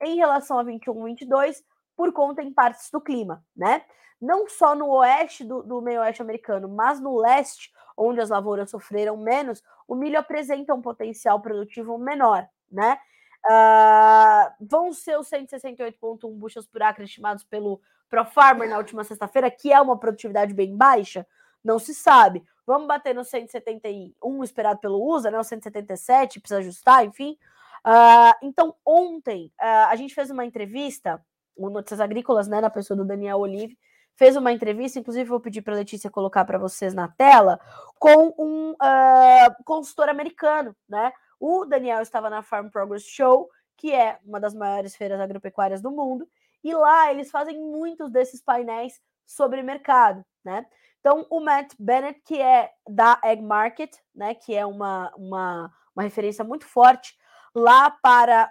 em 0.04 0.16
relação 0.16 0.60
a 0.60 0.64
21-22, 0.64 1.64
por 1.98 2.14
conta 2.14 2.44
em 2.44 2.54
partes 2.54 2.92
do 2.92 3.02
clima, 3.02 3.44
né? 3.56 3.84
Não 4.22 4.48
só 4.48 4.76
no 4.76 4.88
oeste 4.90 5.44
do, 5.44 5.64
do 5.64 5.82
meio 5.82 6.00
oeste 6.00 6.22
americano, 6.22 6.70
mas 6.70 7.02
no 7.02 7.18
leste, 7.18 7.72
onde 7.98 8.22
as 8.22 8.30
lavouras 8.30 8.70
sofreram 8.70 9.18
menos, 9.18 9.64
o 9.88 9.96
milho 9.96 10.20
apresenta 10.20 10.74
um 10.76 10.82
potencial 10.82 11.42
produtivo 11.42 11.98
menor, 11.98 12.48
né? 12.72 13.00
Uh, 13.46 14.54
vão 14.60 14.94
ser 14.94 15.18
os 15.18 15.30
168,1 15.30 16.32
bushels 16.34 16.68
por 16.68 16.84
acre 16.84 17.06
estimados 17.06 17.44
pelo 17.44 17.82
ProFarmer 18.10 18.70
na 18.70 18.78
última 18.78 19.04
sexta-feira, 19.04 19.50
que 19.50 19.72
é 19.72 19.82
uma 19.82 19.98
produtividade 19.98 20.54
bem 20.54 20.76
baixa? 20.76 21.26
Não 21.64 21.80
se 21.80 21.96
sabe. 21.96 22.44
Vamos 22.66 22.88
bater 22.88 23.16
no 23.16 23.24
171 23.24 24.44
esperado 24.44 24.80
pelo 24.80 25.02
USA, 25.02 25.32
né? 25.32 25.40
O 25.40 25.44
177, 25.44 26.40
precisa 26.40 26.60
ajustar, 26.60 27.06
enfim. 27.06 27.38
Uh, 27.86 28.36
então, 28.44 28.76
ontem, 28.86 29.52
uh, 29.60 29.88
a 29.90 29.96
gente 29.96 30.14
fez 30.14 30.30
uma 30.30 30.46
entrevista, 30.46 31.24
o 31.58 31.70
Notícias 31.70 32.00
Agrícolas, 32.00 32.48
né, 32.48 32.62
na 32.62 32.70
pessoa 32.70 32.98
do 32.98 33.06
Daniel 33.06 33.40
Olive, 33.40 33.78
fez 34.16 34.36
uma 34.36 34.52
entrevista, 34.52 35.00
inclusive 35.00 35.30
vou 35.30 35.40
pedir 35.40 35.62
para 35.62 35.74
a 35.74 35.78
Letícia 35.78 36.10
colocar 36.10 36.44
para 36.44 36.58
vocês 36.58 36.94
na 36.94 37.08
tela, 37.08 37.60
com 38.00 38.34
um 38.38 38.72
uh, 38.72 39.64
consultor 39.64 40.10
americano, 40.10 40.76
né? 40.90 41.14
O 41.40 41.66
Daniel 41.66 42.02
estava 42.02 42.30
na 42.30 42.42
Farm 42.42 42.70
Progress 42.70 43.06
Show, 43.06 43.48
que 43.78 43.94
é 43.94 44.18
uma 44.26 44.40
das 44.40 44.56
maiores 44.56 44.96
feiras 44.96 45.20
agropecuárias 45.20 45.82
do 45.82 45.92
mundo, 45.92 46.28
e 46.64 46.74
lá 46.74 47.12
eles 47.12 47.30
fazem 47.30 47.60
muitos 47.60 48.12
desses 48.12 48.42
painéis 48.42 49.00
sobre 49.24 49.62
mercado, 49.62 50.26
né? 50.44 50.66
Então, 51.00 51.26
o 51.30 51.40
Matt 51.40 51.74
Bennett, 51.80 52.20
que 52.26 52.42
é 52.42 52.72
da 52.90 53.20
Egg 53.24 53.42
Market, 53.42 53.96
né, 54.16 54.34
que 54.34 54.54
é 54.54 54.66
uma, 54.66 55.12
uma, 55.16 55.72
uma 55.96 56.04
referência 56.04 56.44
muito 56.44 56.66
forte 56.66 57.16
lá 57.56 57.92
para, 57.92 58.50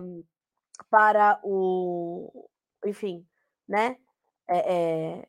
uh, 0.00 0.24
para 0.90 1.40
o, 1.42 2.48
enfim, 2.84 3.26
né, 3.68 3.96
é, 4.48 4.74
é, 4.74 5.28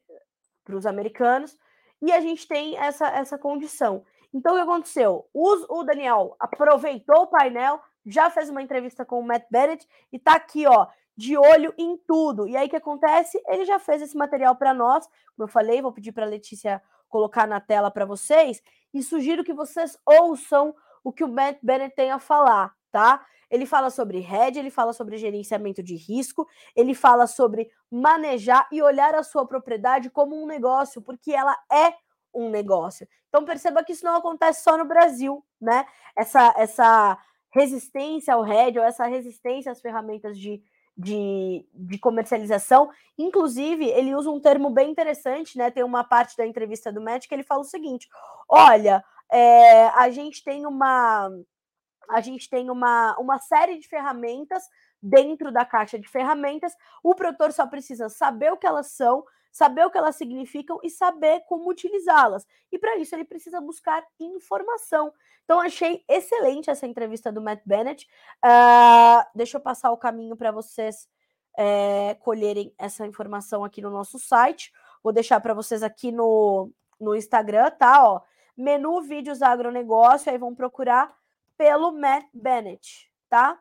para 0.63 0.75
os 0.75 0.85
americanos, 0.85 1.57
e 2.01 2.11
a 2.11 2.21
gente 2.21 2.47
tem 2.47 2.77
essa, 2.77 3.07
essa 3.09 3.37
condição. 3.37 4.05
Então, 4.33 4.53
o 4.53 4.55
que 4.55 4.61
aconteceu? 4.61 5.27
O, 5.33 5.79
o 5.79 5.83
Daniel 5.83 6.35
aproveitou 6.39 7.23
o 7.23 7.27
painel, 7.27 7.81
já 8.05 8.29
fez 8.29 8.49
uma 8.49 8.61
entrevista 8.61 9.03
com 9.03 9.19
o 9.19 9.23
Matt 9.23 9.45
Bennett 9.51 9.87
e 10.11 10.17
está 10.17 10.33
aqui, 10.35 10.65
ó, 10.67 10.87
de 11.17 11.37
olho 11.37 11.73
em 11.77 11.97
tudo. 11.97 12.47
E 12.47 12.55
aí 12.55 12.67
o 12.67 12.69
que 12.69 12.75
acontece? 12.75 13.41
Ele 13.47 13.65
já 13.65 13.77
fez 13.77 14.01
esse 14.01 14.15
material 14.15 14.55
para 14.55 14.73
nós, 14.73 15.05
como 15.35 15.43
eu 15.43 15.47
falei, 15.47 15.81
vou 15.81 15.91
pedir 15.91 16.13
para 16.13 16.25
a 16.25 16.29
Letícia 16.29 16.81
colocar 17.09 17.47
na 17.47 17.59
tela 17.59 17.91
para 17.91 18.05
vocês 18.05 18.61
e 18.93 19.03
sugiro 19.03 19.43
que 19.43 19.53
vocês 19.53 19.97
ouçam 20.05 20.73
o 21.03 21.11
que 21.11 21.23
o 21.23 21.27
Matt 21.27 21.57
Bennett 21.61 21.95
tem 21.95 22.11
a 22.11 22.19
falar, 22.19 22.73
tá? 22.91 23.25
Ele 23.49 23.65
fala 23.65 23.89
sobre 23.89 24.19
hedge, 24.19 24.59
ele 24.59 24.69
fala 24.69 24.93
sobre 24.93 25.17
gerenciamento 25.17 25.81
de 25.81 25.95
risco, 25.95 26.47
ele 26.75 26.93
fala 26.93 27.27
sobre 27.27 27.69
manejar 27.89 28.67
e 28.71 28.81
olhar 28.81 29.15
a 29.15 29.23
sua 29.23 29.45
propriedade 29.47 30.09
como 30.09 30.41
um 30.41 30.45
negócio, 30.45 31.01
porque 31.01 31.31
ela 31.31 31.55
é 31.71 31.93
um 32.33 32.49
negócio. 32.49 33.07
Então 33.27 33.45
perceba 33.45 33.83
que 33.83 33.93
isso 33.93 34.05
não 34.05 34.15
acontece 34.15 34.63
só 34.63 34.77
no 34.77 34.85
Brasil, 34.85 35.43
né? 35.59 35.85
Essa 36.15 36.53
essa 36.57 37.17
resistência 37.51 38.33
ao 38.33 38.45
hedge 38.45 38.79
ou 38.79 38.85
essa 38.85 39.05
resistência 39.05 39.71
às 39.71 39.81
ferramentas 39.81 40.37
de, 40.37 40.61
de, 40.95 41.65
de 41.73 41.97
comercialização. 41.97 42.89
Inclusive, 43.17 43.85
ele 43.85 44.15
usa 44.15 44.29
um 44.29 44.39
termo 44.39 44.69
bem 44.69 44.91
interessante, 44.91 45.57
né? 45.57 45.71
Tem 45.71 45.83
uma 45.83 46.03
parte 46.03 46.37
da 46.37 46.45
entrevista 46.45 46.91
do 46.91 47.01
Matt 47.01 47.27
que 47.27 47.33
ele 47.33 47.43
fala 47.43 47.61
o 47.61 47.65
seguinte: 47.65 48.07
olha, 48.47 49.03
é, 49.31 49.87
a 49.89 50.09
gente 50.09 50.43
tem 50.43 50.65
uma 50.65 51.29
a 52.09 52.21
gente 52.21 52.49
tem 52.49 52.69
uma, 52.69 53.15
uma 53.17 53.37
série 53.37 53.77
de 53.77 53.87
ferramentas 53.87 54.63
dentro 55.01 55.51
da 55.51 55.63
caixa 55.63 55.99
de 55.99 56.07
ferramentas. 56.07 56.73
O 57.03 57.13
produtor 57.13 57.53
só 57.53 57.67
precisa 57.67 58.09
saber 58.09 58.51
o 58.51 58.57
que 58.57 58.67
elas 58.67 58.87
são, 58.87 59.23
saber 59.51 59.85
o 59.85 59.91
que 59.91 59.97
elas 59.97 60.15
significam 60.15 60.79
e 60.83 60.89
saber 60.89 61.41
como 61.47 61.69
utilizá-las. 61.69 62.45
E 62.71 62.79
para 62.79 62.97
isso 62.97 63.15
ele 63.15 63.25
precisa 63.25 63.61
buscar 63.61 64.03
informação. 64.19 65.13
Então 65.45 65.59
achei 65.59 66.03
excelente 66.07 66.69
essa 66.69 66.87
entrevista 66.87 67.31
do 67.31 67.41
Matt 67.41 67.61
Bennett. 67.65 68.07
Uh, 68.43 69.23
deixa 69.35 69.57
eu 69.57 69.61
passar 69.61 69.91
o 69.91 69.97
caminho 69.97 70.35
para 70.35 70.51
vocês 70.51 71.07
é, 71.57 72.15
colherem 72.21 72.73
essa 72.77 73.05
informação 73.05 73.63
aqui 73.63 73.81
no 73.81 73.89
nosso 73.89 74.17
site. 74.17 74.71
Vou 75.03 75.11
deixar 75.11 75.39
para 75.41 75.53
vocês 75.53 75.83
aqui 75.83 76.11
no, 76.11 76.71
no 76.99 77.15
Instagram, 77.15 77.69
tá? 77.71 78.07
Ó, 78.07 78.21
menu 78.55 79.01
vídeos 79.01 79.41
agronegócio, 79.41 80.31
aí 80.31 80.37
vão 80.37 80.55
procurar 80.55 81.18
pelo 81.59 81.91
Matt 81.91 82.25
Bennett, 82.33 83.11
tá? 83.29 83.59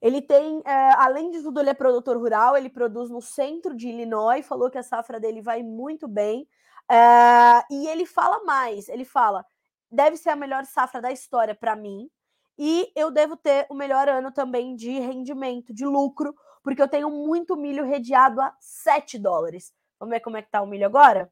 Ele 0.00 0.22
tem, 0.22 0.62
é, 0.64 0.94
além 0.94 1.30
de 1.30 1.42
tudo, 1.42 1.60
ele 1.60 1.68
é 1.68 1.74
produtor 1.74 2.16
rural, 2.16 2.56
ele 2.56 2.70
produz 2.70 3.10
no 3.10 3.20
centro 3.20 3.76
de 3.76 3.88
Illinois, 3.88 4.46
falou 4.46 4.70
que 4.70 4.78
a 4.78 4.82
safra 4.82 5.20
dele 5.20 5.42
vai 5.42 5.62
muito 5.62 6.08
bem. 6.08 6.48
É, 6.90 7.62
e 7.70 7.86
ele 7.86 8.06
fala 8.06 8.42
mais, 8.44 8.88
ele 8.88 9.04
fala, 9.04 9.44
deve 9.90 10.16
ser 10.16 10.30
a 10.30 10.36
melhor 10.36 10.64
safra 10.64 11.02
da 11.02 11.12
história 11.12 11.54
para 11.54 11.76
mim, 11.76 12.10
e 12.58 12.90
eu 12.96 13.10
devo 13.10 13.36
ter 13.36 13.66
o 13.68 13.74
melhor 13.74 14.08
ano 14.08 14.32
também 14.32 14.74
de 14.74 14.98
rendimento, 14.98 15.74
de 15.74 15.84
lucro, 15.84 16.34
porque 16.62 16.80
eu 16.80 16.88
tenho 16.88 17.10
muito 17.10 17.54
milho 17.54 17.84
redeado 17.84 18.40
a 18.40 18.56
7 18.58 19.18
dólares. 19.18 19.74
Vamos 20.00 20.14
ver 20.14 20.20
como 20.20 20.38
é 20.38 20.42
que 20.42 20.50
tá 20.50 20.62
o 20.62 20.66
milho 20.66 20.86
agora? 20.86 21.30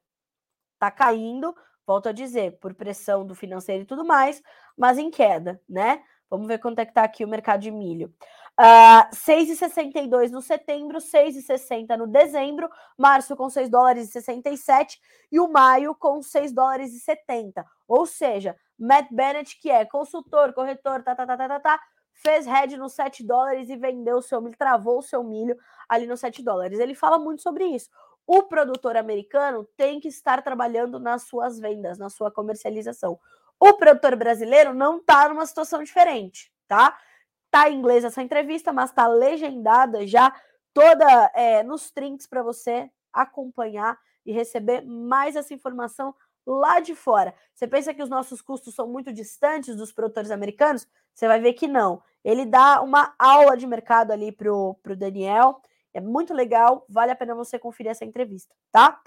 Tá 0.77 0.91
caindo, 0.91 1.55
volto 1.91 2.07
a 2.07 2.11
dizer, 2.13 2.57
por 2.59 2.73
pressão 2.73 3.25
do 3.25 3.35
financeiro 3.35 3.83
e 3.83 3.85
tudo 3.85 4.05
mais, 4.05 4.41
mas 4.77 4.97
em 4.97 5.11
queda, 5.11 5.61
né? 5.67 6.01
Vamos 6.29 6.47
ver 6.47 6.59
quanto 6.59 6.79
é 6.79 6.85
que 6.85 6.93
tá 6.93 7.03
aqui 7.03 7.25
o 7.25 7.27
mercado 7.27 7.59
de 7.59 7.69
milho. 7.69 8.13
Uh, 8.57 9.13
6,62 9.13 10.31
no 10.31 10.41
setembro, 10.41 10.99
6,60 10.99 11.97
no 11.97 12.07
dezembro, 12.07 12.69
março 12.97 13.35
com 13.35 13.49
6 13.49 13.69
dólares 13.69 14.07
e 14.07 14.11
67 14.13 14.99
e 15.29 15.39
o 15.41 15.51
maio 15.51 15.93
com 15.93 16.21
6 16.21 16.53
dólares 16.53 16.93
e 16.93 16.99
70. 16.99 17.65
Ou 17.85 18.05
seja, 18.05 18.55
Matt 18.79 19.07
Bennett, 19.11 19.59
que 19.59 19.69
é 19.69 19.83
consultor, 19.83 20.53
corretor, 20.53 21.03
tá, 21.03 21.13
tá, 21.13 21.25
tá, 21.25 21.35
tá, 21.35 21.47
tá, 21.49 21.59
tá 21.59 21.79
fez 22.13 22.45
head 22.45 22.77
nos 22.77 22.93
7 22.93 23.25
dólares 23.25 23.69
e 23.69 23.75
vendeu 23.75 24.17
o 24.17 24.21
seu 24.21 24.39
milho, 24.41 24.55
travou 24.57 24.99
o 24.99 25.01
seu 25.01 25.23
milho 25.23 25.57
ali 25.89 26.05
nos 26.05 26.19
7 26.19 26.43
dólares. 26.43 26.79
Ele 26.79 26.95
fala 26.95 27.17
muito 27.19 27.41
sobre 27.41 27.65
isso. 27.65 27.89
O 28.25 28.43
produtor 28.43 28.95
americano 28.95 29.67
tem 29.75 29.99
que 29.99 30.07
estar 30.07 30.41
trabalhando 30.41 30.99
nas 30.99 31.23
suas 31.23 31.59
vendas, 31.59 31.97
na 31.97 32.09
sua 32.09 32.31
comercialização. 32.31 33.19
O 33.59 33.73
produtor 33.73 34.15
brasileiro 34.15 34.73
não 34.73 34.97
está 34.97 35.29
numa 35.29 35.45
situação 35.45 35.83
diferente, 35.83 36.51
tá? 36.67 36.97
Tá 37.49 37.69
em 37.69 37.77
inglês 37.77 38.03
essa 38.03 38.21
entrevista, 38.21 38.71
mas 38.71 38.91
tá 38.91 39.07
legendada 39.07 40.07
já 40.07 40.33
toda 40.73 41.31
é, 41.35 41.61
nos 41.63 41.91
trinks 41.91 42.25
para 42.25 42.41
você 42.41 42.89
acompanhar 43.11 43.99
e 44.25 44.31
receber 44.31 44.81
mais 44.81 45.35
essa 45.35 45.53
informação 45.53 46.15
lá 46.45 46.79
de 46.79 46.95
fora. 46.95 47.33
Você 47.53 47.67
pensa 47.67 47.93
que 47.93 48.01
os 48.01 48.09
nossos 48.09 48.41
custos 48.41 48.73
são 48.73 48.87
muito 48.87 49.11
distantes 49.13 49.75
dos 49.75 49.91
produtores 49.91 50.31
americanos? 50.31 50.87
Você 51.13 51.27
vai 51.27 51.39
ver 51.39 51.53
que 51.53 51.67
não. 51.67 52.01
Ele 52.23 52.45
dá 52.45 52.81
uma 52.81 53.13
aula 53.17 53.57
de 53.57 53.67
mercado 53.67 54.11
ali 54.11 54.31
pro, 54.31 54.75
pro 54.81 54.95
Daniel. 54.95 55.61
É 55.93 56.01
muito 56.01 56.33
legal, 56.33 56.85
vale 56.87 57.11
a 57.11 57.15
pena 57.15 57.35
você 57.35 57.59
conferir 57.59 57.91
essa 57.91 58.05
entrevista, 58.05 58.53
tá? 58.71 58.99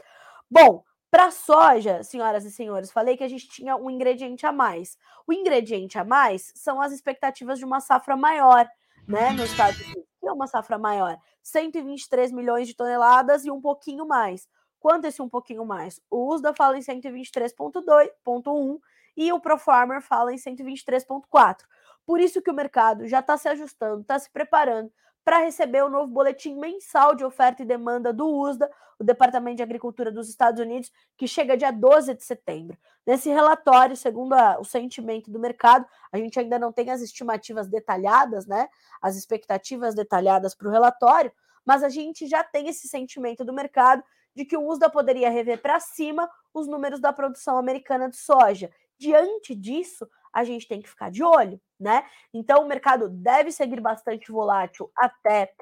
Bom, 0.51 0.85
para 1.11 1.31
soja, 1.31 2.03
senhoras 2.03 2.45
e 2.45 2.51
senhores, 2.51 2.91
falei 2.91 3.17
que 3.17 3.23
a 3.25 3.29
gente 3.29 3.49
tinha 3.49 3.77
um 3.77 3.89
ingrediente 3.89 4.45
a 4.47 4.53
mais. 4.53 4.99
O 5.27 5.33
ingrediente 5.33 5.97
a 5.99 6.05
mais 6.05 6.53
são 6.57 6.81
as 6.81 6.93
expectativas 6.93 7.59
de 7.59 7.65
uma 7.65 7.81
safra 7.81 8.17
maior, 8.17 8.69
né, 9.07 9.31
nos 9.31 9.51
Estados 9.51 9.81
Unidos. 9.81 10.05
Que 10.21 10.29
é 10.29 10.33
uma 10.33 10.47
safra 10.47 10.77
maior? 10.77 11.17
123 11.43 12.33
milhões 12.33 12.67
de 12.67 12.75
toneladas 12.75 13.45
e 13.45 13.51
um 13.51 13.61
pouquinho 13.61 14.07
mais. 14.07 14.49
Quanto 14.81 15.07
esse 15.07 15.23
um 15.23 15.29
pouquinho 15.29 15.65
mais? 15.65 16.01
O 16.11 16.35
USDA 16.35 16.53
fala 16.53 16.77
em 16.77 16.83
123,2.1 16.83 18.79
e 19.17 19.33
o 19.33 19.41
Profarmer 19.41 20.03
fala 20.03 20.33
em 20.33 20.37
123,4. 20.37 21.65
Por 22.05 22.21
isso 22.21 22.43
que 22.43 22.51
o 22.51 22.55
mercado 22.55 23.07
já 23.07 23.21
está 23.21 23.37
se 23.37 23.49
ajustando, 23.49 24.01
está 24.03 24.19
se 24.19 24.31
preparando 24.31 24.93
para 25.25 25.39
receber 25.39 25.83
o 25.83 25.89
novo 25.89 26.07
boletim 26.07 26.55
mensal 26.55 27.15
de 27.15 27.25
oferta 27.25 27.63
e 27.63 27.67
demanda 27.67 28.13
do 28.13 28.27
USDA, 28.27 28.71
o 28.99 29.05
Departamento 29.05 29.57
de 29.57 29.63
Agricultura 29.63 30.13
dos 30.13 30.29
Estados 30.29 30.61
Unidos, 30.61 30.93
que 31.17 31.27
chega 31.27 31.57
dia 31.57 31.71
12 31.71 32.15
de 32.15 32.23
setembro. 32.23 32.77
Nesse 33.07 33.29
relatório, 33.31 33.97
segundo 33.97 34.35
a, 34.35 34.59
o 34.61 34.65
sentimento 34.65 35.31
do 35.31 35.41
mercado, 35.41 35.87
a 36.13 36.19
gente 36.19 36.39
ainda 36.39 36.59
não 36.59 36.73
tem 36.73 36.91
as 36.91 37.01
estimativas 37.01 37.69
detalhadas, 37.69 38.47
né? 38.47 38.69
As 39.01 39.17
expectativas 39.17 39.95
detalhadas 39.95 40.55
para 40.55 40.69
o 40.69 40.71
relatório, 40.71 41.33
mas 41.65 41.83
a 41.83 41.89
gente 41.89 42.27
já 42.27 42.45
tem 42.45 42.69
esse 42.69 42.87
sentimento 42.87 43.45
do 43.45 43.53
mercado 43.53 44.03
de 44.35 44.45
que 44.45 44.57
o 44.57 44.67
USDA 44.69 44.91
poderia 44.91 45.31
rever 45.31 45.61
para 45.63 45.81
cima 45.81 46.29
os 46.53 46.67
números 46.67 47.01
da 47.01 47.13
produção 47.13 47.57
americana 47.57 48.09
de 48.11 48.17
soja. 48.17 48.71
Diante 48.99 49.55
disso, 49.55 50.09
a 50.33 50.45
gente 50.45 50.67
tem 50.67 50.83
que 50.83 50.89
ficar 50.89 51.11
de 51.11 51.23
olho, 51.23 51.61
né? 51.85 52.03
Então 52.33 52.65
o 52.65 52.67
mercado 52.67 53.11
deve 53.11 53.53
seguir 53.53 53.79
bastante 53.79 54.33
volátil 54.33 54.91
até, 54.97 55.53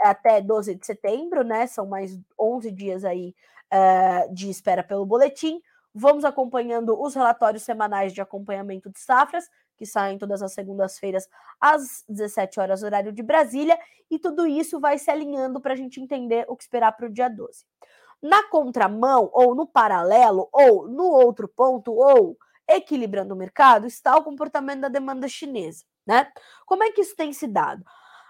até 0.00 0.40
12 0.40 0.76
de 0.76 0.86
setembro, 0.86 1.42
né? 1.42 1.66
São 1.66 1.86
mais 1.86 2.16
11 2.38 2.70
dias 2.70 3.04
aí 3.04 3.34
uh, 3.74 4.32
de 4.32 4.48
espera 4.48 4.84
pelo 4.84 5.04
boletim. 5.04 5.60
Vamos 5.92 6.24
acompanhando 6.24 6.98
os 7.02 7.14
relatórios 7.14 7.64
semanais 7.64 8.12
de 8.12 8.20
acompanhamento 8.20 8.88
de 8.90 9.00
safras, 9.00 9.50
que 9.76 9.84
saem 9.84 10.18
todas 10.18 10.40
as 10.40 10.52
segundas-feiras 10.52 11.28
às 11.60 12.04
17 12.08 12.60
horas, 12.60 12.84
horário 12.84 13.12
de 13.12 13.22
Brasília, 13.22 13.76
e 14.08 14.18
tudo 14.20 14.46
isso 14.46 14.78
vai 14.78 14.98
se 14.98 15.10
alinhando 15.10 15.60
para 15.60 15.72
a 15.72 15.76
gente 15.76 16.00
entender 16.00 16.44
o 16.48 16.56
que 16.56 16.62
esperar 16.62 16.92
para 16.92 17.06
o 17.06 17.12
dia 17.12 17.28
12. 17.28 17.64
Na 18.22 18.48
contramão, 18.48 19.28
ou 19.32 19.54
no 19.54 19.66
paralelo, 19.66 20.48
ou 20.52 20.86
no 20.86 21.04
outro 21.04 21.48
ponto, 21.48 21.92
ou 21.92 22.36
equilibrando 22.68 23.34
o 23.34 23.36
mercado, 23.36 23.86
está 23.86 24.16
o 24.16 24.24
comportamento 24.24 24.80
da 24.80 24.88
demanda 24.88 25.28
chinesa. 25.28 25.84
Né? 26.06 26.30
Como 26.64 26.84
é 26.84 26.92
que 26.92 27.00
isso 27.00 27.16
tem 27.16 27.32
se 27.32 27.46
dado? 27.46 27.84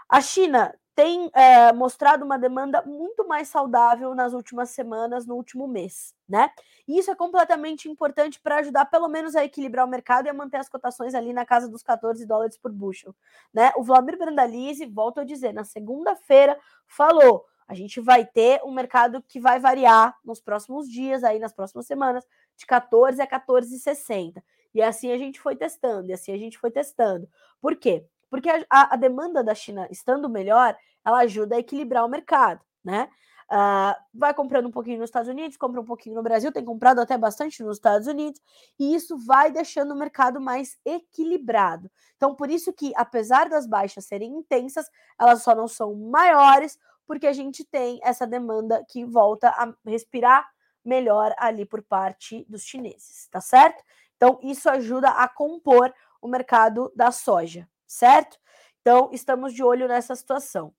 A 0.09 0.21
China 0.21 0.75
tem 0.97 1.31
é, 1.35 1.75
mostrado 1.75 2.25
uma 2.25 2.39
demanda 2.39 2.83
muito 2.87 3.29
mais 3.29 3.49
saudável 3.49 4.15
nas 4.15 4.33
últimas 4.33 4.71
semanas, 4.71 5.27
no 5.27 5.35
último 5.35 5.69
mês, 5.69 6.15
né? 6.27 6.51
E 6.89 6.99
isso 6.99 7.11
é 7.11 7.15
completamente 7.15 7.87
importante 7.87 8.41
para 8.41 8.57
ajudar, 8.57 8.87
pelo 8.87 9.07
menos, 9.07 9.37
a 9.37 9.45
equilibrar 9.45 9.85
o 9.85 9.91
mercado 9.91 10.25
e 10.25 10.31
a 10.31 10.33
manter 10.33 10.57
as 10.57 10.71
cotações 10.71 11.15
ali 11.15 11.35
na 11.35 11.45
casa 11.45 11.69
dos 11.69 11.83
14 11.83 12.25
dólares 12.25 12.57
por 12.57 12.73
bushel, 12.73 13.15
né? 13.53 13.73
O 13.77 13.83
Vladimir 13.83 14.17
Brandalize, 14.17 14.87
volto 14.87 15.21
a 15.21 15.25
dizer, 15.25 15.53
na 15.53 15.65
segunda-feira 15.65 16.59
falou 16.87 17.45
a 17.69 17.75
gente 17.75 18.01
vai 18.01 18.25
ter 18.25 18.61
um 18.65 18.73
mercado 18.73 19.23
que 19.23 19.41
vai 19.41 19.59
variar 19.59 20.17
nos 20.25 20.41
próximos 20.41 20.89
dias, 20.89 21.25
aí 21.25 21.39
nas 21.39 21.53
próximas 21.53 21.87
semanas, 21.87 22.25
de 22.57 22.65
14 22.67 23.21
a 23.21 23.27
14,60. 23.27 24.43
E 24.75 24.83
assim 24.83 25.11
a 25.11 25.19
gente 25.19 25.41
foi 25.41 25.57
testando, 25.57 26.11
e 26.11 26.13
assim 26.13 26.33
a 26.33 26.39
gente 26.39 26.59
foi 26.59 26.71
testando. 26.71 27.29
Por 27.61 27.77
quê? 27.77 28.07
Porque 28.29 28.49
a, 28.49 28.95
a 28.95 28.97
demanda 28.97 29.43
da 29.43 29.55
China 29.55 29.89
estando 29.91 30.29
melhor, 30.29 30.77
ela 31.05 31.21
ajuda 31.21 31.57
a 31.57 31.59
equilibrar 31.59 32.05
o 32.05 32.09
mercado, 32.09 32.61
né? 32.85 33.09
Uh, 33.51 33.95
vai 34.13 34.35
comprando 34.35 34.67
um 34.67 34.73
pouquinho 34.73 34.99
nos 34.99 35.09
Estados 35.09 35.29
Unidos, 35.29 35.57
compra 35.57 35.81
um 35.81 35.85
pouquinho 35.85 36.17
no 36.17 36.23
Brasil, 36.23 36.51
tem 36.51 36.65
comprado 36.65 37.01
até 37.01 37.17
bastante 37.17 37.63
nos 37.63 37.77
Estados 37.77 38.09
Unidos, 38.09 38.41
e 38.77 38.93
isso 38.93 39.17
vai 39.19 39.53
deixando 39.53 39.93
o 39.93 39.97
mercado 39.97 40.41
mais 40.41 40.77
equilibrado. 40.85 41.89
Então, 42.17 42.35
por 42.35 42.51
isso 42.51 42.73
que, 42.73 42.93
apesar 42.97 43.49
das 43.49 43.65
baixas 43.65 44.05
serem 44.05 44.35
intensas, 44.35 44.91
elas 45.19 45.43
só 45.43 45.55
não 45.55 45.69
são 45.69 45.95
maiores, 45.95 46.77
porque 47.07 47.27
a 47.27 47.33
gente 47.33 47.65
tem 47.65 48.01
essa 48.03 48.27
demanda 48.27 48.85
que 48.89 49.05
volta 49.05 49.49
a 49.51 49.73
respirar 49.85 50.47
melhor 50.85 51.35
ali 51.39 51.65
por 51.65 51.83
parte 51.83 52.45
dos 52.49 52.63
chineses, 52.63 53.29
tá 53.29 53.41
certo? 53.41 53.83
Então, 54.17 54.39
isso 54.43 54.69
ajuda 54.71 55.11
a 55.11 55.29
compor 55.29 55.93
o 56.21 56.29
mercado 56.29 56.93
da 56.95 57.11
soja, 57.11 57.69
certo? 57.87 58.39
Então, 58.81 59.11
estamos 59.13 59.53
de 59.53 59.63
olho 59.63 59.89
nessa 59.89 60.15
situação. 60.15 60.73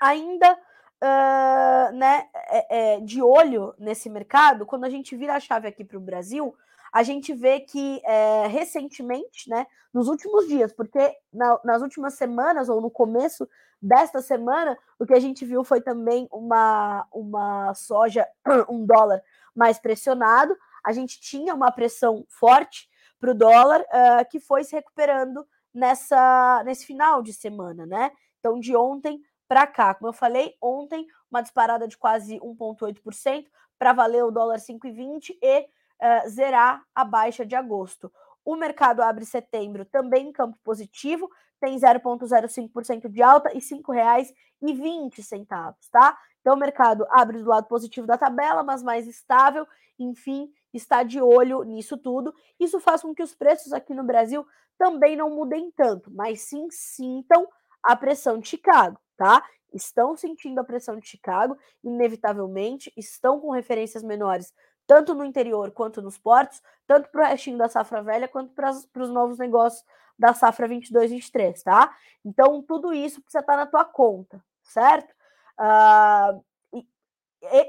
Ainda 0.00 0.52
uh, 0.52 1.92
né, 1.94 2.28
é, 2.34 2.94
é, 2.94 3.00
de 3.00 3.22
olho 3.22 3.74
nesse 3.78 4.08
mercado, 4.08 4.66
quando 4.66 4.84
a 4.84 4.90
gente 4.90 5.16
vira 5.16 5.34
a 5.34 5.40
chave 5.40 5.66
aqui 5.66 5.84
para 5.84 5.98
o 5.98 6.00
Brasil, 6.00 6.54
a 6.92 7.02
gente 7.02 7.32
vê 7.32 7.60
que 7.60 8.02
é, 8.04 8.46
recentemente, 8.46 9.48
né, 9.48 9.66
nos 9.92 10.08
últimos 10.08 10.46
dias, 10.46 10.72
porque 10.72 11.16
na, 11.32 11.58
nas 11.64 11.80
últimas 11.80 12.14
semanas 12.14 12.68
ou 12.68 12.80
no 12.80 12.90
começo 12.90 13.48
desta 13.80 14.20
semana, 14.20 14.78
o 14.98 15.06
que 15.06 15.14
a 15.14 15.20
gente 15.20 15.44
viu 15.44 15.64
foi 15.64 15.80
também 15.80 16.28
uma, 16.30 17.06
uma 17.10 17.74
soja, 17.74 18.28
um 18.68 18.84
dólar 18.84 19.22
mais 19.54 19.78
pressionado. 19.78 20.56
A 20.84 20.92
gente 20.92 21.18
tinha 21.20 21.54
uma 21.54 21.72
pressão 21.72 22.24
forte 22.28 22.88
para 23.18 23.30
o 23.30 23.34
dólar 23.34 23.80
uh, 23.80 24.28
que 24.30 24.38
foi 24.38 24.62
se 24.62 24.74
recuperando 24.74 25.46
nessa 25.72 26.62
nesse 26.64 26.84
final 26.84 27.22
de 27.22 27.32
semana, 27.32 27.86
né? 27.86 28.12
Então, 28.38 28.60
de 28.60 28.76
ontem 28.76 29.22
para 29.48 29.66
cá, 29.66 29.94
como 29.94 30.08
eu 30.08 30.12
falei, 30.12 30.56
ontem 30.60 31.06
uma 31.30 31.42
disparada 31.42 31.88
de 31.88 31.96
quase 31.96 32.38
1,8% 32.40 33.46
para 33.78 33.92
valer 33.92 34.24
o 34.24 34.30
dólar 34.30 34.58
5,20 34.58 35.36
e 35.40 35.66
zerar 36.28 36.82
a 36.94 37.04
baixa 37.04 37.44
de 37.44 37.54
agosto. 37.54 38.12
O 38.44 38.56
mercado 38.56 39.02
abre 39.02 39.24
setembro 39.24 39.84
também 39.84 40.28
em 40.28 40.32
campo 40.32 40.58
positivo, 40.64 41.30
tem 41.60 41.78
0,05% 41.78 43.08
de 43.08 43.22
alta 43.22 43.50
e 43.50 43.58
R$ 43.58 43.60
5,20, 43.60 45.46
tá? 45.92 46.18
Então 46.40 46.54
o 46.54 46.58
mercado 46.58 47.06
abre 47.08 47.38
do 47.38 47.48
lado 47.48 47.68
positivo 47.68 48.06
da 48.06 48.18
tabela, 48.18 48.64
mas 48.64 48.82
mais 48.82 49.06
estável, 49.06 49.64
enfim, 49.96 50.52
está 50.74 51.04
de 51.04 51.20
olho 51.20 51.62
nisso 51.62 51.96
tudo. 51.96 52.34
Isso 52.58 52.80
faz 52.80 53.02
com 53.02 53.14
que 53.14 53.22
os 53.22 53.32
preços 53.32 53.72
aqui 53.72 53.94
no 53.94 54.02
Brasil 54.02 54.44
também 54.76 55.14
não 55.14 55.30
mudem 55.30 55.70
tanto, 55.70 56.10
mas 56.10 56.40
sim 56.40 56.66
sintam 56.70 57.46
a 57.80 57.94
pressão 57.94 58.38
de 58.38 58.48
Chicago, 58.48 58.98
tá? 59.16 59.44
Estão 59.72 60.16
sentindo 60.16 60.58
a 60.60 60.64
pressão 60.64 60.98
de 60.98 61.08
Chicago, 61.08 61.56
inevitavelmente, 61.84 62.92
estão 62.96 63.38
com 63.38 63.50
referências 63.50 64.02
menores 64.02 64.52
tanto 64.92 65.14
no 65.14 65.24
interior 65.24 65.70
quanto 65.70 66.02
nos 66.02 66.18
portos, 66.18 66.62
tanto 66.86 67.08
para 67.08 67.24
o 67.24 67.28
restinho 67.28 67.56
da 67.56 67.66
safra 67.66 68.02
velha 68.02 68.28
quanto 68.28 68.52
para 68.52 68.70
os 68.70 69.08
novos 69.08 69.38
negócios 69.38 69.82
da 70.18 70.34
safra 70.34 70.68
22-23, 70.68 71.62
tá? 71.62 71.96
Então, 72.22 72.60
tudo 72.60 72.92
isso 72.92 73.22
precisa 73.22 73.40
estar 73.40 73.56
na 73.56 73.64
tua 73.64 73.86
conta, 73.86 74.44
certo? 74.62 75.10
Uh, 75.58 76.44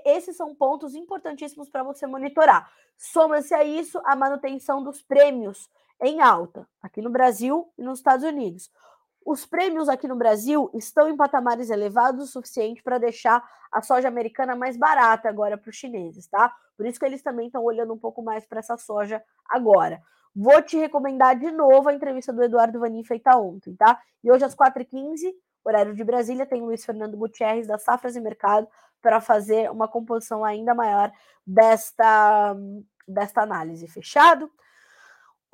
esses 0.04 0.36
são 0.36 0.54
pontos 0.54 0.96
importantíssimos 0.96 1.70
para 1.70 1.82
você 1.82 2.06
monitorar. 2.06 2.70
Soma-se 2.98 3.54
a 3.54 3.64
isso 3.64 4.02
a 4.04 4.18
manutenção 4.18 4.84
dos 4.84 5.02
prêmios 5.02 5.70
em 6.02 6.20
alta, 6.20 6.68
aqui 6.82 7.02
no 7.02 7.10
Brasil 7.10 7.72
e 7.78 7.84
nos 7.84 8.00
Estados 8.00 8.26
Unidos. 8.26 8.70
Os 9.26 9.46
prêmios 9.46 9.88
aqui 9.88 10.08
no 10.08 10.16
Brasil 10.16 10.70
estão 10.74 11.08
em 11.08 11.16
patamares 11.16 11.70
elevados 11.70 12.24
o 12.24 12.32
suficiente 12.32 12.84
para 12.84 12.98
deixar 12.98 13.44
a 13.72 13.82
soja 13.82 14.08
americana 14.08 14.56
mais 14.56 14.78
barata 14.78 15.30
agora 15.30 15.58
para 15.58 15.70
os 15.70 15.76
chineses, 15.76 16.28
tá? 16.28 16.54
Por 16.76 16.86
isso 16.86 17.00
que 17.00 17.06
eles 17.06 17.24
também 17.24 17.48
estão 17.48 17.64
olhando 17.64 17.94
um 17.94 17.98
pouco 17.98 18.22
mais 18.22 18.46
para 18.46 18.60
essa 18.60 18.78
soja 18.78 19.24
agora. 19.50 20.02
Vou 20.36 20.62
te 20.62 20.78
recomendar 20.78 21.38
de 21.38 21.52
novo 21.52 21.90
a 21.90 21.94
entrevista 21.94 22.34
do 22.34 22.44
Eduardo 22.44 22.80
Vanin 22.80 23.04
feita 23.04 23.38
ontem, 23.38 23.76
tá? 23.76 24.00
E 24.24 24.32
hoje 24.32 24.44
às 24.44 24.56
4h15, 24.56 25.32
horário 25.64 25.96
de 25.96 26.04
Brasília, 26.04 26.46
tem 26.46 26.62
o 26.62 26.66
Luiz 26.66 26.84
Fernando 26.84 27.16
Gutierrez 27.16 27.68
da 27.68 27.78
Safras 27.78 28.16
e 28.16 28.22
Mercado 28.22 28.68
para 29.02 29.22
fazer 29.22 29.70
uma 29.70 29.88
composição 29.88 30.44
ainda 30.44 30.74
maior 30.74 31.12
desta, 31.46 32.56
desta 33.08 33.42
análise. 33.42 33.88
Fechado? 33.88 34.50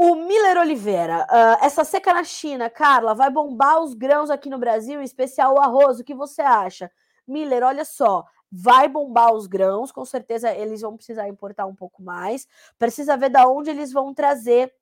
O 0.02 0.16
Miller 0.16 0.58
Oliveira, 0.60 1.28
uh, 1.30 1.66
essa 1.66 1.84
seca 1.84 2.14
na 2.14 2.24
China, 2.24 2.70
Carla, 2.70 3.14
vai 3.14 3.30
bombar 3.30 3.82
os 3.82 3.94
grãos 3.94 4.30
aqui 4.30 4.50
no 4.50 4.58
Brasil, 4.58 5.02
em 5.02 5.04
especial 5.04 5.56
o 5.56 5.60
arroz. 5.60 6.00
O 6.00 6.06
que 6.06 6.16
você 6.16 6.42
acha? 6.42 6.90
Miller, 7.28 7.64
olha 7.64 7.84
só, 7.84 8.24
vai 8.50 8.88
bombar 8.88 9.34
os 9.34 9.46
grãos, 9.46 9.92
com 9.92 10.06
certeza 10.06 10.56
eles 10.56 10.80
vão 10.80 10.96
precisar 10.96 11.28
importar 11.28 11.66
um 11.66 11.76
pouco 11.76 12.02
mais. 12.02 12.48
Precisa 12.78 13.18
ver 13.18 13.28
da 13.28 13.46
onde 13.46 13.72
eles 13.72 13.92
vão 13.92 14.14
trazer 14.14 14.74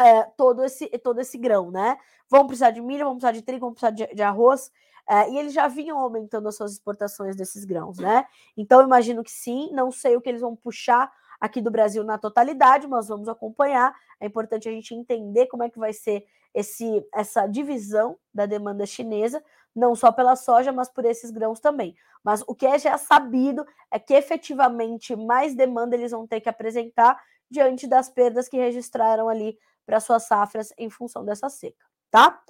é, 0.00 0.22
todo, 0.22 0.64
esse, 0.64 0.88
todo 1.00 1.20
esse 1.20 1.36
grão, 1.36 1.70
né? 1.70 1.98
Vão 2.26 2.46
precisar 2.46 2.70
de 2.70 2.80
milho, 2.80 3.04
vão 3.04 3.16
precisar 3.16 3.32
de 3.32 3.42
trigo, 3.42 3.66
vão 3.66 3.74
precisar 3.74 3.90
de, 3.90 4.06
de 4.06 4.22
arroz. 4.22 4.72
É, 5.06 5.28
e 5.32 5.38
eles 5.38 5.52
já 5.52 5.68
vinham 5.68 5.98
aumentando 5.98 6.48
as 6.48 6.56
suas 6.56 6.72
exportações 6.72 7.36
desses 7.36 7.66
grãos, 7.66 7.98
né? 7.98 8.24
Então, 8.56 8.82
imagino 8.82 9.22
que 9.22 9.30
sim, 9.30 9.68
não 9.74 9.90
sei 9.90 10.16
o 10.16 10.20
que 10.22 10.30
eles 10.30 10.40
vão 10.40 10.56
puxar 10.56 11.12
aqui 11.40 11.60
do 11.60 11.70
Brasil 11.70 12.02
na 12.04 12.18
totalidade, 12.18 12.86
mas 12.86 13.08
vamos 13.08 13.28
acompanhar. 13.28 13.94
É 14.20 14.26
importante 14.26 14.68
a 14.68 14.72
gente 14.72 14.94
entender 14.94 15.46
como 15.46 15.62
é 15.62 15.70
que 15.70 15.78
vai 15.78 15.92
ser 15.92 16.26
esse, 16.54 17.06
essa 17.12 17.46
divisão 17.46 18.18
da 18.32 18.46
demanda 18.46 18.86
chinesa, 18.86 19.44
não 19.74 19.94
só 19.94 20.10
pela 20.10 20.34
soja, 20.36 20.72
mas 20.72 20.88
por 20.88 21.04
esses 21.04 21.30
grãos 21.30 21.60
também. 21.60 21.94
Mas 22.24 22.42
o 22.46 22.54
que 22.54 22.66
é 22.66 22.78
já 22.78 22.96
sabido 22.96 23.66
é 23.90 23.98
que 23.98 24.14
efetivamente 24.14 25.14
mais 25.14 25.54
demanda 25.54 25.94
eles 25.94 26.12
vão 26.12 26.26
ter 26.26 26.40
que 26.40 26.48
apresentar 26.48 27.20
diante 27.50 27.86
das 27.86 28.08
perdas 28.08 28.48
que 28.48 28.56
registraram 28.56 29.28
ali 29.28 29.58
para 29.84 30.00
suas 30.00 30.24
safras 30.24 30.72
em 30.76 30.90
função 30.90 31.24
dessa 31.24 31.48
seca, 31.48 31.84
tá? 32.10 32.42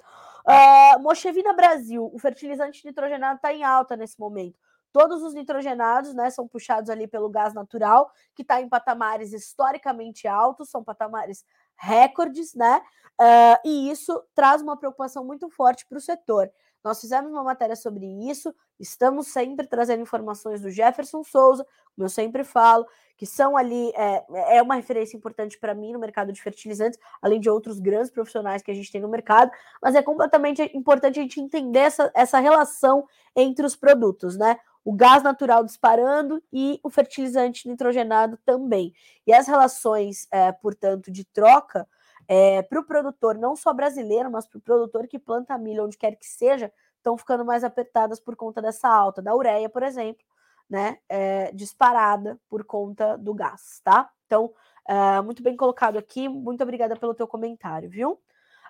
Uh, 0.47 0.99
Mochevina 1.03 1.53
Brasil, 1.53 2.09
o 2.11 2.17
fertilizante 2.17 2.85
nitrogenado 2.85 3.35
está 3.35 3.53
em 3.53 3.63
alta 3.63 3.97
nesse 3.97 4.17
momento. 4.19 4.57
Todos 4.91 5.21
os 5.21 5.33
nitrogenados 5.33 6.13
né, 6.13 6.29
são 6.29 6.47
puxados 6.47 6.89
ali 6.89 7.07
pelo 7.07 7.29
gás 7.29 7.53
natural, 7.53 8.11
que 8.35 8.41
está 8.41 8.61
em 8.61 8.69
patamares 8.69 9.33
historicamente 9.33 10.27
altos, 10.27 10.69
são 10.69 10.83
patamares 10.83 11.45
recordes, 11.75 12.53
né? 12.55 12.81
Uh, 13.19 13.67
e 13.67 13.89
isso 13.89 14.23
traz 14.35 14.61
uma 14.61 14.77
preocupação 14.77 15.25
muito 15.25 15.49
forte 15.49 15.85
para 15.87 15.97
o 15.97 16.01
setor. 16.01 16.51
Nós 16.83 17.01
fizemos 17.01 17.31
uma 17.31 17.43
matéria 17.43 17.75
sobre 17.75 18.05
isso, 18.29 18.53
estamos 18.79 19.27
sempre 19.27 19.67
trazendo 19.67 20.01
informações 20.01 20.61
do 20.61 20.69
Jefferson 20.69 21.23
Souza, 21.23 21.65
como 21.95 22.05
eu 22.05 22.09
sempre 22.09 22.43
falo, 22.43 22.85
que 23.17 23.25
são 23.25 23.57
ali, 23.57 23.91
é, 23.95 24.57
é 24.57 24.61
uma 24.61 24.75
referência 24.75 25.17
importante 25.17 25.59
para 25.59 25.73
mim 25.73 25.91
no 25.91 25.99
mercado 25.99 26.31
de 26.31 26.41
fertilizantes, 26.41 26.99
além 27.21 27.39
de 27.39 27.49
outros 27.49 27.79
grandes 27.79 28.11
profissionais 28.11 28.61
que 28.61 28.69
a 28.69 28.73
gente 28.73 28.91
tem 28.91 29.01
no 29.01 29.09
mercado, 29.09 29.51
mas 29.81 29.95
é 29.95 30.03
completamente 30.03 30.61
importante 30.73 31.19
a 31.19 31.23
gente 31.23 31.41
entender 31.41 31.79
essa, 31.79 32.11
essa 32.13 32.39
relação 32.39 33.05
entre 33.35 33.65
os 33.65 33.75
produtos, 33.75 34.37
né? 34.37 34.57
O 34.87 34.93
gás 34.93 35.21
natural 35.21 35.65
disparando 35.65 36.41
e 36.49 36.79
o 36.81 36.89
fertilizante 36.89 37.67
nitrogenado 37.67 38.37
também. 38.45 38.93
E 39.27 39.33
as 39.33 39.45
relações, 39.45 40.29
é, 40.31 40.49
portanto, 40.53 41.11
de 41.11 41.25
troca 41.25 41.85
é, 42.25 42.61
para 42.61 42.79
o 42.79 42.85
produtor, 42.85 43.37
não 43.37 43.53
só 43.53 43.73
brasileiro, 43.73 44.31
mas 44.31 44.47
para 44.47 44.59
o 44.59 44.61
produtor 44.61 45.05
que 45.05 45.19
planta 45.19 45.57
milho 45.57 45.83
onde 45.83 45.97
quer 45.97 46.15
que 46.15 46.25
seja, 46.25 46.71
estão 46.95 47.17
ficando 47.17 47.43
mais 47.43 47.65
apertadas 47.65 48.17
por 48.17 48.37
conta 48.37 48.61
dessa 48.61 48.87
alta 48.87 49.21
da 49.21 49.35
ureia, 49.35 49.67
por 49.67 49.83
exemplo, 49.83 50.23
né, 50.69 50.99
é, 51.09 51.51
disparada 51.51 52.39
por 52.47 52.63
conta 52.63 53.17
do 53.17 53.33
gás, 53.33 53.81
tá? 53.83 54.09
Então, 54.25 54.53
é, 54.87 55.19
muito 55.19 55.43
bem 55.43 55.57
colocado 55.57 55.97
aqui, 55.97 56.29
muito 56.29 56.63
obrigada 56.63 56.95
pelo 56.95 57.13
teu 57.13 57.27
comentário, 57.27 57.89
viu? 57.89 58.17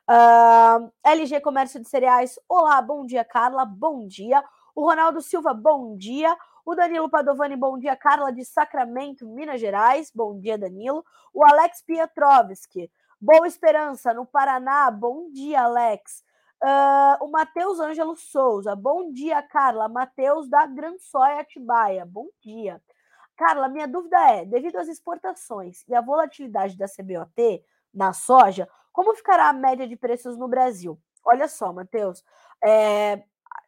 Uh, 0.10 0.90
LG 1.04 1.42
Comércio 1.42 1.80
de 1.80 1.88
Cereais, 1.88 2.40
olá, 2.50 2.82
bom 2.82 3.06
dia, 3.06 3.24
Carla, 3.24 3.66
bom 3.66 4.08
dia. 4.08 4.42
O 4.78 4.86
Ronaldo 4.86 5.24
Silva, 5.24 5.56
bom 5.56 5.98
dia. 5.98 6.38
O 6.64 6.76
Danilo 6.76 7.10
Padovani, 7.10 7.56
bom 7.56 7.80
dia. 7.80 7.96
Carla 7.96 8.32
de 8.32 8.46
Sacramento, 8.46 9.28
Minas 9.28 9.60
Gerais, 9.60 10.12
bom 10.14 10.40
dia, 10.40 10.56
Danilo. 10.56 11.04
O 11.34 11.44
Alex 11.44 11.82
Pietrovski, 11.82 12.88
Boa 13.20 13.48
Esperança, 13.48 14.14
no 14.14 14.24
Paraná, 14.24 14.92
bom 14.92 15.32
dia, 15.32 15.64
Alex. 15.64 16.24
Uh, 16.64 17.26
o 17.26 17.32
Matheus 17.32 17.80
Ângelo 17.80 18.16
Souza, 18.16 18.76
bom 18.76 19.12
dia, 19.12 19.42
Carla. 19.42 19.90
Matheus 19.90 20.48
da 20.48 20.68
Gran 20.68 20.96
Soia 21.00 21.42
Atibaia, 21.42 22.06
bom 22.06 22.28
dia. 22.44 22.80
Carla, 23.36 23.68
minha 23.70 23.88
dúvida 23.88 24.20
é: 24.30 24.46
devido 24.46 24.76
às 24.76 24.88
exportações 24.88 25.84
e 25.88 25.96
à 25.96 26.02
volatilidade 26.02 26.78
da 26.78 26.86
CBOT 26.86 27.66
na 27.92 28.14
soja, 28.14 28.70
como 28.94 29.16
ficará 29.16 29.50
a 29.50 29.54
média 29.54 29.88
de 29.88 29.96
preços 29.96 30.38
no 30.38 30.48
Brasil? 30.48 31.00
Olha 31.26 31.48
só, 31.48 31.74
Matheus, 31.74 32.24
é, 32.64 33.24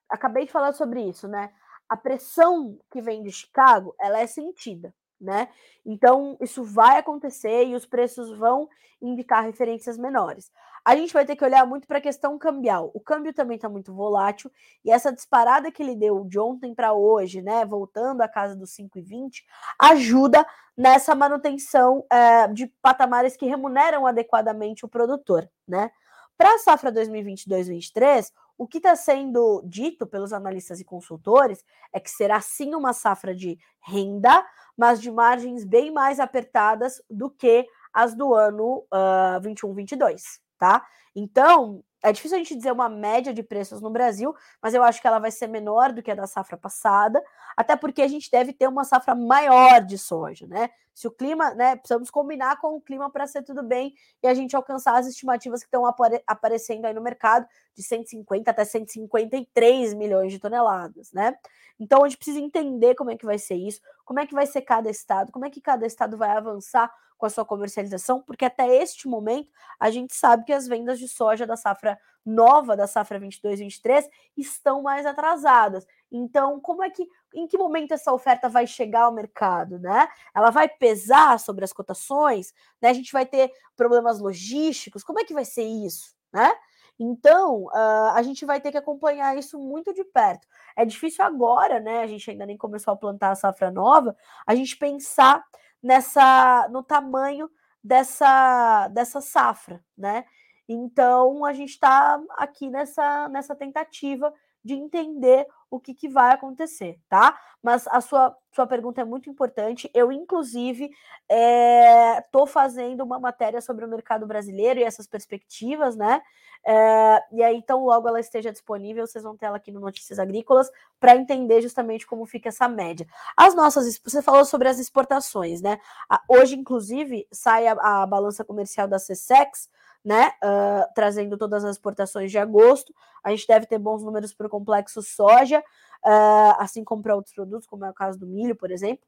acabei 0.09 0.45
de 0.45 0.51
falar 0.51 0.73
sobre 0.73 1.01
isso, 1.01 1.27
né? 1.27 1.51
A 1.87 1.97
pressão 1.97 2.77
que 2.91 3.01
vem 3.01 3.23
de 3.23 3.31
Chicago, 3.31 3.95
ela 3.99 4.19
é 4.19 4.27
sentida 4.27 4.93
né? 5.19 5.49
Então, 5.85 6.37
isso 6.39 6.63
vai 6.63 6.97
acontecer 6.97 7.65
e 7.65 7.75
os 7.75 7.85
preços 7.85 8.31
vão 8.37 8.69
indicar 9.01 9.43
referências 9.43 9.97
menores. 9.97 10.51
A 10.83 10.95
gente 10.95 11.13
vai 11.13 11.25
ter 11.25 11.35
que 11.35 11.43
olhar 11.43 11.65
muito 11.65 11.87
para 11.87 11.97
a 11.97 12.01
questão 12.01 12.37
cambial. 12.37 12.89
O 12.93 12.99
câmbio 12.99 13.33
também 13.33 13.55
está 13.55 13.67
muito 13.67 13.93
volátil 13.93 14.51
e 14.83 14.91
essa 14.91 15.11
disparada 15.11 15.71
que 15.71 15.83
ele 15.83 15.95
deu 15.95 16.23
de 16.25 16.39
ontem 16.39 16.73
para 16.73 16.93
hoje, 16.93 17.41
né, 17.41 17.65
voltando 17.65 18.21
à 18.21 18.27
casa 18.27 18.55
dos 18.55 18.71
5,20, 18.71 19.43
ajuda 19.77 20.45
nessa 20.75 21.13
manutenção 21.13 22.05
é, 22.09 22.47
de 22.47 22.67
patamares 22.81 23.35
que 23.35 23.45
remuneram 23.45 24.07
adequadamente 24.07 24.85
o 24.85 24.89
produtor, 24.89 25.49
né? 25.67 25.91
Para 26.37 26.55
a 26.55 26.59
safra 26.59 26.91
2022-2023, 26.93 28.31
o 28.59 28.67
que 28.67 28.77
está 28.77 28.93
sendo 28.93 29.63
dito 29.65 30.05
pelos 30.05 30.33
analistas 30.33 30.81
e 30.81 30.83
consultores 30.83 31.63
é 31.93 31.99
que 31.99 32.11
será 32.11 32.41
sim 32.41 32.75
uma 32.75 32.91
safra 32.91 33.33
de 33.33 33.57
renda, 33.79 34.45
mas 34.77 34.99
de 35.01 35.09
margens 35.09 35.63
bem 35.63 35.89
mais 35.89 36.19
apertadas 36.19 37.01
do 37.09 37.29
que 37.29 37.65
as 37.93 38.13
do 38.13 38.33
ano 38.35 38.85
uh, 38.93 39.39
21-22, 39.41 40.21
tá? 40.57 40.85
Então, 41.15 41.81
é 42.03 42.11
difícil 42.11 42.35
a 42.35 42.39
gente 42.39 42.53
dizer 42.53 42.73
uma 42.73 42.89
média 42.89 43.33
de 43.33 43.41
preços 43.41 43.79
no 43.79 43.89
Brasil, 43.89 44.35
mas 44.61 44.73
eu 44.73 44.83
acho 44.83 45.01
que 45.01 45.07
ela 45.07 45.19
vai 45.19 45.31
ser 45.31 45.47
menor 45.47 45.93
do 45.93 46.03
que 46.03 46.11
a 46.11 46.15
da 46.15 46.27
safra 46.27 46.57
passada, 46.57 47.23
até 47.55 47.77
porque 47.77 48.01
a 48.01 48.07
gente 48.09 48.29
deve 48.29 48.51
ter 48.51 48.67
uma 48.67 48.83
safra 48.83 49.15
maior 49.15 49.81
de 49.85 49.97
soja, 49.97 50.45
né? 50.47 50.69
Se 50.99 51.07
o 51.07 51.11
clima, 51.11 51.53
né, 51.53 51.77
precisamos 51.77 52.11
combinar 52.11 52.59
com 52.59 52.75
o 52.75 52.81
clima 52.81 53.09
para 53.09 53.25
ser 53.25 53.41
tudo 53.41 53.63
bem 53.63 53.93
e 54.21 54.27
a 54.27 54.33
gente 54.33 54.53
alcançar 54.53 54.97
as 54.97 55.07
estimativas 55.07 55.61
que 55.61 55.67
estão 55.67 55.85
apare 55.85 56.21
aparecendo 56.27 56.83
aí 56.83 56.93
no 56.93 56.99
mercado 56.99 57.47
de 57.73 57.81
150 57.81 58.51
até 58.51 58.65
153 58.65 59.93
milhões 59.93 60.33
de 60.33 60.39
toneladas, 60.39 61.13
né? 61.13 61.37
Então 61.79 62.03
a 62.03 62.09
gente 62.09 62.17
precisa 62.17 62.41
entender 62.41 62.95
como 62.95 63.11
é 63.11 63.15
que 63.15 63.25
vai 63.25 63.39
ser 63.39 63.55
isso, 63.55 63.79
como 64.03 64.19
é 64.19 64.27
que 64.27 64.33
vai 64.33 64.45
ser 64.45 64.61
cada 64.63 64.89
estado, 64.89 65.31
como 65.31 65.45
é 65.45 65.49
que 65.49 65.61
cada 65.61 65.87
estado 65.87 66.17
vai 66.17 66.31
avançar 66.31 66.93
com 67.17 67.25
a 67.25 67.29
sua 67.29 67.45
comercialização, 67.45 68.21
porque 68.21 68.43
até 68.43 68.67
este 68.67 69.07
momento 69.07 69.49
a 69.79 69.89
gente 69.89 70.13
sabe 70.13 70.43
que 70.43 70.51
as 70.51 70.67
vendas 70.67 70.99
de 70.99 71.07
soja 71.07 71.47
da 71.47 71.55
safra 71.55 71.97
nova, 72.29 72.75
da 72.75 72.87
safra 72.87 73.19
22-23, 73.19 74.07
estão 74.37 74.81
mais 74.81 75.05
atrasadas. 75.05 75.85
Então, 76.11 76.59
como 76.59 76.83
é 76.83 76.89
que, 76.89 77.07
em 77.33 77.47
que 77.47 77.57
momento 77.57 77.93
essa 77.93 78.13
oferta 78.13 78.47
vai 78.47 78.65
chegar 78.67 79.03
ao 79.03 79.13
mercado, 79.13 79.79
né? 79.79 80.07
Ela 80.33 80.49
vai 80.49 80.69
pesar 80.69 81.39
sobre 81.39 81.63
as 81.65 81.73
cotações, 81.73 82.53
né? 82.81 82.89
A 82.89 82.93
gente 82.93 83.11
vai 83.11 83.25
ter 83.25 83.51
problemas 83.75 84.19
logísticos, 84.19 85.03
como 85.03 85.19
é 85.19 85.23
que 85.23 85.33
vai 85.33 85.45
ser 85.45 85.63
isso, 85.63 86.15
né? 86.31 86.51
Então, 86.99 87.63
uh, 87.63 88.11
a 88.13 88.21
gente 88.21 88.45
vai 88.45 88.59
ter 88.59 88.71
que 88.71 88.77
acompanhar 88.77 89.37
isso 89.37 89.57
muito 89.57 89.93
de 89.93 90.03
perto. 90.03 90.45
É 90.75 90.83
difícil 90.83 91.23
agora, 91.23 91.79
né? 91.79 92.01
A 92.01 92.07
gente 92.07 92.29
ainda 92.29 92.45
nem 92.45 92.57
começou 92.57 92.93
a 92.93 92.97
plantar 92.97 93.31
a 93.31 93.35
safra 93.35 93.71
nova, 93.71 94.15
a 94.45 94.53
gente 94.53 94.75
pensar 94.77 95.41
nessa 95.81 96.67
no 96.69 96.83
tamanho 96.83 97.49
dessa, 97.83 98.89
dessa 98.89 99.21
safra, 99.21 99.83
né? 99.97 100.25
Então 100.69 101.43
a 101.43 101.51
gente 101.51 101.71
está 101.71 102.21
aqui 102.37 102.69
nessa, 102.69 103.27
nessa 103.27 103.55
tentativa 103.55 104.31
de 104.63 104.75
entender 104.75 105.47
o 105.69 105.79
que, 105.79 105.93
que 105.93 106.09
vai 106.09 106.33
acontecer, 106.33 106.99
tá? 107.07 107.39
Mas 107.61 107.87
a 107.87 108.01
sua, 108.01 108.35
sua 108.51 108.67
pergunta 108.67 109.01
é 109.01 109.05
muito 109.05 109.29
importante. 109.29 109.89
Eu, 109.93 110.11
inclusive, 110.11 110.91
estou 111.29 112.43
é, 112.43 112.47
fazendo 112.47 113.03
uma 113.03 113.19
matéria 113.19 113.61
sobre 113.61 113.85
o 113.85 113.87
mercado 113.87 114.25
brasileiro 114.25 114.79
e 114.79 114.83
essas 114.83 115.07
perspectivas, 115.07 115.95
né? 115.95 116.21
É, 116.65 117.23
e 117.31 117.43
aí, 117.43 117.55
então, 117.55 117.85
logo 117.85 118.07
ela 118.07 118.19
esteja 118.19 118.51
disponível, 118.51 119.05
vocês 119.05 119.23
vão 119.23 119.37
ter 119.37 119.45
ela 119.45 119.57
aqui 119.57 119.71
no 119.71 119.79
Notícias 119.79 120.19
Agrícolas 120.19 120.69
para 120.99 121.15
entender 121.15 121.61
justamente 121.61 122.05
como 122.05 122.25
fica 122.25 122.49
essa 122.49 122.67
média. 122.67 123.07
As 123.37 123.55
nossas, 123.55 123.99
você 124.03 124.21
falou 124.21 124.43
sobre 124.43 124.67
as 124.67 124.79
exportações, 124.79 125.61
né? 125.61 125.79
Hoje, 126.27 126.55
inclusive, 126.55 127.27
sai 127.31 127.67
a, 127.67 127.73
a 127.73 128.05
balança 128.05 128.43
comercial 128.43 128.87
da 128.87 128.97
CSEX 128.97 129.69
né? 130.03 130.31
Uh, 130.43 130.93
trazendo 130.95 131.37
todas 131.37 131.63
as 131.63 131.71
exportações 131.75 132.31
de 132.31 132.37
agosto. 132.37 132.93
A 133.23 133.31
gente 133.31 133.47
deve 133.47 133.65
ter 133.65 133.77
bons 133.77 134.03
números 134.03 134.33
para 134.33 134.47
o 134.47 134.49
complexo 134.49 135.01
soja, 135.01 135.59
uh, 135.59 136.55
assim 136.57 136.83
como 136.83 137.01
para 137.01 137.15
outros 137.15 137.33
produtos, 137.33 137.67
como 137.67 137.85
é 137.85 137.89
o 137.89 137.93
caso 137.93 138.17
do 138.17 138.27
milho, 138.27 138.55
por 138.55 138.71
exemplo. 138.71 139.05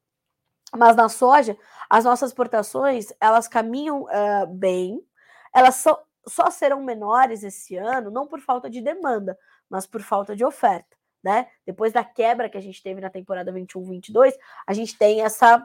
Mas 0.74 0.96
na 0.96 1.08
soja, 1.08 1.56
as 1.88 2.04
nossas 2.04 2.30
exportações 2.30 3.12
elas 3.20 3.46
caminham 3.46 4.02
uh, 4.04 4.46
bem, 4.48 5.02
elas 5.54 5.76
só, 5.76 6.02
só 6.26 6.50
serão 6.50 6.82
menores 6.82 7.42
esse 7.42 7.76
ano, 7.76 8.10
não 8.10 8.26
por 8.26 8.40
falta 8.40 8.70
de 8.70 8.80
demanda, 8.80 9.38
mas 9.68 9.86
por 9.86 10.02
falta 10.02 10.34
de 10.34 10.44
oferta. 10.44 10.96
Né? 11.22 11.46
Depois 11.64 11.92
da 11.92 12.02
quebra 12.02 12.48
que 12.48 12.58
a 12.58 12.60
gente 12.60 12.82
teve 12.82 13.00
na 13.00 13.08
temporada 13.08 13.52
21-22, 13.52 14.32
a 14.66 14.72
gente 14.72 14.98
tem 14.98 15.20
essa, 15.20 15.64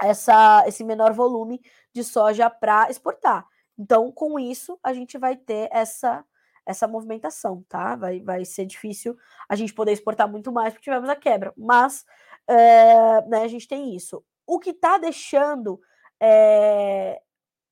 essa, 0.00 0.64
esse 0.66 0.84
menor 0.84 1.12
volume 1.12 1.60
de 1.92 2.04
soja 2.04 2.48
para 2.48 2.88
exportar. 2.88 3.44
Então, 3.78 4.10
com 4.10 4.38
isso, 4.38 4.78
a 4.82 4.92
gente 4.92 5.18
vai 5.18 5.36
ter 5.36 5.68
essa 5.72 6.24
essa 6.66 6.88
movimentação, 6.88 7.64
tá? 7.68 7.94
Vai, 7.94 8.20
vai 8.20 8.44
ser 8.44 8.66
difícil 8.66 9.16
a 9.48 9.54
gente 9.54 9.72
poder 9.72 9.92
exportar 9.92 10.28
muito 10.28 10.50
mais 10.50 10.72
porque 10.72 10.82
tivemos 10.90 11.08
a 11.08 11.14
quebra, 11.14 11.54
mas 11.56 12.04
é, 12.48 13.22
né, 13.28 13.42
a 13.42 13.48
gente 13.48 13.68
tem 13.68 13.94
isso. 13.94 14.24
O 14.44 14.58
que 14.58 14.70
está 14.70 14.98
deixando 14.98 15.80
é, 16.20 17.20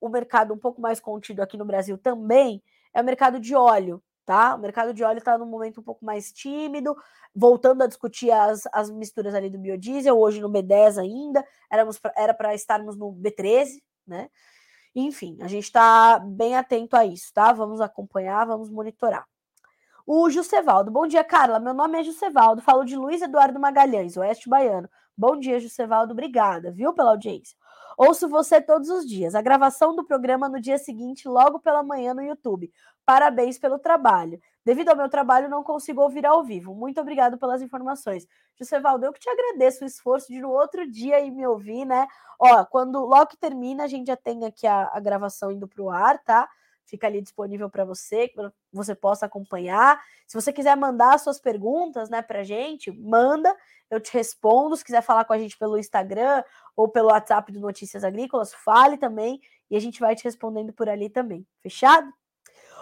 o 0.01 0.09
mercado 0.09 0.55
um 0.55 0.59
pouco 0.59 0.81
mais 0.81 1.01
contido 1.01 1.41
aqui 1.41 1.57
no 1.57 1.65
Brasil 1.65 1.99
também 1.99 2.63
é 2.95 3.01
o 3.01 3.05
mercado 3.05 3.41
de 3.41 3.55
óleo, 3.55 4.03
tá? 4.25 4.55
O 4.55 4.59
mercado 4.59 4.95
de 4.95 5.03
óleo 5.03 5.19
está 5.19 5.37
num 5.37 5.47
momento 5.47 5.81
um 5.81 5.85
pouco 5.85 6.05
mais 6.05 6.33
tímido, 6.33 6.97
voltando 7.35 7.83
a 7.83 7.87
discutir 7.89 8.31
as, 8.31 8.63
as 8.73 8.91
misturas 8.91 9.35
ali 9.35 9.51
do 9.51 9.59
biodiesel, 9.59 10.19
hoje 10.19 10.41
no 10.41 10.51
B10 10.51 10.99
ainda, 10.99 11.45
éramos 11.71 11.99
pra, 11.99 12.13
era 12.17 12.33
para 12.33 12.55
estarmos 12.55 12.97
no 12.97 13.13
B13, 13.13 13.83
né? 14.07 14.29
Enfim, 14.95 15.39
a 15.41 15.49
gente 15.49 15.65
está 15.65 16.19
bem 16.19 16.57
atento 16.57 16.97
a 16.97 17.05
isso, 17.05 17.33
tá? 17.35 17.53
Vamos 17.53 17.81
acompanhar, 17.81 18.47
vamos 18.47 18.71
monitorar. 18.71 19.27
O 20.07 20.29
Jusevaldo. 20.31 20.91
Bom 20.91 21.07
dia, 21.07 21.25
Carla. 21.25 21.59
Meu 21.59 21.75
nome 21.75 21.99
é 21.99 22.05
Jusevaldo. 22.05 22.63
Falo 22.63 22.85
de 22.85 22.95
Luiz 22.95 23.23
Eduardo 23.23 23.59
Magalhães, 23.59 24.17
Oeste 24.17 24.49
Baiano. 24.49 24.89
Bom 25.17 25.39
dia, 25.39 25.59
Jusevaldo. 25.59 26.13
Obrigada, 26.13 26.71
viu, 26.71 26.93
pela 26.93 27.11
audiência. 27.11 27.57
Ouço 27.97 28.29
você 28.29 28.61
todos 28.61 28.91
os 28.91 29.07
dias. 29.07 29.35
A 29.35 29.41
gravação 29.41 29.97
do 29.97 30.05
programa 30.05 30.49
no 30.49 30.61
dia 30.61 30.79
seguinte, 30.79 31.27
logo 31.27 31.59
pela 31.59 31.83
manhã 31.83 32.13
no 32.13 32.23
YouTube. 32.23 32.71
Parabéns 33.07 33.59
pelo 33.59 33.79
trabalho. 33.79 34.41
Devido 34.65 34.89
ao 34.89 34.97
meu 34.97 35.09
trabalho, 35.09 35.49
não 35.49 35.63
consigo 35.63 36.01
ouvir 36.01 36.25
ao 36.25 36.43
vivo. 36.43 36.75
Muito 36.75 37.01
obrigado 37.01 37.37
pelas 37.37 37.61
informações. 37.61 38.27
Valdo, 38.81 39.05
eu 39.05 39.13
que 39.13 39.21
te 39.21 39.29
agradeço 39.29 39.85
o 39.85 39.87
esforço 39.87 40.33
de 40.33 40.41
no 40.41 40.51
outro 40.51 40.91
dia 40.91 41.21
ir 41.21 41.31
me 41.31 41.47
ouvir, 41.47 41.85
né? 41.85 42.07
Ó, 42.39 42.65
quando 42.65 43.01
logo 43.01 43.27
que 43.27 43.37
termina, 43.37 43.85
a 43.85 43.87
gente 43.87 44.07
já 44.07 44.17
tem 44.17 44.45
aqui 44.45 44.67
a, 44.67 44.91
a 44.93 45.01
gravação 45.01 45.53
indo 45.53 45.69
para 45.69 45.83
o 45.83 45.91
ar, 45.91 46.23
tá? 46.23 46.49
Fica 46.87 47.07
ali 47.07 47.21
disponível 47.21 47.69
para 47.69 47.85
você, 47.85 48.29
que 48.29 48.37
você 48.73 48.95
possa 48.95 49.27
acompanhar. 49.27 50.01
Se 50.27 50.35
você 50.35 50.53
quiser 50.53 50.77
mandar 50.77 51.19
suas 51.19 51.41
perguntas, 51.41 52.09
né, 52.09 52.23
pra 52.23 52.43
gente, 52.43 52.91
manda, 52.91 53.55
eu 53.91 54.01
te 54.01 54.13
respondo. 54.13 54.77
Se 54.77 54.85
quiser 54.85 55.03
falar 55.03 55.25
com 55.25 55.33
a 55.33 55.39
gente 55.39 55.59
pelo 55.59 55.79
Instagram 55.79 56.43
ou 56.77 56.89
pelo 56.89 57.09
WhatsApp 57.09 57.51
do 57.53 57.61
Notícias 57.61 58.05
Agrícolas, 58.05 58.55
fale 58.55 58.97
também 58.97 59.41
e 59.71 59.77
a 59.77 59.81
gente 59.81 60.01
vai 60.01 60.15
te 60.15 60.25
respondendo 60.25 60.73
por 60.73 60.89
ali 60.89 61.09
também. 61.09 61.47
Fechado? 61.61 62.13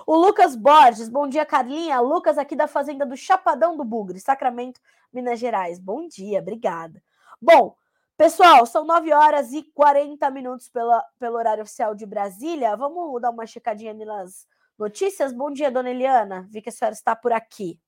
O 0.06 0.16
Lucas 0.16 0.56
Borges, 0.56 1.08
bom 1.08 1.28
dia, 1.28 1.46
Carlinha. 1.46 2.00
Lucas 2.00 2.36
aqui 2.36 2.56
da 2.56 2.66
Fazenda 2.66 3.06
do 3.06 3.16
Chapadão 3.16 3.76
do 3.76 3.84
Bugre, 3.84 4.18
Sacramento, 4.18 4.80
Minas 5.12 5.38
Gerais. 5.38 5.78
Bom 5.78 6.08
dia, 6.08 6.40
obrigada. 6.40 7.02
Bom, 7.40 7.76
pessoal, 8.16 8.66
são 8.66 8.84
9 8.84 9.12
horas 9.12 9.52
e 9.52 9.62
40 9.74 10.28
minutos 10.30 10.68
pela, 10.68 11.04
pelo 11.18 11.36
horário 11.36 11.62
oficial 11.62 11.94
de 11.94 12.04
Brasília. 12.04 12.76
Vamos 12.76 13.20
dar 13.20 13.30
uma 13.30 13.46
checadinha 13.46 13.94
nas 13.94 14.46
notícias. 14.78 15.32
Bom 15.32 15.50
dia, 15.52 15.70
dona 15.70 15.90
Eliana. 15.90 16.46
Vi 16.50 16.60
que 16.60 16.68
a 16.68 16.72
senhora 16.72 16.94
está 16.94 17.14
por 17.14 17.32
aqui. 17.32 17.78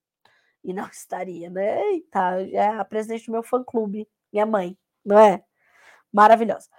E 0.63 0.73
não 0.73 0.87
estaria, 0.91 1.49
né? 1.49 1.81
Eita, 1.81 2.41
é 2.51 2.67
a 2.67 2.85
presidente 2.85 3.25
do 3.25 3.33
meu 3.33 3.43
fã-clube, 3.43 4.07
minha 4.31 4.45
mãe, 4.45 4.77
não 5.03 5.19
é? 5.19 5.43
Maravilhosa. 6.13 6.69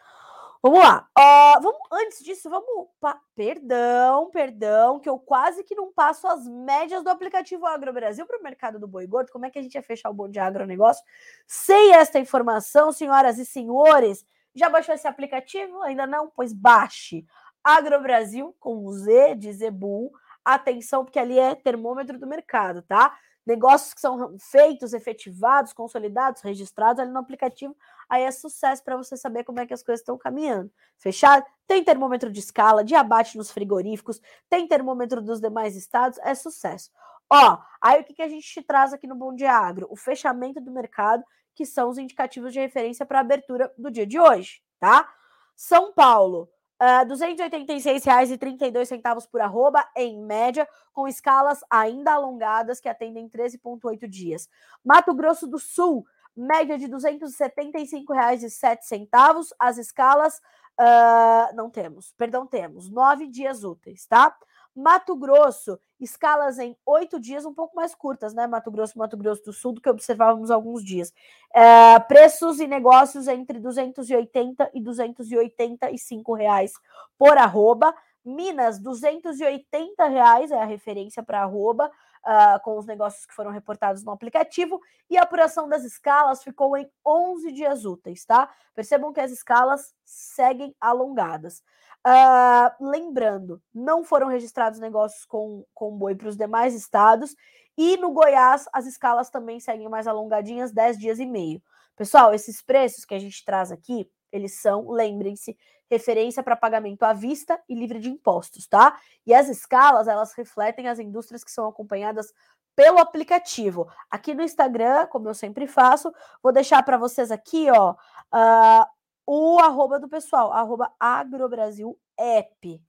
Vamos 0.63 0.81
lá. 0.81 1.09
Uh, 1.19 1.63
vamos, 1.63 1.81
antes 1.93 2.25
disso, 2.25 2.49
vamos. 2.51 2.89
Perdão, 3.35 4.31
perdão, 4.31 4.99
que 4.99 5.09
eu 5.09 5.19
quase 5.19 5.63
que 5.63 5.75
não 5.75 5.93
passo 5.93 6.27
as 6.27 6.47
médias 6.47 7.05
do 7.05 7.11
aplicativo 7.11 7.67
Agro 7.67 7.93
Brasil 7.93 8.27
para 8.27 8.39
o 8.39 8.43
mercado 8.43 8.79
do 8.79 8.89
boi 8.89 9.07
gordo. 9.07 9.31
Como 9.31 9.47
é 9.47 9.51
que 9.51 9.59
a 9.59 9.63
gente 9.63 9.75
ia 9.75 9.83
fechar 9.83 10.11
o 10.11 10.15
bom 10.15 10.29
de 10.29 10.39
agronegócio? 10.39 11.05
Sem 11.47 11.95
esta 11.95 12.19
informação, 12.19 12.93
senhoras 12.93 13.39
e 13.39 13.47
senhores, 13.47 14.25
já 14.55 14.69
baixou 14.69 14.95
esse 14.95 15.07
aplicativo? 15.07 15.83
Ainda 15.83 16.07
não? 16.07 16.31
Pois 16.35 16.53
baixe. 16.53 17.27
Agro 17.63 18.01
Brasil, 18.01 18.55
com 18.59 18.91
Z 18.93 19.35
de 19.37 19.53
Zebu. 19.53 20.13
Atenção, 20.45 21.05
porque 21.05 21.19
ali 21.19 21.39
é 21.39 21.55
termômetro 21.55 22.19
do 22.19 22.27
mercado, 22.27 22.81
tá? 22.83 23.17
Negócios 23.47 23.95
que 23.95 24.01
são 24.01 24.37
feitos, 24.39 24.93
efetivados, 24.93 25.73
consolidados, 25.73 26.43
registrados 26.43 27.01
ali 27.01 27.11
no 27.11 27.21
aplicativo, 27.21 27.77
aí 28.09 28.25
é 28.25 28.31
sucesso 28.31 28.83
para 28.83 28.97
você 28.97 29.17
saber 29.17 29.45
como 29.45 29.61
é 29.61 29.67
que 29.67 29.73
as 29.73 29.83
coisas 29.83 30.01
estão 30.01 30.19
caminhando. 30.19 30.71
Fechado? 30.99 31.45
Tem 31.67 31.85
termômetro 31.85 32.31
de 32.31 32.41
escala, 32.41 32.83
de 32.83 32.95
abate 32.95 33.37
nos 33.39 33.51
frigoríficos, 33.51 34.21
tem 34.51 34.67
termômetro 34.67 35.23
dos 35.23 35.41
demais 35.41 35.77
estados, 35.77 36.19
é 36.19 36.35
sucesso. 36.35 36.91
Ó, 37.31 37.59
aí 37.81 38.01
o 38.01 38.05
que, 38.05 38.15
que 38.15 38.23
a 38.23 38.29
gente 38.29 38.47
te 38.47 38.63
traz 38.63 38.93
aqui 38.93 39.07
no 39.07 39.15
Bom 39.15 39.35
Dia 39.35 39.53
Agro? 39.53 39.87
O 39.91 39.97
fechamento 39.97 40.61
do 40.61 40.73
mercado, 40.73 41.25
que 41.55 41.65
são 41.65 41.89
os 41.89 41.99
indicativos 41.99 42.53
de 42.53 42.61
referência 42.61 43.07
para 43.07 43.19
a 43.19 43.21
abertura 43.21 43.73
do 43.79 43.91
dia 43.91 44.07
de 44.07 44.19
hoje, 44.21 44.61
tá? 44.79 45.09
São 45.57 45.93
Paulo, 45.93 46.49
Uh, 46.79 47.09
R$ 47.09 47.16
286,32 47.16 49.27
por 49.31 49.41
arroba, 49.41 49.89
em 49.97 50.20
média, 50.20 50.68
com 50.93 51.09
escalas 51.09 51.61
ainda 51.70 52.12
alongadas 52.12 52.81
que 52.81 52.89
atendem 52.89 53.27
13,8 53.29 54.07
dias. 54.07 54.47
Mato 54.85 55.14
Grosso 55.14 55.47
do 55.47 55.59
Sul, 55.59 56.07
média 56.37 56.77
de 56.77 56.85
R$ 56.85 56.93
275,07. 56.93 59.55
As 59.59 59.79
escalas 59.79 60.43
uh, 60.79 61.49
não 61.55 61.70
temos, 61.70 62.12
perdão, 62.12 62.47
temos 62.47 62.91
nove 62.91 63.27
dias 63.27 63.64
úteis, 63.64 64.05
tá? 64.07 64.37
Mato 64.77 65.16
Grosso, 65.16 65.79
escalas 65.99 66.59
em 66.59 66.77
oito 66.85 67.18
dias, 67.18 67.47
um 67.47 67.55
pouco 67.55 67.74
mais 67.74 67.95
curtas, 67.95 68.35
né? 68.35 68.47
Mato 68.47 68.70
Grosso, 68.70 68.99
Mato 68.99 69.16
Grosso 69.16 69.43
do 69.45 69.53
Sul, 69.55 69.72
do 69.72 69.81
que 69.81 69.89
observávamos 69.89 70.51
alguns 70.51 70.85
dias. 70.85 71.14
É, 71.55 71.99
preços 72.01 72.61
e 72.61 72.66
negócios 72.66 73.27
entre 73.27 73.59
280 73.59 74.70
e 74.74 74.81
285 74.83 76.35
reais 76.35 76.74
por 77.18 77.39
arroba. 77.39 77.95
Minas, 78.22 78.79
280 78.79 80.05
reais 80.09 80.51
é 80.51 80.61
a 80.61 80.64
referência 80.64 81.22
para 81.22 81.43
arroba, 81.43 81.91
uh, 82.25 82.61
com 82.62 82.79
os 82.79 82.87
negócios 82.87 83.27
que 83.27 83.35
foram 83.35 83.51
reportados 83.51 84.05
no 84.05 84.12
aplicativo. 84.12 84.81
E 85.09 85.17
a 85.17 85.23
apuração 85.23 85.69
das 85.69 85.85
escalas 85.85 86.43
ficou 86.43 86.77
em 86.77 86.89
11 87.05 87.53
dias 87.53 87.85
úteis, 87.85 88.25
tá? 88.25 88.51
Percebam 88.75 89.12
que 89.12 89.21
as 89.21 89.31
escalas 89.31 89.95
seguem 90.05 90.75
alongadas. 90.81 91.62
Uh, 92.07 92.89
lembrando, 92.89 93.61
não 93.75 94.05
foram 94.05 94.29
registrados 94.29 94.79
negócios 94.79 95.25
com, 95.25 95.64
com 95.75 95.97
boi 95.99 96.14
para 96.14 96.29
os 96.29 96.37
demais 96.37 96.75
estados. 96.75 97.35
E 97.77 97.97
no 97.97 98.12
Goiás, 98.12 98.67
as 98.73 98.87
escalas 98.87 99.29
também 99.29 99.61
seguem 99.61 99.89
mais 99.89 100.07
alongadinhas, 100.07 100.73
10 100.73 100.99
dias 100.99 101.19
e 101.19 101.27
meio. 101.27 101.61
Pessoal, 101.97 102.33
esses 102.33 102.62
preços 102.62 103.05
que 103.05 103.14
a 103.14 103.19
gente 103.19 103.45
traz 103.45 103.73
aqui, 103.73 104.09
eles 104.31 104.61
são, 104.61 104.91
lembrem-se, 104.91 105.57
referência 105.91 106.43
para 106.43 106.57
pagamento 106.57 107.05
à 107.05 107.12
vista 107.12 107.61
e 107.68 107.74
livre 107.74 107.99
de 107.99 108.11
impostos, 108.11 108.66
tá? 108.66 108.99
E 109.26 109.32
as 109.32 109.49
escalas, 109.49 110.09
elas 110.09 110.32
refletem 110.34 110.89
as 110.89 110.99
indústrias 110.99 111.45
que 111.45 111.51
são 111.51 111.68
acompanhadas 111.68 112.32
pelo 112.74 112.99
aplicativo. 112.99 113.89
Aqui 114.11 114.34
no 114.34 114.43
Instagram, 114.43 115.07
como 115.07 115.28
eu 115.28 115.34
sempre 115.34 115.66
faço, 115.66 116.12
vou 116.43 116.53
deixar 116.53 116.82
para 116.82 116.99
vocês 116.99 117.30
aqui, 117.30 117.68
ó, 117.70 117.93
uh, 117.93 118.87
o 119.26 119.59
arroba 119.59 119.99
do 119.99 120.09
pessoal, 120.09 120.53
arroba 120.53 120.93
agrobrasil 121.01 121.99
app. 122.18 122.82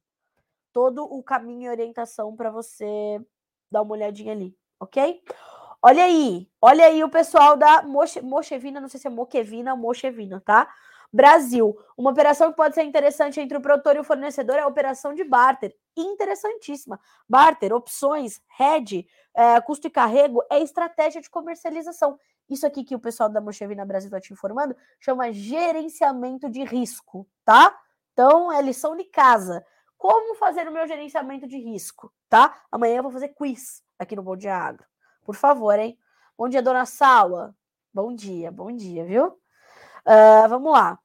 Todo 0.74 1.04
o 1.04 1.24
caminho 1.24 1.64
e 1.64 1.70
orientação 1.70 2.36
para 2.36 2.52
você 2.52 3.20
dar 3.72 3.82
uma 3.82 3.94
olhadinha 3.94 4.34
ali, 4.34 4.56
ok? 4.80 5.24
Olha 5.82 6.04
aí, 6.04 6.50
olha 6.62 6.86
aí 6.86 7.04
o 7.04 7.10
pessoal 7.10 7.56
da 7.56 7.82
Moche, 7.84 8.22
Mochevina, 8.22 8.82
não 8.82 8.90
sei 8.90 9.00
se 9.00 9.08
é 9.08 9.10
Moquevina 9.10 9.74
ou 9.74 9.80
Mochevina, 9.80 10.42
tá? 10.42 10.68
Brasil. 11.12 11.78
Uma 11.98 12.12
operação 12.12 12.52
que 12.52 12.58
pode 12.58 12.76
ser 12.76 12.84
interessante 12.84 13.40
entre 13.40 13.58
o 13.58 13.62
produtor 13.62 13.96
e 13.96 14.00
o 14.00 14.04
fornecedor 14.04 14.58
é 14.58 14.62
a 14.62 14.68
operação 14.68 15.14
de 15.14 15.24
barter. 15.24 15.76
Interessantíssima. 15.96 17.00
Barter, 17.28 17.74
opções, 17.74 18.42
hedge, 18.60 19.08
é, 19.34 19.60
custo 19.62 19.88
e 19.88 19.90
carrego 19.90 20.44
é 20.50 20.62
estratégia 20.62 21.22
de 21.22 21.30
comercialização. 21.30 22.20
Isso 22.50 22.66
aqui 22.66 22.84
que 22.84 22.96
o 22.96 23.00
pessoal 23.00 23.30
da 23.30 23.42
Mochevina 23.42 23.86
Brasil 23.86 24.08
está 24.08 24.20
te 24.20 24.32
informando 24.32 24.76
chama 25.00 25.32
gerenciamento 25.32 26.50
de 26.50 26.64
risco, 26.64 27.28
tá? 27.44 27.78
Então, 28.14 28.52
é 28.52 28.62
lição 28.62 28.96
de 28.96 29.04
casa. 29.04 29.66
Como 29.98 30.36
fazer 30.36 30.68
o 30.68 30.72
meu 30.72 30.88
gerenciamento 30.88 31.48
de 31.48 31.58
risco, 31.58 32.14
tá? 32.30 32.64
Amanhã 32.72 32.98
eu 32.98 33.04
vou 33.04 33.12
fazer 33.12 33.30
quiz 33.30 33.84
aqui 33.98 34.16
no 34.16 34.24
Bom 34.24 34.36
Dia 34.38 34.56
Agro. 34.56 34.86
Por 35.24 35.36
favor, 35.36 35.78
hein? 35.78 35.98
Bom 36.38 36.48
dia, 36.48 36.62
dona 36.62 36.86
Sala. 36.86 37.56
Bom 37.94 38.14
dia, 38.14 38.52
bom 38.52 38.72
dia, 38.72 39.04
viu? 39.04 39.38
Uh, 40.08 40.48
vamos 40.48 40.72
lá. 40.72 40.98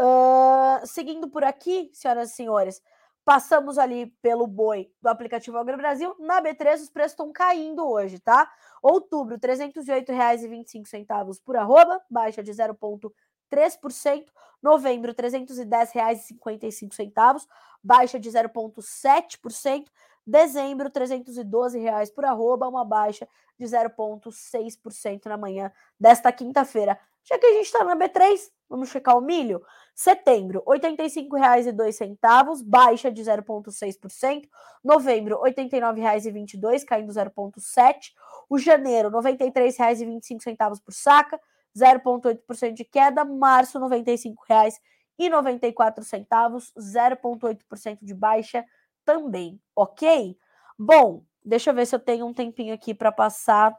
Uh, 0.00 0.86
seguindo 0.86 1.28
por 1.28 1.44
aqui, 1.44 1.90
senhoras 1.94 2.30
e 2.30 2.34
senhores, 2.34 2.82
Passamos 3.28 3.76
ali 3.76 4.06
pelo 4.22 4.46
boi 4.46 4.90
do 5.02 5.08
aplicativo 5.10 5.58
Agro 5.58 5.76
Brasil. 5.76 6.16
Na 6.18 6.40
B3, 6.40 6.80
os 6.80 6.88
preços 6.88 7.12
estão 7.12 7.30
caindo 7.30 7.86
hoje, 7.86 8.18
tá? 8.18 8.50
Outubro, 8.82 9.34
R$ 9.34 9.40
308,25 9.40 11.38
por 11.44 11.54
arroba, 11.54 12.00
baixa 12.08 12.42
de 12.42 12.50
0,3%. 12.50 14.24
Novembro, 14.62 15.10
R$ 15.10 15.16
310,55, 15.28 17.46
baixa 17.84 18.18
de 18.18 18.30
0,7%. 18.30 19.84
Dezembro, 20.26 20.88
312 20.88 21.78
reais 21.78 22.10
por 22.10 22.24
arroba, 22.24 22.66
uma 22.66 22.82
baixa 22.82 23.28
de 23.58 23.66
0,6% 23.66 25.26
na 25.26 25.36
manhã 25.36 25.70
desta 26.00 26.32
quinta-feira. 26.32 26.98
Já 27.28 27.38
que 27.38 27.46
a 27.46 27.52
gente 27.52 27.66
está 27.66 27.84
na 27.84 27.96
B3, 27.96 28.38
Vamos 28.68 28.90
checar 28.90 29.16
o 29.16 29.20
milho? 29.20 29.62
Setembro, 29.94 30.62
R$ 30.68 30.78
85,02, 30.78 32.62
baixa 32.62 33.10
de 33.10 33.22
0,6%. 33.22 34.46
Novembro, 34.84 35.40
R$ 35.42 35.52
89,22, 35.52 36.84
caindo 36.84 37.10
0,7%. 37.10 38.12
O 38.48 38.58
janeiro, 38.58 39.08
R$ 39.08 39.14
93,25 39.14 40.82
por 40.84 40.92
saca, 40.92 41.40
0,8% 41.74 42.74
de 42.74 42.84
queda. 42.84 43.24
Março, 43.24 43.78
R$ 43.78 43.86
95,94, 43.86 46.72
0,8% 46.78 47.98
de 48.02 48.14
baixa 48.14 48.64
também, 49.04 49.60
ok? 49.74 50.36
Bom, 50.78 51.24
deixa 51.42 51.70
eu 51.70 51.74
ver 51.74 51.86
se 51.86 51.94
eu 51.94 51.98
tenho 51.98 52.26
um 52.26 52.34
tempinho 52.34 52.74
aqui 52.74 52.92
para 52.92 53.10
passar 53.10 53.74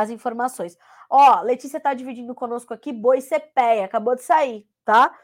as 0.00 0.10
informações. 0.10 0.76
Ó, 1.08 1.40
Letícia 1.42 1.76
está 1.76 1.92
dividindo 1.94 2.34
conosco 2.34 2.72
aqui 2.72 2.92
boi 2.92 3.20
CPEA, 3.20 3.84
acabou 3.84 4.14
de 4.14 4.22
sair, 4.22 4.66
tá? 4.84 5.14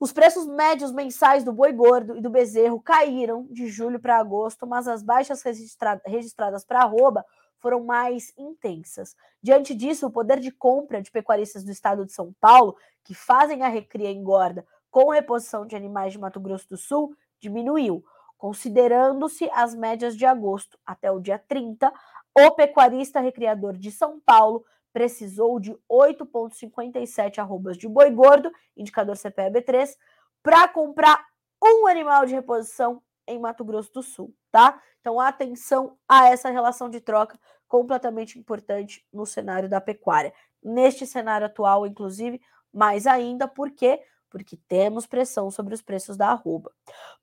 Os 0.00 0.12
preços 0.12 0.46
médios 0.46 0.92
mensais 0.92 1.44
do 1.44 1.52
boi 1.52 1.72
gordo 1.72 2.16
e 2.16 2.20
do 2.20 2.30
bezerro 2.30 2.80
caíram 2.80 3.46
de 3.50 3.68
julho 3.68 4.00
para 4.00 4.18
agosto, 4.18 4.66
mas 4.66 4.86
as 4.86 5.02
baixas 5.02 5.42
registra 5.42 6.00
registradas 6.04 6.64
para 6.64 6.80
arroba 6.80 7.24
foram 7.64 7.82
mais 7.82 8.30
intensas. 8.36 9.16
Diante 9.42 9.74
disso, 9.74 10.06
o 10.06 10.10
poder 10.10 10.38
de 10.38 10.50
compra 10.50 11.00
de 11.00 11.10
pecuaristas 11.10 11.64
do 11.64 11.70
estado 11.70 12.04
de 12.04 12.12
São 12.12 12.34
Paulo, 12.38 12.76
que 13.02 13.14
fazem 13.14 13.62
a 13.62 13.68
recria 13.68 14.10
engorda 14.10 14.66
com 14.90 15.08
reposição 15.08 15.66
de 15.66 15.74
animais 15.74 16.12
de 16.12 16.18
Mato 16.18 16.38
Grosso 16.38 16.68
do 16.68 16.76
Sul, 16.76 17.16
diminuiu. 17.40 18.04
Considerando-se 18.36 19.48
as 19.54 19.74
médias 19.74 20.14
de 20.14 20.26
agosto 20.26 20.78
até 20.84 21.10
o 21.10 21.18
dia 21.18 21.38
30, 21.38 21.90
o 22.36 22.50
pecuarista 22.50 23.20
recriador 23.20 23.74
de 23.74 23.90
São 23.90 24.20
Paulo 24.20 24.64
precisou 24.92 25.58
de 25.58 25.76
8,57 25.90 27.38
arrobas 27.38 27.76
de 27.76 27.88
boi 27.88 28.10
gordo, 28.10 28.50
indicador 28.76 29.16
CPEB3, 29.16 29.96
para 30.42 30.68
comprar 30.68 31.24
um 31.62 31.86
animal 31.86 32.26
de 32.26 32.34
reposição 32.34 33.02
em 33.26 33.38
Mato 33.38 33.64
Grosso 33.64 33.92
do 33.92 34.02
Sul, 34.02 34.34
tá? 34.52 34.80
Então, 35.00 35.18
atenção 35.18 35.96
a 36.08 36.28
essa 36.28 36.50
relação 36.50 36.88
de 36.88 37.00
troca 37.00 37.38
completamente 37.66 38.38
importante 38.38 39.04
no 39.12 39.26
cenário 39.26 39.68
da 39.68 39.80
pecuária. 39.80 40.32
Neste 40.62 41.06
cenário 41.06 41.46
atual, 41.46 41.86
inclusive, 41.86 42.40
mais 42.72 43.06
ainda, 43.06 43.48
por 43.48 43.70
quê? 43.70 44.02
Porque 44.34 44.56
temos 44.66 45.06
pressão 45.06 45.48
sobre 45.48 45.74
os 45.74 45.80
preços 45.80 46.16
da 46.16 46.30
arroba. 46.30 46.72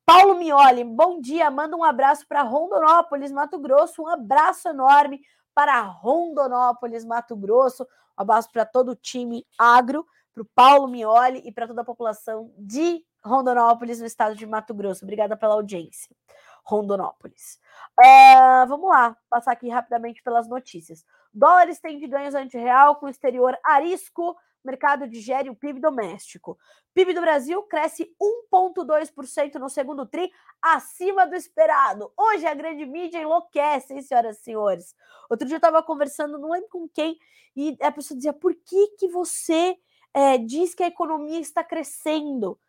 Paulo 0.05 0.35
Mioli, 0.35 0.85
bom 0.85 1.19
dia, 1.19 1.51
manda 1.51 1.75
um 1.75 1.83
abraço 1.83 2.25
para 2.25 2.41
Rondonópolis, 2.41 3.33
Mato 3.33 3.59
Grosso, 3.59 4.03
um 4.03 4.07
abraço 4.07 4.69
enorme 4.69 5.19
para 5.53 5.81
Rondonópolis, 5.81 7.03
Mato 7.03 7.35
Grosso, 7.35 7.83
um 7.83 8.21
abraço 8.21 8.49
para 8.49 8.63
todo 8.63 8.91
o 8.91 8.95
time 8.95 9.45
agro, 9.57 10.07
para 10.33 10.41
o 10.41 10.47
Paulo 10.55 10.87
Mioli 10.87 11.41
e 11.43 11.51
para 11.51 11.67
toda 11.67 11.81
a 11.81 11.85
população 11.85 12.53
de 12.57 13.03
Rondonópolis, 13.21 13.99
no 13.99 14.05
estado 14.05 14.33
de 14.33 14.45
Mato 14.45 14.73
Grosso. 14.73 15.03
Obrigada 15.03 15.35
pela 15.35 15.55
audiência. 15.55 16.15
Rondonópolis. 16.63 17.59
Uh, 17.99 18.67
vamos 18.69 18.89
lá, 18.89 19.17
passar 19.29 19.51
aqui 19.51 19.67
rapidamente 19.67 20.23
pelas 20.23 20.47
notícias. 20.47 21.03
Dólares 21.33 21.81
têm 21.81 21.99
de 21.99 22.07
ganhos 22.07 22.35
anti-real 22.35 22.95
com 22.95 23.07
o 23.07 23.09
exterior 23.09 23.57
arisco, 23.65 24.37
mercado 24.63 25.07
digere 25.07 25.49
o 25.49 25.55
PIB 25.55 25.79
doméstico. 25.79 26.57
PIB 26.93 27.13
do 27.13 27.21
Brasil 27.21 27.61
cresce 27.63 28.13
1,2% 28.51 29.55
no 29.55 29.69
segundo 29.69 30.05
TRI, 30.05 30.31
acima 30.61 31.25
do 31.25 31.35
esperado. 31.35 32.11
Hoje 32.17 32.45
a 32.45 32.53
grande 32.53 32.85
mídia 32.85 33.19
enlouquece, 33.19 33.93
hein, 33.93 34.01
senhoras 34.01 34.39
e 34.39 34.43
senhores? 34.43 34.95
Outro 35.29 35.47
dia 35.47 35.55
eu 35.55 35.59
estava 35.59 35.81
conversando, 35.81 36.37
não 36.37 36.51
lembro 36.51 36.69
com 36.69 36.87
quem, 36.89 37.17
e 37.55 37.77
a 37.81 37.91
pessoa 37.91 38.15
dizia: 38.15 38.33
por 38.33 38.53
que, 38.53 38.87
que 38.97 39.07
você 39.07 39.77
é, 40.13 40.37
diz 40.37 40.75
que 40.75 40.83
a 40.83 40.87
economia 40.87 41.39
está 41.39 41.63
crescendo? 41.63 42.59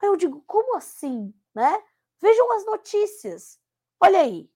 Aí 0.00 0.08
eu 0.08 0.16
digo: 0.16 0.42
como 0.46 0.76
assim? 0.76 1.32
Né? 1.54 1.82
Vejam 2.20 2.52
as 2.52 2.66
notícias. 2.66 3.58
Olha 4.00 4.20
aí. 4.20 4.50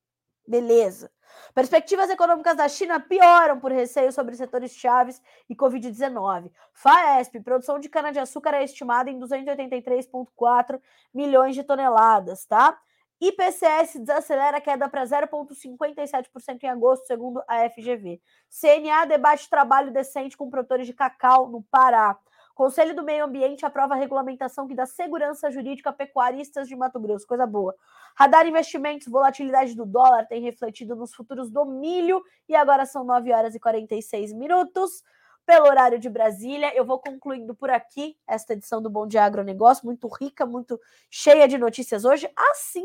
Beleza. 0.51 1.13
Perspectivas 1.55 2.11
econômicas 2.11 2.57
da 2.57 2.69
China 2.69 2.99
pioram 2.99 3.61
por 3.61 3.71
receio 3.71 4.11
sobre 4.11 4.35
setores 4.35 4.73
chaves 4.73 5.23
e 5.49 5.55
Covid-19. 5.55 6.51
FAESP, 6.75 7.39
produção 7.39 7.79
de 7.79 7.89
cana-de-açúcar 7.89 8.55
é 8.55 8.65
estimada 8.65 9.09
em 9.09 9.21
283,4 9.21 10.81
milhões 11.15 11.55
de 11.55 11.63
toneladas, 11.63 12.47
tá? 12.47 12.77
IPCS 13.21 14.01
desacelera 14.01 14.57
a 14.57 14.61
queda 14.61 14.89
para 14.89 15.05
0,57% 15.05 16.65
em 16.65 16.69
agosto, 16.69 17.07
segundo 17.07 17.41
a 17.47 17.71
FGV. 17.71 18.21
CNA 18.49 19.05
debate 19.05 19.49
trabalho 19.49 19.93
decente 19.93 20.37
com 20.37 20.51
produtores 20.51 20.85
de 20.85 20.93
cacau 20.93 21.49
no 21.49 21.63
Pará. 21.63 22.19
Conselho 22.55 22.95
do 22.95 23.03
Meio 23.03 23.25
Ambiente 23.25 23.65
aprova 23.65 23.95
a 23.95 23.97
regulamentação 23.97 24.67
que 24.67 24.75
dá 24.75 24.87
segurança 24.87 25.51
jurídica 25.51 25.91
a 25.91 25.93
pecuaristas 25.93 26.69
de 26.69 26.77
Mato 26.77 27.01
Grosso, 27.01 27.27
coisa 27.27 27.47
boa. 27.47 27.75
Radar 28.15 28.47
Investimentos, 28.47 29.09
volatilidade 29.09 29.75
do 29.75 29.87
dólar 29.87 30.27
tem 30.27 30.43
refletido 30.43 30.95
nos 30.95 31.15
futuros 31.15 31.51
do 31.51 31.65
milho 31.65 32.23
e 32.49 32.55
agora 32.55 32.85
são 32.85 33.05
9 33.05 33.33
horas 33.33 33.55
e 33.55 33.61
46 33.61 34.33
minutos. 34.33 35.03
Pelo 35.47 35.67
horário 35.67 35.99
de 35.99 36.09
Brasília, 36.09 36.75
eu 36.77 36.85
vou 36.85 36.99
concluindo 36.99 37.55
por 37.55 37.71
aqui 37.71 38.17
esta 38.29 38.53
edição 38.53 38.81
do 38.81 38.91
Bom 38.91 39.07
Dia 39.07 39.25
Agronegócio, 39.25 39.87
muito 39.87 40.07
rica, 40.09 40.47
muito 40.47 40.79
cheia 41.11 41.49
de 41.49 41.59
notícias 41.59 42.05
hoje. 42.05 42.31
Assim, 42.37 42.85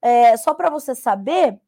é, 0.00 0.36
só 0.36 0.54
para 0.54 0.70
você 0.70 0.94
saber, 0.94 1.58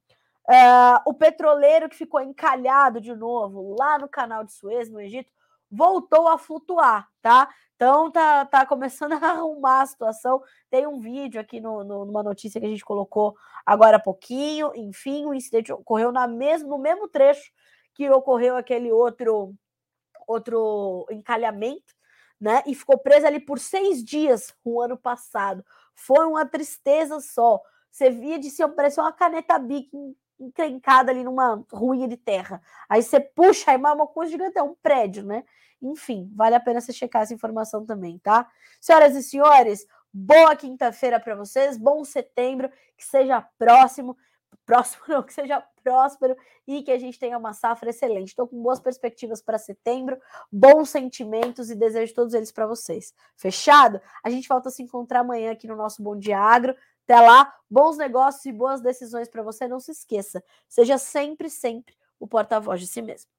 é, 0.48 1.00
o 1.04 1.12
petroleiro 1.12 1.88
que 1.88 1.96
ficou 1.96 2.20
encalhado 2.20 3.00
de 3.00 3.14
novo 3.14 3.74
lá 3.78 3.98
no 3.98 4.08
canal 4.08 4.44
de 4.44 4.52
Suez, 4.52 4.88
no 4.88 5.00
Egito, 5.00 5.32
voltou 5.70 6.28
a 6.28 6.38
flutuar, 6.38 7.08
tá? 7.20 7.48
Então 7.74 8.10
tá, 8.10 8.44
tá 8.46 8.64
começando 8.64 9.12
a 9.12 9.16
arrumar 9.30 9.82
a 9.82 9.86
situação. 9.86 10.42
Tem 10.70 10.86
um 10.86 10.98
vídeo 10.98 11.40
aqui 11.40 11.60
no, 11.60 11.84
no, 11.84 12.04
numa 12.04 12.22
notícia 12.22 12.60
que 12.60 12.66
a 12.66 12.70
gente 12.70 12.84
colocou 12.84 13.36
agora 13.64 13.98
há 13.98 14.00
pouquinho. 14.00 14.72
Enfim, 14.74 15.26
o 15.26 15.34
incidente 15.34 15.72
ocorreu 15.72 16.10
na 16.10 16.26
mesmo, 16.26 16.68
no 16.68 16.78
mesmo 16.78 17.08
trecho 17.08 17.50
que 17.94 18.08
ocorreu 18.10 18.56
aquele 18.56 18.92
outro 18.92 19.54
outro 20.26 21.06
encalhamento, 21.10 21.94
né? 22.40 22.62
E 22.66 22.74
ficou 22.74 22.98
preso 22.98 23.26
ali 23.26 23.38
por 23.38 23.58
seis 23.58 24.04
dias 24.04 24.52
o 24.64 24.80
ano 24.80 24.96
passado. 24.96 25.64
Foi 25.94 26.26
uma 26.26 26.44
tristeza 26.44 27.20
só. 27.20 27.60
Você 27.90 28.10
via 28.10 28.38
de 28.38 28.50
cima, 28.50 28.68
parecia 28.68 29.02
uma 29.02 29.12
caneta 29.12 29.58
encrencada 30.38 31.10
ali 31.10 31.24
numa 31.24 31.64
ruína 31.72 32.08
de 32.08 32.16
terra. 32.16 32.60
Aí 32.88 33.02
você 33.02 33.20
puxa, 33.20 33.70
aí 33.70 33.76
é 33.76 33.78
uma 33.78 34.06
coisa 34.06 34.30
gigante, 34.30 34.58
é 34.58 34.62
um 34.62 34.74
prédio, 34.74 35.24
né? 35.24 35.44
Enfim, 35.80 36.30
vale 36.34 36.54
a 36.54 36.60
pena 36.60 36.80
você 36.80 36.92
checar 36.92 37.22
essa 37.22 37.34
informação 37.34 37.84
também, 37.84 38.18
tá? 38.18 38.48
Senhoras 38.80 39.14
e 39.14 39.22
senhores, 39.22 39.86
boa 40.12 40.54
quinta-feira 40.56 41.20
para 41.20 41.34
vocês, 41.34 41.76
bom 41.76 42.04
setembro, 42.04 42.70
que 42.96 43.04
seja 43.04 43.46
próximo, 43.58 44.16
próximo 44.64 45.02
não, 45.08 45.22
que 45.22 45.32
seja 45.32 45.62
próspero 45.82 46.36
e 46.66 46.82
que 46.82 46.90
a 46.90 46.98
gente 46.98 47.18
tenha 47.18 47.38
uma 47.38 47.52
safra 47.52 47.90
excelente. 47.90 48.28
Estou 48.28 48.48
com 48.48 48.60
boas 48.60 48.80
perspectivas 48.80 49.40
para 49.40 49.58
setembro, 49.58 50.18
bons 50.50 50.90
sentimentos 50.90 51.70
e 51.70 51.76
desejo 51.76 52.12
todos 52.14 52.34
eles 52.34 52.50
para 52.50 52.66
vocês. 52.66 53.14
Fechado? 53.36 54.00
A 54.24 54.30
gente 54.30 54.48
volta 54.48 54.68
a 54.68 54.72
se 54.72 54.82
encontrar 54.82 55.20
amanhã 55.20 55.52
aqui 55.52 55.68
no 55.68 55.76
nosso 55.76 56.02
Bom 56.02 56.18
Dia 56.18 56.40
Agro. 56.40 56.74
Até 57.08 57.20
lá, 57.20 57.54
bons 57.70 57.96
negócios 57.96 58.44
e 58.46 58.52
boas 58.52 58.80
decisões 58.80 59.28
para 59.28 59.42
você. 59.42 59.68
Não 59.68 59.78
se 59.78 59.92
esqueça, 59.92 60.42
seja 60.68 60.98
sempre, 60.98 61.48
sempre 61.48 61.94
o 62.18 62.26
porta-voz 62.26 62.80
de 62.80 62.86
si 62.88 63.00
mesmo. 63.00 63.35